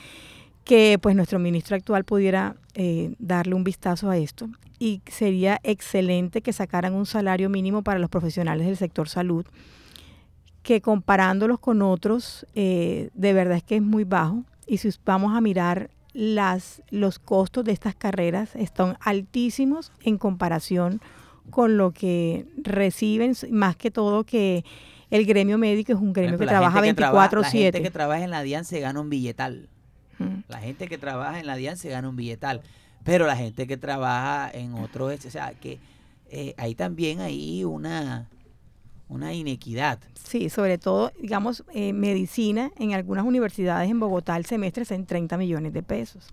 que 0.64 0.98
pues 1.00 1.16
nuestro 1.16 1.38
ministro 1.38 1.76
actual 1.76 2.04
pudiera 2.04 2.56
eh, 2.74 3.14
darle 3.18 3.54
un 3.54 3.64
vistazo 3.64 4.10
a 4.10 4.16
esto 4.16 4.48
y 4.78 5.02
sería 5.06 5.58
excelente 5.62 6.42
que 6.42 6.52
sacaran 6.52 6.94
un 6.94 7.06
salario 7.06 7.48
mínimo 7.50 7.82
para 7.82 7.98
los 7.98 8.08
profesionales 8.10 8.66
del 8.66 8.76
sector 8.76 9.08
salud 9.08 9.44
que 10.62 10.80
comparándolos 10.80 11.58
con 11.58 11.82
otros 11.82 12.46
eh, 12.54 13.10
de 13.14 13.32
verdad 13.32 13.56
es 13.56 13.62
que 13.62 13.76
es 13.76 13.82
muy 13.82 14.04
bajo 14.04 14.44
y 14.66 14.78
si 14.78 14.90
vamos 15.04 15.34
a 15.36 15.40
mirar 15.40 15.90
las, 16.12 16.82
los 16.90 17.18
costos 17.18 17.64
de 17.64 17.72
estas 17.72 17.94
carreras 17.94 18.54
están 18.56 18.96
altísimos 19.00 19.90
en 20.02 20.18
comparación 20.18 21.00
con 21.50 21.76
lo 21.76 21.90
que 21.92 22.46
reciben, 22.62 23.32
más 23.50 23.74
que 23.76 23.90
todo 23.90 24.22
que 24.24 24.64
el 25.10 25.24
gremio 25.26 25.58
médico 25.58 25.92
es 25.92 25.98
un 25.98 26.12
gremio 26.12 26.38
que 26.38 26.46
trabaja 26.46 26.80
gente 26.82 26.94
traba- 27.02 27.28
La 27.32 27.44
gente 27.50 27.78
24/7. 27.78 27.82
que 27.82 27.90
trabaja 27.90 28.22
en 28.22 28.30
la 28.30 28.42
DIAN 28.42 28.64
se 28.64 28.78
gana 28.80 29.00
un 29.00 29.10
billetal. 29.10 29.68
La 30.50 30.58
gente 30.58 30.88
que 30.88 30.98
trabaja 30.98 31.38
en 31.38 31.46
la 31.46 31.56
DIAN 31.56 31.76
se 31.76 31.88
gana 31.88 32.08
un 32.08 32.16
billetal. 32.16 32.62
Pero 33.04 33.26
la 33.26 33.36
gente 33.36 33.66
que 33.66 33.76
trabaja 33.76 34.50
en 34.52 34.74
otros, 34.74 35.24
o 35.24 35.30
sea, 35.30 35.54
que 35.54 35.78
eh, 36.28 36.54
hay 36.58 36.74
también 36.74 37.20
ahí 37.20 37.64
una, 37.64 38.28
una 39.08 39.32
inequidad. 39.32 39.98
Sí, 40.22 40.50
sobre 40.50 40.78
todo, 40.78 41.12
digamos, 41.20 41.64
eh, 41.72 41.92
medicina 41.92 42.70
en 42.78 42.94
algunas 42.94 43.24
universidades 43.24 43.90
en 43.90 44.00
Bogotá 44.00 44.36
el 44.36 44.46
semestre 44.46 44.82
es 44.82 44.90
en 44.90 45.06
30 45.06 45.36
millones 45.38 45.72
de 45.72 45.82
pesos. 45.82 46.28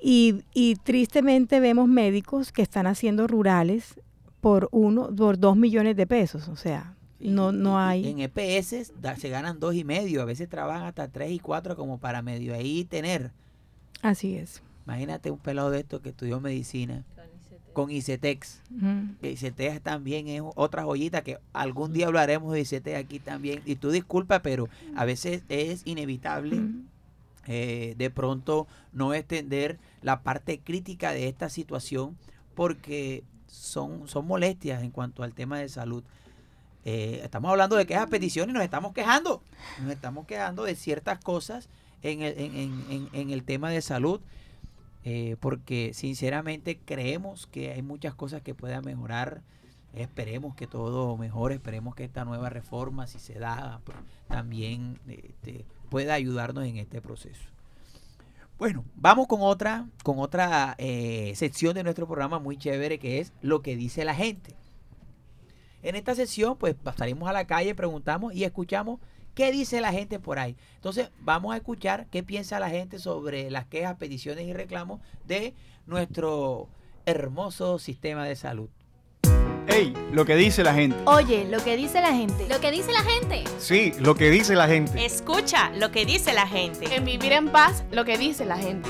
Y, 0.00 0.44
y 0.54 0.76
tristemente 0.76 1.58
vemos 1.58 1.88
médicos 1.88 2.52
que 2.52 2.62
están 2.62 2.86
haciendo 2.86 3.26
rurales 3.26 4.00
por 4.40 4.68
uno, 4.70 5.14
por 5.14 5.38
dos 5.38 5.56
millones 5.56 5.96
de 5.96 6.06
pesos. 6.06 6.48
O 6.48 6.56
sea, 6.56 6.95
no, 7.20 7.52
no 7.52 7.78
hay. 7.78 8.08
En 8.08 8.20
EPS 8.20 8.92
da- 9.00 9.16
se 9.16 9.28
ganan 9.28 9.58
dos 9.60 9.74
y 9.74 9.84
medio, 9.84 10.22
a 10.22 10.24
veces 10.24 10.48
trabajan 10.48 10.84
hasta 10.84 11.08
tres 11.08 11.30
y 11.32 11.38
cuatro 11.38 11.76
como 11.76 11.98
para 11.98 12.22
medio 12.22 12.54
ahí 12.54 12.84
tener. 12.84 13.30
Así 14.02 14.36
es. 14.36 14.62
Imagínate 14.86 15.30
un 15.30 15.38
pelado 15.38 15.70
de 15.70 15.80
esto 15.80 16.00
que 16.02 16.10
estudió 16.10 16.40
medicina 16.40 17.04
con 17.72 17.90
ICETEX. 17.90 18.62
Que 19.20 19.32
ICETEX 19.32 19.80
también 19.82 20.28
es 20.28 20.42
otra 20.54 20.84
joyita 20.84 21.22
que 21.22 21.38
algún 21.52 21.92
día 21.92 22.06
hablaremos 22.06 22.52
de 22.52 22.60
ICETEX 22.60 22.96
aquí 22.98 23.18
también. 23.18 23.60
Y 23.66 23.76
tú 23.76 23.90
disculpa, 23.90 24.40
pero 24.42 24.68
a 24.94 25.04
veces 25.04 25.42
es 25.48 25.82
inevitable 25.86 26.60
eh, 27.46 27.94
de 27.96 28.10
pronto 28.10 28.66
no 28.92 29.14
extender 29.14 29.78
la 30.02 30.22
parte 30.22 30.58
crítica 30.60 31.12
de 31.12 31.28
esta 31.28 31.48
situación 31.48 32.16
porque 32.54 33.24
son, 33.46 34.08
son 34.08 34.26
molestias 34.26 34.82
en 34.82 34.90
cuanto 34.90 35.22
al 35.22 35.32
tema 35.34 35.58
de 35.58 35.68
salud. 35.68 36.02
Eh, 36.88 37.20
estamos 37.22 37.50
hablando 37.50 37.76
de 37.76 37.84
quejas, 37.84 38.08
peticiones 38.08 38.54
nos 38.54 38.62
estamos 38.62 38.94
quejando. 38.94 39.42
Nos 39.82 39.92
estamos 39.92 40.26
quejando 40.26 40.64
de 40.64 40.74
ciertas 40.74 41.18
cosas 41.18 41.68
en 42.02 42.22
el, 42.22 43.10
en 43.12 43.30
el 43.30 43.42
tema 43.42 43.70
de 43.70 43.82
salud 43.82 44.20
eh, 45.08 45.36
porque 45.38 45.92
sinceramente 45.94 46.80
creemos 46.84 47.46
que 47.46 47.70
hay 47.70 47.80
muchas 47.80 48.12
cosas 48.16 48.42
que 48.42 48.56
puedan 48.56 48.84
mejorar. 48.84 49.40
Esperemos 49.94 50.56
que 50.56 50.66
todo 50.66 51.16
mejore, 51.16 51.54
esperemos 51.54 51.94
que 51.94 52.02
esta 52.02 52.24
nueva 52.24 52.50
reforma, 52.50 53.06
si 53.06 53.20
se 53.20 53.38
da, 53.38 53.80
pues, 53.84 53.96
también 54.26 54.98
este, 55.06 55.64
pueda 55.90 56.14
ayudarnos 56.14 56.64
en 56.64 56.78
este 56.78 57.00
proceso. 57.00 57.44
Bueno, 58.58 58.84
vamos 58.96 59.28
con 59.28 59.42
otra, 59.42 59.86
con 60.02 60.18
otra 60.18 60.74
eh, 60.78 61.32
sección 61.36 61.74
de 61.74 61.84
nuestro 61.84 62.08
programa 62.08 62.40
muy 62.40 62.56
chévere 62.56 62.98
que 62.98 63.20
es 63.20 63.32
lo 63.42 63.62
que 63.62 63.76
dice 63.76 64.04
la 64.04 64.14
gente. 64.16 64.56
En 65.86 65.94
esta 65.94 66.16
sesión, 66.16 66.56
pues 66.56 66.74
salimos 66.98 67.28
a 67.28 67.32
la 67.32 67.46
calle, 67.46 67.72
preguntamos 67.72 68.34
y 68.34 68.42
escuchamos 68.42 68.98
qué 69.36 69.52
dice 69.52 69.80
la 69.80 69.92
gente 69.92 70.18
por 70.18 70.40
ahí. 70.40 70.56
Entonces, 70.74 71.10
vamos 71.20 71.54
a 71.54 71.58
escuchar 71.58 72.08
qué 72.10 72.24
piensa 72.24 72.58
la 72.58 72.68
gente 72.68 72.98
sobre 72.98 73.52
las 73.52 73.66
quejas, 73.66 73.94
peticiones 73.94 74.48
y 74.48 74.52
reclamos 74.52 75.00
de 75.28 75.54
nuestro 75.86 76.68
hermoso 77.04 77.78
sistema 77.78 78.24
de 78.24 78.34
salud. 78.34 78.68
Ey, 79.68 79.94
lo 80.10 80.24
que 80.24 80.34
dice 80.34 80.64
la 80.64 80.74
gente. 80.74 80.96
Oye, 81.04 81.46
lo 81.48 81.62
que 81.62 81.76
dice 81.76 82.00
la 82.00 82.12
gente. 82.12 82.48
Lo 82.48 82.60
que 82.60 82.72
dice 82.72 82.90
la 82.90 83.02
gente. 83.04 83.44
Sí, 83.60 83.92
lo 84.00 84.16
que 84.16 84.28
dice 84.30 84.56
la 84.56 84.66
gente. 84.66 85.06
Escucha 85.06 85.70
lo 85.70 85.92
que 85.92 86.04
dice 86.04 86.32
la 86.32 86.48
gente. 86.48 86.96
En 86.96 87.04
vivir 87.04 87.30
en 87.30 87.52
paz, 87.52 87.84
lo 87.92 88.04
que 88.04 88.18
dice 88.18 88.44
la 88.44 88.58
gente. 88.58 88.88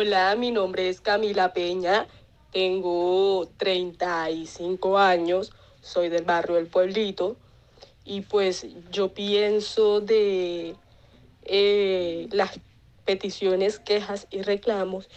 Hola, 0.00 0.36
mi 0.36 0.52
nombre 0.52 0.88
es 0.88 1.00
Camila 1.00 1.52
Peña, 1.52 2.06
tengo 2.52 3.48
35 3.56 4.96
años, 4.96 5.50
soy 5.80 6.08
del 6.08 6.22
barrio 6.22 6.54
del 6.54 6.68
Pueblito 6.68 7.36
y 8.04 8.20
pues 8.20 8.64
yo 8.92 9.12
pienso 9.12 10.00
de 10.00 10.76
eh, 11.42 12.28
las 12.30 12.60
peticiones, 13.06 13.80
quejas 13.80 14.28
y 14.30 14.42
reclamos 14.42 15.08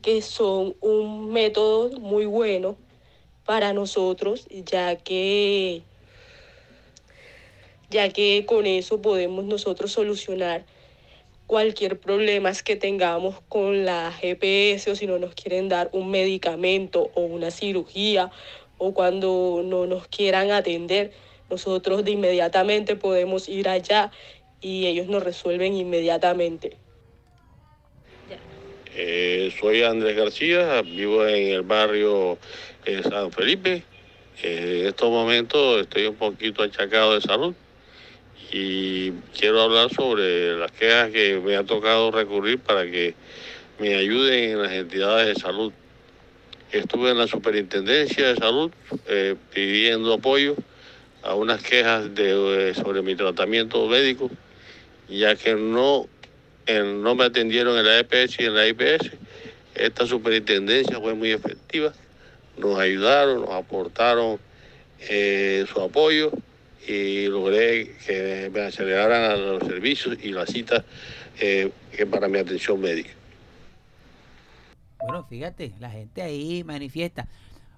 que 0.00 0.22
son 0.22 0.76
un 0.80 1.30
método 1.30 2.00
muy 2.00 2.24
bueno 2.24 2.78
para 3.44 3.74
nosotros, 3.74 4.46
ya 4.48 4.96
que 4.96 5.82
ya 7.90 8.08
que 8.08 8.46
con 8.46 8.64
eso 8.64 9.02
podemos 9.02 9.44
nosotros 9.44 9.92
solucionar 9.92 10.64
cualquier 11.52 12.00
problema 12.00 12.50
que 12.64 12.76
tengamos 12.76 13.42
con 13.46 13.84
la 13.84 14.10
GPS 14.10 14.90
o 14.90 14.96
si 14.96 15.06
no 15.06 15.18
nos 15.18 15.34
quieren 15.34 15.68
dar 15.68 15.90
un 15.92 16.10
medicamento 16.10 17.10
o 17.14 17.20
una 17.20 17.50
cirugía 17.50 18.30
o 18.78 18.94
cuando 18.94 19.60
no 19.62 19.86
nos 19.86 20.08
quieran 20.08 20.50
atender, 20.50 21.12
nosotros 21.50 22.06
de 22.06 22.12
inmediatamente 22.12 22.96
podemos 22.96 23.50
ir 23.50 23.68
allá 23.68 24.10
y 24.62 24.86
ellos 24.86 25.08
nos 25.08 25.22
resuelven 25.22 25.74
inmediatamente. 25.74 26.78
Eh, 28.94 29.54
soy 29.60 29.82
Andrés 29.82 30.16
García, 30.16 30.80
vivo 30.80 31.26
en 31.26 31.48
el 31.48 31.60
barrio 31.60 32.38
eh, 32.86 33.02
San 33.02 33.30
Felipe. 33.30 33.82
Eh, 34.42 34.78
en 34.80 34.86
estos 34.86 35.10
momentos 35.10 35.82
estoy 35.82 36.06
un 36.06 36.16
poquito 36.16 36.62
achacado 36.62 37.12
de 37.12 37.20
salud 37.20 37.54
y 38.52 39.12
quiero 39.36 39.62
hablar 39.62 39.90
sobre 39.92 40.56
las 40.58 40.70
quejas 40.72 41.10
que 41.10 41.40
me 41.40 41.56
ha 41.56 41.64
tocado 41.64 42.10
recurrir 42.10 42.58
para 42.58 42.84
que 42.84 43.14
me 43.78 43.94
ayuden 43.94 44.50
en 44.50 44.62
las 44.62 44.72
entidades 44.72 45.34
de 45.34 45.40
salud. 45.40 45.72
Estuve 46.70 47.10
en 47.10 47.18
la 47.18 47.26
superintendencia 47.26 48.28
de 48.28 48.36
salud 48.36 48.70
eh, 49.06 49.36
pidiendo 49.54 50.12
apoyo 50.12 50.54
a 51.22 51.34
unas 51.34 51.62
quejas 51.62 52.14
de, 52.14 52.70
eh, 52.70 52.74
sobre 52.74 53.00
mi 53.00 53.14
tratamiento 53.14 53.86
médico, 53.86 54.30
ya 55.08 55.34
que 55.34 55.54
no, 55.54 56.06
en- 56.66 57.02
no 57.02 57.14
me 57.14 57.24
atendieron 57.24 57.78
en 57.78 57.86
la 57.86 57.98
EPS 58.00 58.36
y 58.42 58.44
en 58.46 58.54
la 58.54 58.66
IPS. 58.68 59.10
Esta 59.74 60.06
superintendencia 60.06 61.00
fue 61.00 61.14
muy 61.14 61.30
efectiva, 61.30 61.94
nos 62.58 62.78
ayudaron, 62.78 63.40
nos 63.42 63.50
aportaron 63.50 64.38
eh, 65.08 65.64
su 65.72 65.80
apoyo 65.80 66.30
y 66.86 67.26
logré 67.26 67.96
que 68.06 68.50
me 68.52 68.62
aceleraran 68.62 69.40
los 69.44 69.62
servicios 69.64 70.18
y 70.22 70.32
las 70.32 70.50
citas 70.50 70.84
eh, 71.40 71.70
que 71.96 72.06
para 72.06 72.28
mi 72.28 72.38
atención 72.38 72.80
médica. 72.80 73.10
Bueno, 75.00 75.24
fíjate, 75.24 75.72
la 75.80 75.90
gente 75.90 76.22
ahí 76.22 76.62
manifiesta. 76.64 77.28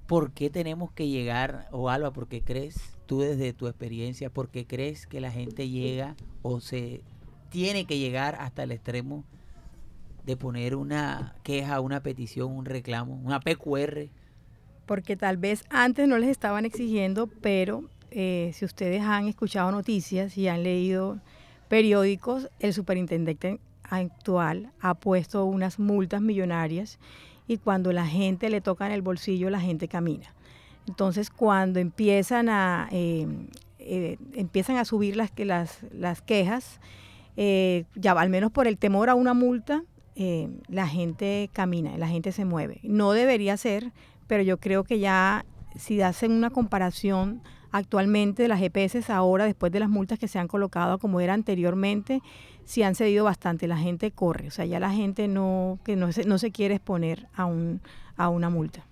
¿Por 0.07 0.33
qué 0.33 0.51
tenemos 0.51 0.93
que 0.93 1.09
llegar, 1.09 1.69
o 1.71 1.89
Alba, 1.89 2.13
por 2.13 2.29
qué 2.29 2.43
crees 2.43 2.77
tú 3.07 3.21
desde 3.21 3.53
tu 3.53 3.67
experiencia, 3.67 4.29
por 4.29 4.51
qué 4.51 4.67
crees 4.67 5.07
que 5.07 5.21
la 5.21 5.31
gente 5.31 5.69
llega 5.69 6.15
o 6.43 6.61
se 6.61 7.01
tiene 7.49 7.87
que 7.87 7.99
llegar 7.99 8.37
hasta 8.39 8.65
el 8.65 8.73
extremo 8.73 9.25
de 10.25 10.37
poner 10.37 10.75
una 10.75 11.35
queja, 11.43 11.81
una 11.81 12.03
petición, 12.03 12.53
un 12.53 12.67
reclamo, 12.67 13.15
una 13.25 13.41
PQR? 13.41 14.11
porque 14.87 15.17
tal 15.17 15.37
vez 15.37 15.65
antes 15.71 16.07
no 16.09 16.19
les 16.19 16.31
estaban 16.31 16.65
exigiendo, 16.65 17.27
pero 17.27 17.85
eh, 18.17 18.53
si 18.55 18.65
ustedes 18.65 19.03
han 19.03 19.27
escuchado 19.27 19.73
noticias 19.73 20.39
y 20.39 20.47
han 20.47 20.63
leído 20.63 21.19
periódicos, 21.69 22.49
el 22.61 22.73
superintendente 22.73 23.59
actual 23.83 24.71
ha 24.81 24.95
puesto 24.95 25.45
unas 25.45 25.81
multas 25.81 26.21
millonarias 26.21 27.01
y 27.49 27.59
cuando 27.59 27.93
la 27.93 28.07
gente 28.07 28.51
le 28.51 28.61
toca 28.61 28.87
en 28.87 28.93
el 28.93 29.03
bolsillo, 29.03 29.51
la 29.51 29.59
gente 29.59 29.89
camina. 29.89 30.33
Entonces, 30.87 31.29
cuando 31.29 31.81
empiezan 31.81 32.49
a, 32.49 32.89
eh, 32.93 33.27
eh, 33.81 34.17
empiezan 34.35 34.77
a 34.77 34.85
subir 34.85 35.17
las, 35.17 35.33
las, 35.37 35.81
las 35.91 36.23
quejas, 36.23 36.81
ya 37.37 38.13
al 38.13 38.31
menos 38.31 38.53
por 38.53 38.69
el 38.69 38.79
temor 38.79 39.11
a 39.11 39.17
una 39.17 39.35
multa, 39.35 39.83
la 40.69 40.87
gente 40.87 41.51
camina, 41.53 41.99
la 41.99 42.07
gente 42.07 42.31
se 42.31 42.45
mueve. 42.45 42.79
No 42.85 43.11
debería 43.11 43.57
ser, 43.57 43.91
pero 44.29 44.45
yo 44.45 44.59
creo 44.59 44.85
que 44.85 45.01
ya 45.01 45.45
si 45.77 46.01
hacen 46.01 46.31
una 46.31 46.51
comparación 46.51 47.43
actualmente 47.75 48.47
las 48.47 48.61
GPS 48.61 49.13
ahora, 49.13 49.47
después 49.47 49.73
de 49.73 49.81
las 49.81 49.89
multas 49.89 50.17
que 50.21 50.29
se 50.29 50.39
han 50.39 50.47
colocado 50.47 50.99
como 50.99 51.21
era 51.21 51.35
anteriormente, 51.35 52.23
sí 52.65 52.85
han 52.85 52.95
cedido 52.95 53.25
bastante, 53.25 53.67
la 53.67 53.77
gente 53.77 54.13
corre, 54.13 54.47
o 54.47 54.51
sea, 54.53 54.65
ya 54.65 54.79
la 54.79 54.91
gente 54.91 55.27
no, 55.27 55.81
que 55.85 55.97
no 55.97 56.13
se, 56.13 56.23
no 56.25 56.39
se 56.39 56.53
quiere 56.53 56.77
exponer 56.77 57.27
a, 57.35 57.47
un, 57.47 57.81
a 58.17 58.29
una 58.29 58.49
multa. 58.49 58.87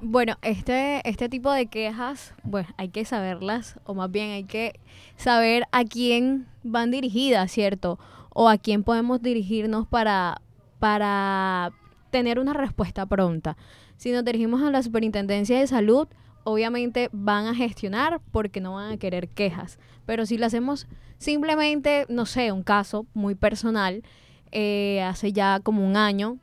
Bueno, 0.00 0.36
este, 0.42 1.00
este 1.08 1.28
tipo 1.28 1.50
de 1.50 1.66
quejas, 1.66 2.32
pues 2.48 2.68
hay 2.76 2.90
que 2.90 3.04
saberlas, 3.04 3.80
o 3.86 3.94
más 3.94 4.08
bien 4.08 4.30
hay 4.30 4.44
que 4.44 4.78
saber 5.16 5.64
a 5.72 5.82
quién 5.84 6.46
van 6.62 6.92
dirigidas, 6.92 7.50
¿cierto? 7.50 7.98
O 8.30 8.48
a 8.48 8.56
quién 8.56 8.84
podemos 8.84 9.20
dirigirnos 9.20 9.88
para, 9.88 10.40
para 10.78 11.72
tener 12.10 12.38
una 12.38 12.52
respuesta 12.52 13.04
pronta. 13.04 13.56
Si 13.96 14.12
nos 14.12 14.24
dirigimos 14.24 14.62
a 14.62 14.70
la 14.70 14.80
Superintendencia 14.80 15.58
de 15.58 15.66
Salud, 15.66 16.06
obviamente 16.44 17.08
van 17.12 17.46
a 17.46 17.54
gestionar 17.54 18.20
porque 18.30 18.60
no 18.60 18.74
van 18.74 18.92
a 18.92 18.96
querer 18.96 19.28
quejas. 19.28 19.78
Pero 20.06 20.26
si 20.26 20.38
lo 20.38 20.46
hacemos 20.46 20.86
simplemente, 21.18 22.06
no 22.08 22.26
sé, 22.26 22.52
un 22.52 22.62
caso 22.62 23.06
muy 23.14 23.34
personal, 23.34 24.02
eh, 24.52 25.02
hace 25.02 25.32
ya 25.32 25.60
como 25.60 25.84
un 25.84 25.96
año, 25.96 26.38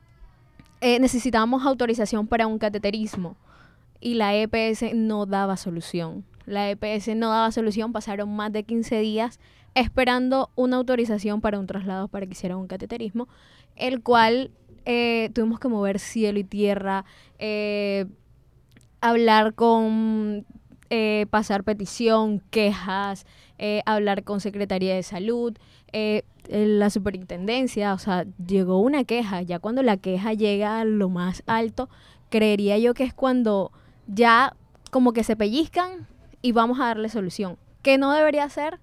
eh, 0.82 0.99
necesitábamos 0.99 1.66
autorización 1.66 2.28
para 2.28 2.47
un 2.47 2.58
cateterismo 2.58 3.38
y 3.99 4.16
la 4.16 4.36
EPS 4.36 4.93
no 4.95 5.26
daba 5.26 5.56
solución. 5.56 6.26
La 6.45 6.70
EPS 6.70 7.16
no 7.16 7.30
daba 7.30 7.52
solución, 7.52 7.93
pasaron 7.93 8.36
más 8.36 8.52
de 8.52 8.64
15 8.64 8.99
días 8.99 9.39
esperando 9.76 10.49
una 10.56 10.78
autorización 10.78 11.39
para 11.39 11.60
un 11.60 11.68
traslado 11.68 12.08
para 12.08 12.26
que 12.26 12.34
hiciera 12.34 12.58
un 12.58 12.68
cateterismo, 12.68 13.30
el 13.76 14.02
cual 14.02 14.52
eh, 14.86 15.30
tuvimos 15.34 15.60
que 15.60 15.70
mover 15.70 15.99
cielo 15.99 16.39
y 16.39 16.43
tierra, 16.43 17.06
hablar 19.02 19.54
con, 19.54 20.45
eh, 20.89 21.26
pasar 21.30 21.64
petición, 21.64 22.41
quejas, 22.49 23.26
eh, 23.58 23.82
hablar 23.86 24.24
con 24.24 24.39
Secretaría 24.39 24.95
de 24.95 25.04
Salud, 25.04 25.58
eh, 25.93 26.24
la 26.47 26.89
superintendencia, 26.89 27.93
o 27.93 27.99
sea, 27.99 28.26
llegó 28.45 28.80
una 28.80 29.04
queja, 29.04 29.41
ya 29.41 29.60
cuando 29.60 29.84
la 29.84 29.97
queja 29.97 30.34
llega 30.34 30.80
a 30.80 30.86
lo 30.86 31.10
más 31.10 31.43
alto, 31.45 31.89
creería 32.30 32.78
yo 32.78 32.93
que 32.93 33.04
es 33.04 33.14
cuando 33.14 33.72
ya 34.08 34.56
como 34.89 35.14
que 35.14 35.24
se 35.24 35.36
pellizcan 35.36 36.08
y 36.41 36.52
vamos 36.52 36.80
a 36.80 36.88
darle 36.88 37.10
solución, 37.10 37.58
que 37.82 37.97
no 37.97 38.12
debería 38.12 38.47
ser, 38.49 38.80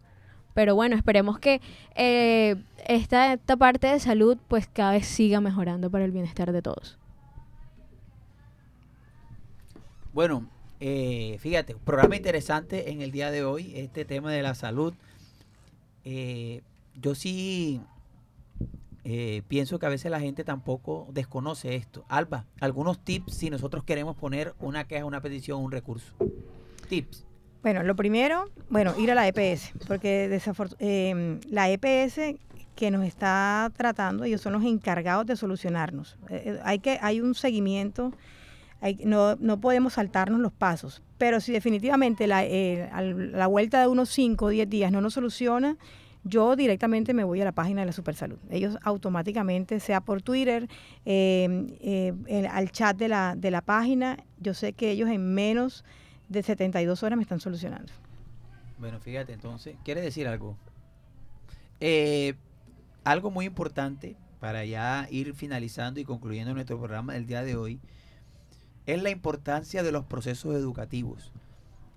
pero 0.55 0.75
bueno, 0.75 0.97
esperemos 0.97 1.39
que 1.39 1.61
eh, 1.95 2.57
esta, 2.87 3.33
esta 3.33 3.57
parte 3.57 3.87
de 3.87 4.01
salud 4.01 4.39
pues 4.49 4.67
cada 4.67 4.93
vez 4.93 5.07
siga 5.07 5.41
mejorando 5.41 5.91
para 5.91 6.05
el 6.05 6.11
bienestar 6.11 6.53
de 6.53 6.63
todos. 6.63 6.98
Bueno, 10.13 10.49
eh, 10.81 11.37
fíjate, 11.41 11.77
programa 11.77 12.17
interesante 12.17 12.91
en 12.91 13.03
el 13.03 13.11
día 13.11 13.31
de 13.31 13.45
hoy, 13.45 13.73
este 13.77 14.05
tema 14.05 14.33
de 14.33 14.43
la 14.43 14.55
salud. 14.55 14.95
Eh, 16.05 16.63
yo 16.95 17.15
sí 17.15 17.81
eh, 19.05 19.43
pienso 19.49 19.79
que 19.79 19.87
a 19.87 19.91
veces 19.91 20.11
la 20.11 20.21
gente 20.21 20.45
tampoco 20.45 21.09
desconoce 21.13 21.75
esto. 21.75 22.05
Alba, 22.09 22.47
algunos 22.61 23.05
tips 23.05 23.35
si 23.35 23.51
nosotros 23.51 23.85
queremos 23.85 24.17
poner 24.17 24.55
una 24.61 24.85
queja, 24.85 25.05
una 25.05 25.21
petición, 25.21 25.61
un 25.61 25.73
recurso. 25.73 26.15
Tips. 26.89 27.25
Bueno, 27.63 27.83
lo 27.83 27.97
primero, 27.97 28.49
bueno, 28.71 28.95
ir 28.99 29.11
a 29.11 29.15
la 29.15 29.27
EPS, 29.27 29.73
porque 29.87 30.41
eh, 30.79 31.41
la 31.49 31.71
EPS 31.71 32.21
que 32.77 32.91
nos 32.93 33.05
está 33.05 33.73
tratando, 33.77 34.23
ellos 34.23 34.41
son 34.41 34.53
los 34.53 34.63
encargados 34.63 35.27
de 35.27 35.35
solucionarnos. 35.35 36.17
Eh, 36.31 36.43
eh, 36.47 36.61
hay, 36.63 36.79
que, 36.79 36.99
hay 37.03 37.21
un 37.21 37.35
seguimiento, 37.35 38.13
hay- 38.81 39.01
no, 39.05 39.37
no 39.37 39.61
podemos 39.61 39.95
saltarnos 39.95 40.41
los 40.41 40.53
pasos, 40.53 41.03
pero 41.19 41.41
si 41.41 41.53
definitivamente 41.53 42.27
la, 42.27 42.45
eh, 42.45 42.89
la 43.33 43.47
vuelta 43.47 43.81
de 43.81 43.89
unos 43.89 44.09
5 44.11 44.47
o 44.47 44.49
10 44.49 44.69
días 44.69 44.93
no 44.93 45.01
nos 45.01 45.15
soluciona, 45.15 45.77
yo 46.25 46.57
directamente 46.57 47.15
me 47.15 47.25
voy 47.25 47.41
a 47.41 47.45
la 47.45 47.53
página 47.53 47.81
de 47.83 47.87
la 47.87 47.93
Supersalud. 47.93 48.39
Ellos 48.51 48.77
automáticamente, 48.83 49.81
sea 49.81 50.01
por 50.01 50.21
Twitter, 50.21 50.69
eh, 51.07 51.67
eh, 51.81 52.13
el- 52.27 52.47
al 52.47 52.71
chat 52.71 52.97
de 52.97 53.09
la, 53.09 53.35
de 53.37 53.51
la 53.51 53.63
página, 53.63 54.19
yo 54.41 54.53
sé 54.55 54.73
que 54.75 54.91
ellos 54.91 55.09
en 55.09 55.35
menos 55.35 55.85
de 56.29 56.43
72 56.43 57.03
horas 57.03 57.17
me 57.17 57.23
están 57.23 57.41
solucionando. 57.41 57.93
Bueno, 58.79 59.01
fíjate, 59.01 59.33
entonces, 59.33 59.77
¿quiere 59.85 60.01
decir 60.03 60.29
algo? 60.29 60.57
Eh, 61.81 62.35
algo 63.05 63.31
muy 63.31 63.47
importante 63.47 64.17
para 64.41 64.65
ya 64.65 65.07
ir 65.11 65.35
finalizando 65.35 66.01
y 66.01 66.05
concluyendo 66.05 66.53
nuestro 66.55 66.79
programa 66.79 67.15
del 67.15 67.27
día 67.27 67.43
de 67.43 67.57
hoy 67.57 67.81
es 68.89 69.03
la 69.03 69.11
importancia 69.11 69.83
de 69.83 69.93
los 69.93 70.07
procesos 70.07 70.55
educativos. 70.55 71.31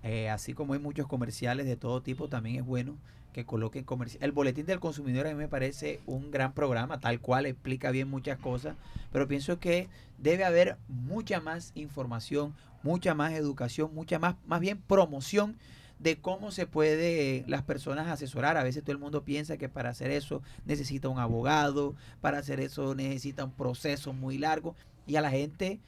Eh, 0.03 0.29
así 0.29 0.53
como 0.53 0.73
hay 0.73 0.79
muchos 0.79 1.07
comerciales 1.07 1.65
de 1.65 1.77
todo 1.77 2.01
tipo, 2.01 2.27
también 2.27 2.57
es 2.57 2.65
bueno 2.65 2.97
que 3.31 3.45
coloquen 3.45 3.85
comerciales. 3.85 4.25
El 4.25 4.33
Boletín 4.33 4.65
del 4.65 4.81
Consumidor 4.81 5.25
a 5.25 5.29
mí 5.29 5.35
me 5.35 5.47
parece 5.47 6.01
un 6.05 6.31
gran 6.31 6.51
programa, 6.51 6.99
tal 6.99 7.21
cual 7.21 7.45
explica 7.45 7.91
bien 7.91 8.09
muchas 8.09 8.37
cosas, 8.39 8.75
pero 9.13 9.25
pienso 9.29 9.57
que 9.57 9.87
debe 10.17 10.43
haber 10.43 10.77
mucha 10.89 11.39
más 11.39 11.71
información, 11.75 12.53
mucha 12.83 13.13
más 13.15 13.31
educación, 13.31 13.95
mucha 13.95 14.19
más, 14.19 14.35
más 14.45 14.59
bien 14.59 14.81
promoción 14.81 15.55
de 15.97 16.19
cómo 16.19 16.51
se 16.51 16.67
puede 16.67 17.45
las 17.47 17.61
personas 17.61 18.09
asesorar. 18.09 18.57
A 18.57 18.63
veces 18.63 18.83
todo 18.83 18.91
el 18.91 18.97
mundo 18.97 19.23
piensa 19.23 19.55
que 19.55 19.69
para 19.69 19.91
hacer 19.91 20.11
eso 20.11 20.41
necesita 20.65 21.07
un 21.07 21.19
abogado, 21.19 21.95
para 22.19 22.39
hacer 22.39 22.59
eso 22.59 22.95
necesita 22.95 23.45
un 23.45 23.51
proceso 23.51 24.11
muy 24.11 24.37
largo 24.37 24.75
y 25.07 25.15
a 25.15 25.21
la 25.21 25.31
gente 25.31 25.79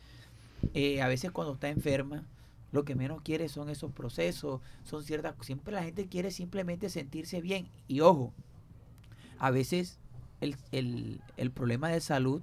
eh, 0.74 1.02
a 1.02 1.08
veces 1.08 1.32
cuando 1.32 1.54
está 1.54 1.70
enferma 1.70 2.28
lo 2.72 2.86
que 2.86 2.96
menos 2.96 3.22
quiere 3.22 3.50
son 3.50 3.70
esos 3.70 3.92
procesos, 3.92 4.62
son 4.84 5.04
ciertas, 5.04 5.36
siempre 5.42 5.74
la 5.74 5.84
gente 5.84 6.08
quiere 6.08 6.32
simplemente 6.32 6.90
sentirse 6.90 7.42
bien 7.42 7.68
y 7.88 8.00
ojo, 8.00 8.34
a 9.38 9.52
veces 9.52 10.00
el, 10.42 10.56
el, 10.72 11.22
el 11.38 11.52
problema 11.52 11.90
de 11.90 12.02
salud 12.02 12.42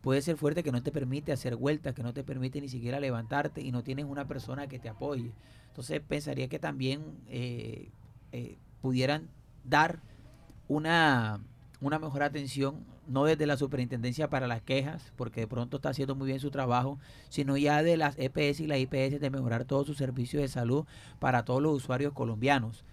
puede 0.00 0.22
ser 0.22 0.36
fuerte 0.36 0.62
que 0.62 0.70
no 0.70 0.84
te 0.84 0.92
permite 0.92 1.32
hacer 1.32 1.56
vueltas, 1.56 1.92
que 1.92 2.04
no 2.04 2.14
te 2.14 2.22
permite 2.22 2.60
ni 2.60 2.68
siquiera 2.68 3.00
levantarte 3.00 3.60
y 3.60 3.72
no 3.72 3.82
tienes 3.82 4.04
una 4.04 4.28
persona 4.28 4.68
que 4.68 4.78
te 4.78 4.88
apoye. 4.88 5.32
Entonces 5.66 6.00
pensaría 6.00 6.46
que 6.46 6.60
también 6.60 7.02
eh, 7.26 7.90
eh, 8.30 8.56
pudieran 8.80 9.28
dar 9.64 10.00
una, 10.68 11.40
una 11.80 11.98
mejor 11.98 12.22
atención, 12.22 12.84
no 13.06 13.24
desde 13.24 13.46
la 13.46 13.56
superintendencia 13.56 14.28
para 14.28 14.46
las 14.46 14.62
quejas, 14.62 15.12
porque 15.16 15.40
de 15.40 15.46
pronto 15.46 15.76
está 15.76 15.90
haciendo 15.90 16.14
muy 16.14 16.26
bien 16.26 16.40
su 16.40 16.50
trabajo, 16.50 16.98
sino 17.28 17.56
ya 17.56 17.82
de 17.82 17.96
las 17.96 18.18
EPS 18.18 18.60
y 18.60 18.66
la 18.66 18.78
IPS 18.78 19.20
de 19.20 19.30
mejorar 19.30 19.64
todos 19.64 19.86
sus 19.86 19.96
servicios 19.96 20.42
de 20.42 20.48
salud 20.48 20.84
para 21.18 21.44
todos 21.44 21.62
los 21.62 21.74
usuarios 21.74 22.12
colombianos, 22.12 22.84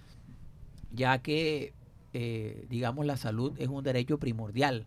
ya 0.92 1.20
que, 1.20 1.74
eh, 2.14 2.66
digamos, 2.70 3.06
la 3.06 3.18
salud 3.18 3.54
es 3.58 3.68
un 3.68 3.84
derecho 3.84 4.20
primordial 4.20 4.86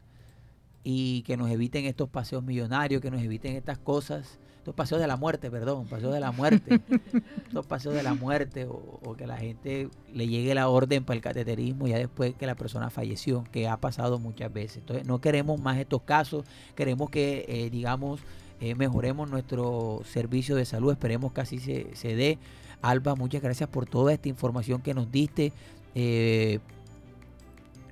y 0.84 1.22
que 1.22 1.36
nos 1.36 1.50
eviten 1.50 1.84
estos 1.84 2.08
paseos 2.08 2.44
millonarios, 2.44 3.02
que 3.02 3.10
nos 3.10 3.20
eviten 3.20 3.56
estas 3.56 3.78
cosas, 3.78 4.38
estos 4.66 4.74
paseos 4.74 5.00
de 5.00 5.06
la 5.06 5.16
muerte, 5.16 5.48
perdón, 5.48 5.86
paseos 5.86 6.12
de 6.12 6.18
la 6.18 6.32
muerte, 6.32 6.80
estos 7.46 7.66
paseos 7.66 7.94
de 7.94 8.02
la 8.02 8.14
muerte 8.14 8.64
o, 8.64 8.98
o 9.04 9.14
que 9.16 9.26
la 9.26 9.36
gente 9.36 9.88
le 10.12 10.26
llegue 10.26 10.54
la 10.56 10.68
orden 10.68 11.04
para 11.04 11.14
el 11.14 11.22
cateterismo 11.22 11.86
ya 11.86 11.98
después 11.98 12.34
que 12.34 12.46
la 12.46 12.56
persona 12.56 12.90
falleció, 12.90 13.44
que 13.52 13.68
ha 13.68 13.76
pasado 13.76 14.18
muchas 14.18 14.52
veces. 14.52 14.78
Entonces 14.78 15.06
no 15.06 15.20
queremos 15.20 15.60
más 15.60 15.78
estos 15.78 16.02
casos, 16.02 16.44
queremos 16.74 17.10
que, 17.10 17.44
eh, 17.46 17.70
digamos, 17.70 18.20
eh, 18.60 18.74
mejoremos 18.74 19.30
nuestro 19.30 20.02
servicio 20.04 20.56
de 20.56 20.64
salud, 20.64 20.90
esperemos 20.90 21.32
que 21.32 21.40
así 21.42 21.58
se, 21.60 21.94
se 21.94 22.16
dé. 22.16 22.38
Alba, 22.82 23.14
muchas 23.14 23.42
gracias 23.42 23.68
por 23.68 23.86
toda 23.86 24.12
esta 24.12 24.28
información 24.28 24.82
que 24.82 24.94
nos 24.94 25.12
diste. 25.12 25.52
Eh, 25.94 26.58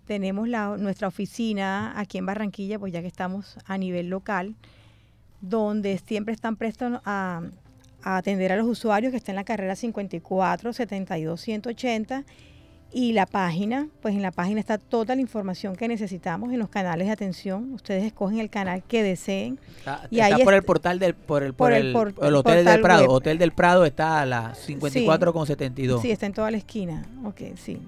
Tenemos 0.07 0.49
la, 0.49 0.77
nuestra 0.77 1.09
oficina 1.09 1.99
aquí 1.99 2.19
en 2.19 2.27
Barranquilla, 2.27 2.79
pues 2.79 2.93
ya 2.93 3.01
que 3.01 3.07
estamos 3.07 3.57
a 3.65 3.79
nivel 3.79 4.11
local, 4.11 4.55
donde 5.41 5.97
siempre 5.99 6.35
están 6.35 6.57
prestos 6.57 7.01
a, 7.05 7.39
a 7.39 7.43
atender 8.03 8.53
a 8.53 8.57
los 8.57 8.67
usuarios 8.67 9.11
que 9.11 9.17
están 9.17 9.35
en 9.35 9.37
la 9.37 9.45
carrera 9.45 9.77
54 9.77 10.73
72 10.73 11.41
180 11.41 12.25
y 12.93 13.13
la 13.13 13.25
página, 13.27 13.87
pues 14.03 14.17
en 14.17 14.23
la 14.23 14.33
página 14.33 14.59
está 14.59 14.77
toda 14.77 15.15
la 15.15 15.21
información 15.21 15.77
que 15.77 15.87
necesitamos 15.87 16.53
en 16.53 16.59
los 16.59 16.69
canales 16.69 17.07
de 17.07 17.13
atención. 17.13 17.73
Ustedes 17.73 18.03
escogen 18.03 18.41
el 18.41 18.51
canal 18.51 18.83
que 18.83 19.05
deseen. 19.05 19.61
Está, 19.79 20.09
y 20.11 20.19
está 20.19 20.35
ahí 20.37 20.43
por 20.45 20.55
el 20.55 20.63
portal 20.65 20.99
del 20.99 21.15
por 21.15 21.45
el, 21.45 21.55
por 21.55 21.69
por 21.69 21.73
el, 21.73 21.87
el 21.87 21.93
por- 21.93 22.15
el 22.27 22.35
Hotel 22.35 22.65
del 22.65 22.81
Prado. 22.81 23.03
web. 23.03 23.11
Hotel 23.11 23.39
del 23.39 23.53
Prado 23.53 23.85
está 23.85 24.21
a 24.21 24.27
la 24.27 24.55
54 24.57 25.33
con 25.33 25.47
72. 25.47 26.03
Sí, 26.03 26.11
está 26.11 26.27
en 26.27 26.33
toda 26.33 26.51
la 26.51 26.57
esquina. 26.57 27.07
Ok, 27.25 27.41
sí. 27.57 27.79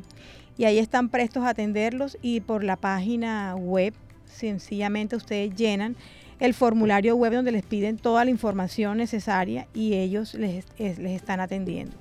Y 0.56 0.66
ahí 0.66 0.78
están 0.78 1.08
prestos 1.08 1.42
a 1.42 1.48
atenderlos 1.48 2.16
y 2.22 2.40
por 2.40 2.62
la 2.62 2.76
página 2.76 3.56
web, 3.56 3.94
sencillamente 4.26 5.16
ustedes 5.16 5.54
llenan 5.56 5.96
el 6.44 6.54
formulario 6.54 7.14
web 7.16 7.32
donde 7.32 7.52
les 7.52 7.62
piden 7.64 7.96
toda 7.96 8.24
la 8.24 8.30
información 8.30 8.98
necesaria 8.98 9.68
y 9.74 9.94
ellos 9.94 10.34
les, 10.34 10.64
es- 10.78 10.98
les 10.98 11.12
están 11.12 11.40
atendiendo. 11.40 11.96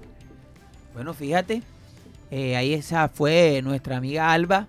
Bueno, 0.93 1.13
fíjate, 1.13 1.61
eh, 2.31 2.55
ahí 2.55 2.73
esa 2.73 3.07
fue 3.07 3.61
nuestra 3.63 3.97
amiga 3.97 4.31
Alba 4.33 4.67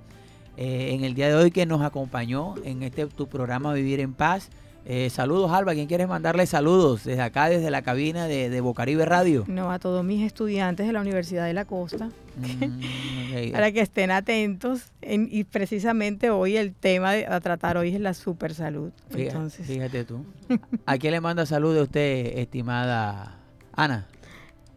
eh, 0.57 0.91
en 0.93 1.05
el 1.05 1.15
día 1.15 1.29
de 1.29 1.35
hoy 1.35 1.51
que 1.51 1.65
nos 1.67 1.81
acompañó 1.83 2.55
en 2.65 2.83
este 2.83 3.07
tu 3.07 3.27
programa 3.27 3.73
Vivir 3.73 4.01
en 4.01 4.13
Paz. 4.13 4.51
Eh, 4.85 5.11
saludos, 5.11 5.51
Alba. 5.53 5.75
¿Quién 5.75 5.87
quieres 5.87 6.09
mandarle 6.09 6.45
saludos 6.47 7.05
desde 7.05 7.23
acá, 7.23 7.49
desde 7.49 7.71
la 7.71 7.83
cabina 7.83 8.27
de, 8.27 8.51
de 8.51 8.61
Bocaribe 8.61 9.05
Radio? 9.05 9.45
No, 9.47 9.71
a 9.71 9.79
todos 9.79 10.05
mis 10.05 10.27
estudiantes 10.27 10.87
de 10.87 10.93
la 10.93 11.01
Universidad 11.01 11.47
de 11.47 11.53
la 11.55 11.65
Costa, 11.65 12.09
Mm, 12.37 13.53
para 13.53 13.71
que 13.73 13.81
estén 13.81 14.11
atentos. 14.11 14.85
En- 15.03 15.29
y 15.31 15.45
precisamente 15.45 16.31
hoy 16.31 16.57
el 16.57 16.73
tema 16.75 17.13
de- 17.13 17.27
a 17.27 17.39
tratar 17.41 17.77
hoy 17.77 17.95
es 17.95 18.01
la 18.01 18.15
super 18.15 18.55
salud. 18.55 18.91
Fíjate, 19.11 19.27
Entonces, 19.29 19.67
fíjate 19.67 20.05
tú. 20.05 20.25
¿A 20.87 20.99
quién 20.99 21.13
le 21.13 21.21
manda 21.21 21.47
saludos 21.47 21.85
usted, 21.85 22.39
estimada 22.39 23.37
Ana? 23.75 24.07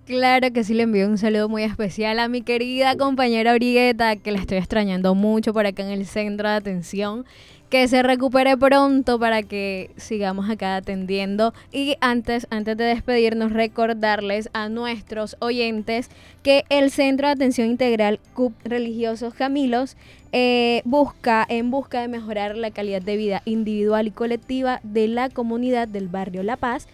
Claro 0.05 0.53
que 0.53 0.63
sí 0.63 0.75
le 0.75 0.83
envío 0.83 1.07
un 1.07 1.17
saludo 1.17 1.49
muy 1.49 1.63
especial 1.63 2.19
a 2.19 2.27
mi 2.27 2.43
querida 2.43 2.95
compañera 2.95 3.53
Orieta, 3.53 4.15
que 4.15 4.31
la 4.31 4.37
estoy 4.37 4.59
extrañando 4.59 5.15
mucho 5.15 5.51
por 5.51 5.65
acá 5.65 5.81
en 5.81 5.89
el 5.89 6.05
centro 6.05 6.47
de 6.47 6.53
atención. 6.53 7.25
Que 7.71 7.87
se 7.87 8.03
recupere 8.03 8.55
pronto 8.55 9.19
para 9.19 9.41
que 9.41 9.89
sigamos 9.97 10.47
acá 10.47 10.75
atendiendo. 10.75 11.55
Y 11.71 11.97
antes, 12.01 12.45
antes 12.51 12.77
de 12.77 12.83
despedirnos, 12.83 13.51
recordarles 13.51 14.51
a 14.53 14.69
nuestros 14.69 15.37
oyentes 15.39 16.11
que 16.43 16.65
el 16.69 16.91
Centro 16.91 17.27
de 17.27 17.33
Atención 17.33 17.67
Integral 17.67 18.19
CUP 18.35 18.53
Religiosos 18.63 19.33
Camilos 19.33 19.97
eh, 20.31 20.83
busca, 20.85 21.43
en 21.49 21.71
busca 21.71 22.01
de 22.01 22.09
mejorar 22.09 22.55
la 22.55 22.69
calidad 22.69 23.01
de 23.01 23.17
vida 23.17 23.41
individual 23.45 24.05
y 24.05 24.11
colectiva 24.11 24.79
de 24.83 25.07
la 25.07 25.29
comunidad 25.29 25.87
del 25.87 26.07
barrio 26.07 26.43
La 26.43 26.57
Paz, 26.57 26.87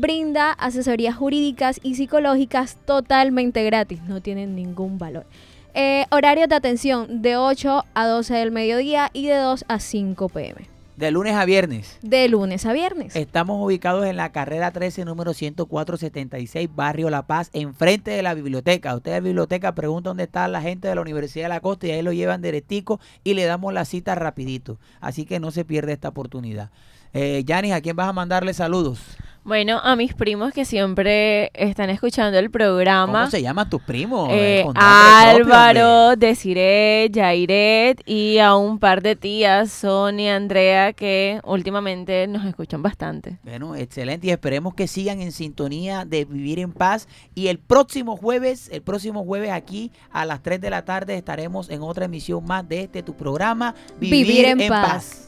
brinda 0.00 0.52
asesorías 0.52 1.16
jurídicas 1.16 1.80
y 1.82 1.94
psicológicas 1.94 2.76
totalmente 2.84 3.64
gratis, 3.64 4.02
no 4.02 4.20
tienen 4.20 4.54
ningún 4.54 4.98
valor. 4.98 5.26
Eh, 5.74 6.06
horarios 6.10 6.48
de 6.48 6.54
atención 6.54 7.22
de 7.22 7.36
8 7.36 7.84
a 7.94 8.06
12 8.06 8.34
del 8.34 8.50
mediodía 8.50 9.10
y 9.12 9.26
de 9.26 9.36
2 9.36 9.64
a 9.68 9.78
5 9.78 10.28
pm. 10.28 10.78
De 10.96 11.12
lunes 11.12 11.36
a 11.36 11.44
viernes. 11.44 11.96
De 12.02 12.26
lunes 12.28 12.66
a 12.66 12.72
viernes. 12.72 13.14
Estamos 13.14 13.64
ubicados 13.64 14.04
en 14.04 14.16
la 14.16 14.32
carrera 14.32 14.72
13, 14.72 15.04
número 15.04 15.32
10476, 15.32 16.68
Barrio 16.74 17.08
La 17.08 17.28
Paz, 17.28 17.50
enfrente 17.52 18.10
de 18.10 18.22
la 18.22 18.34
biblioteca. 18.34 18.96
Usted 18.96 19.12
de 19.12 19.18
la 19.18 19.24
biblioteca 19.24 19.76
pregunta 19.76 20.10
dónde 20.10 20.24
está 20.24 20.48
la 20.48 20.60
gente 20.60 20.88
de 20.88 20.96
la 20.96 21.00
Universidad 21.00 21.44
de 21.44 21.50
la 21.50 21.60
Costa 21.60 21.86
y 21.86 21.92
ahí 21.92 22.02
lo 22.02 22.12
llevan 22.12 22.42
deretico 22.42 22.98
y 23.22 23.34
le 23.34 23.44
damos 23.44 23.72
la 23.72 23.84
cita 23.84 24.16
rapidito. 24.16 24.80
Así 25.00 25.24
que 25.24 25.38
no 25.38 25.52
se 25.52 25.64
pierde 25.64 25.92
esta 25.92 26.08
oportunidad. 26.08 26.70
Eh, 27.12 27.44
Yanis, 27.46 27.74
¿a 27.74 27.80
quién 27.80 27.94
vas 27.94 28.08
a 28.08 28.12
mandarle 28.12 28.52
saludos? 28.52 29.00
Bueno, 29.48 29.80
a 29.82 29.96
mis 29.96 30.12
primos 30.12 30.52
que 30.52 30.66
siempre 30.66 31.50
están 31.54 31.88
escuchando 31.88 32.38
el 32.38 32.50
programa. 32.50 33.20
¿Cómo 33.20 33.30
se 33.30 33.40
llaman 33.40 33.70
tus 33.70 33.80
primos? 33.80 34.28
Eh. 34.30 34.62
Álvaro, 34.74 36.16
Desiree, 36.16 37.10
Jairet 37.10 38.02
y 38.04 38.40
a 38.40 38.56
un 38.56 38.78
par 38.78 39.00
de 39.00 39.16
tías, 39.16 39.72
Sonia, 39.72 40.36
Andrea, 40.36 40.92
que 40.92 41.40
últimamente 41.44 42.26
nos 42.26 42.44
escuchan 42.44 42.82
bastante. 42.82 43.38
Bueno, 43.42 43.74
excelente 43.74 44.26
y 44.26 44.32
esperemos 44.32 44.74
que 44.74 44.86
sigan 44.86 45.22
en 45.22 45.32
sintonía 45.32 46.04
de 46.04 46.26
Vivir 46.26 46.58
en 46.58 46.74
Paz 46.74 47.08
y 47.34 47.46
el 47.46 47.58
próximo 47.58 48.18
jueves, 48.18 48.68
el 48.70 48.82
próximo 48.82 49.24
jueves 49.24 49.50
aquí 49.50 49.92
a 50.10 50.26
las 50.26 50.42
3 50.42 50.60
de 50.60 50.68
la 50.68 50.84
tarde 50.84 51.16
estaremos 51.16 51.70
en 51.70 51.80
otra 51.80 52.04
emisión 52.04 52.44
más 52.44 52.68
de 52.68 52.82
este 52.82 53.02
tu 53.02 53.14
programa 53.14 53.74
Vivir 53.98 54.44
en 54.44 54.68
Paz. 54.68 55.27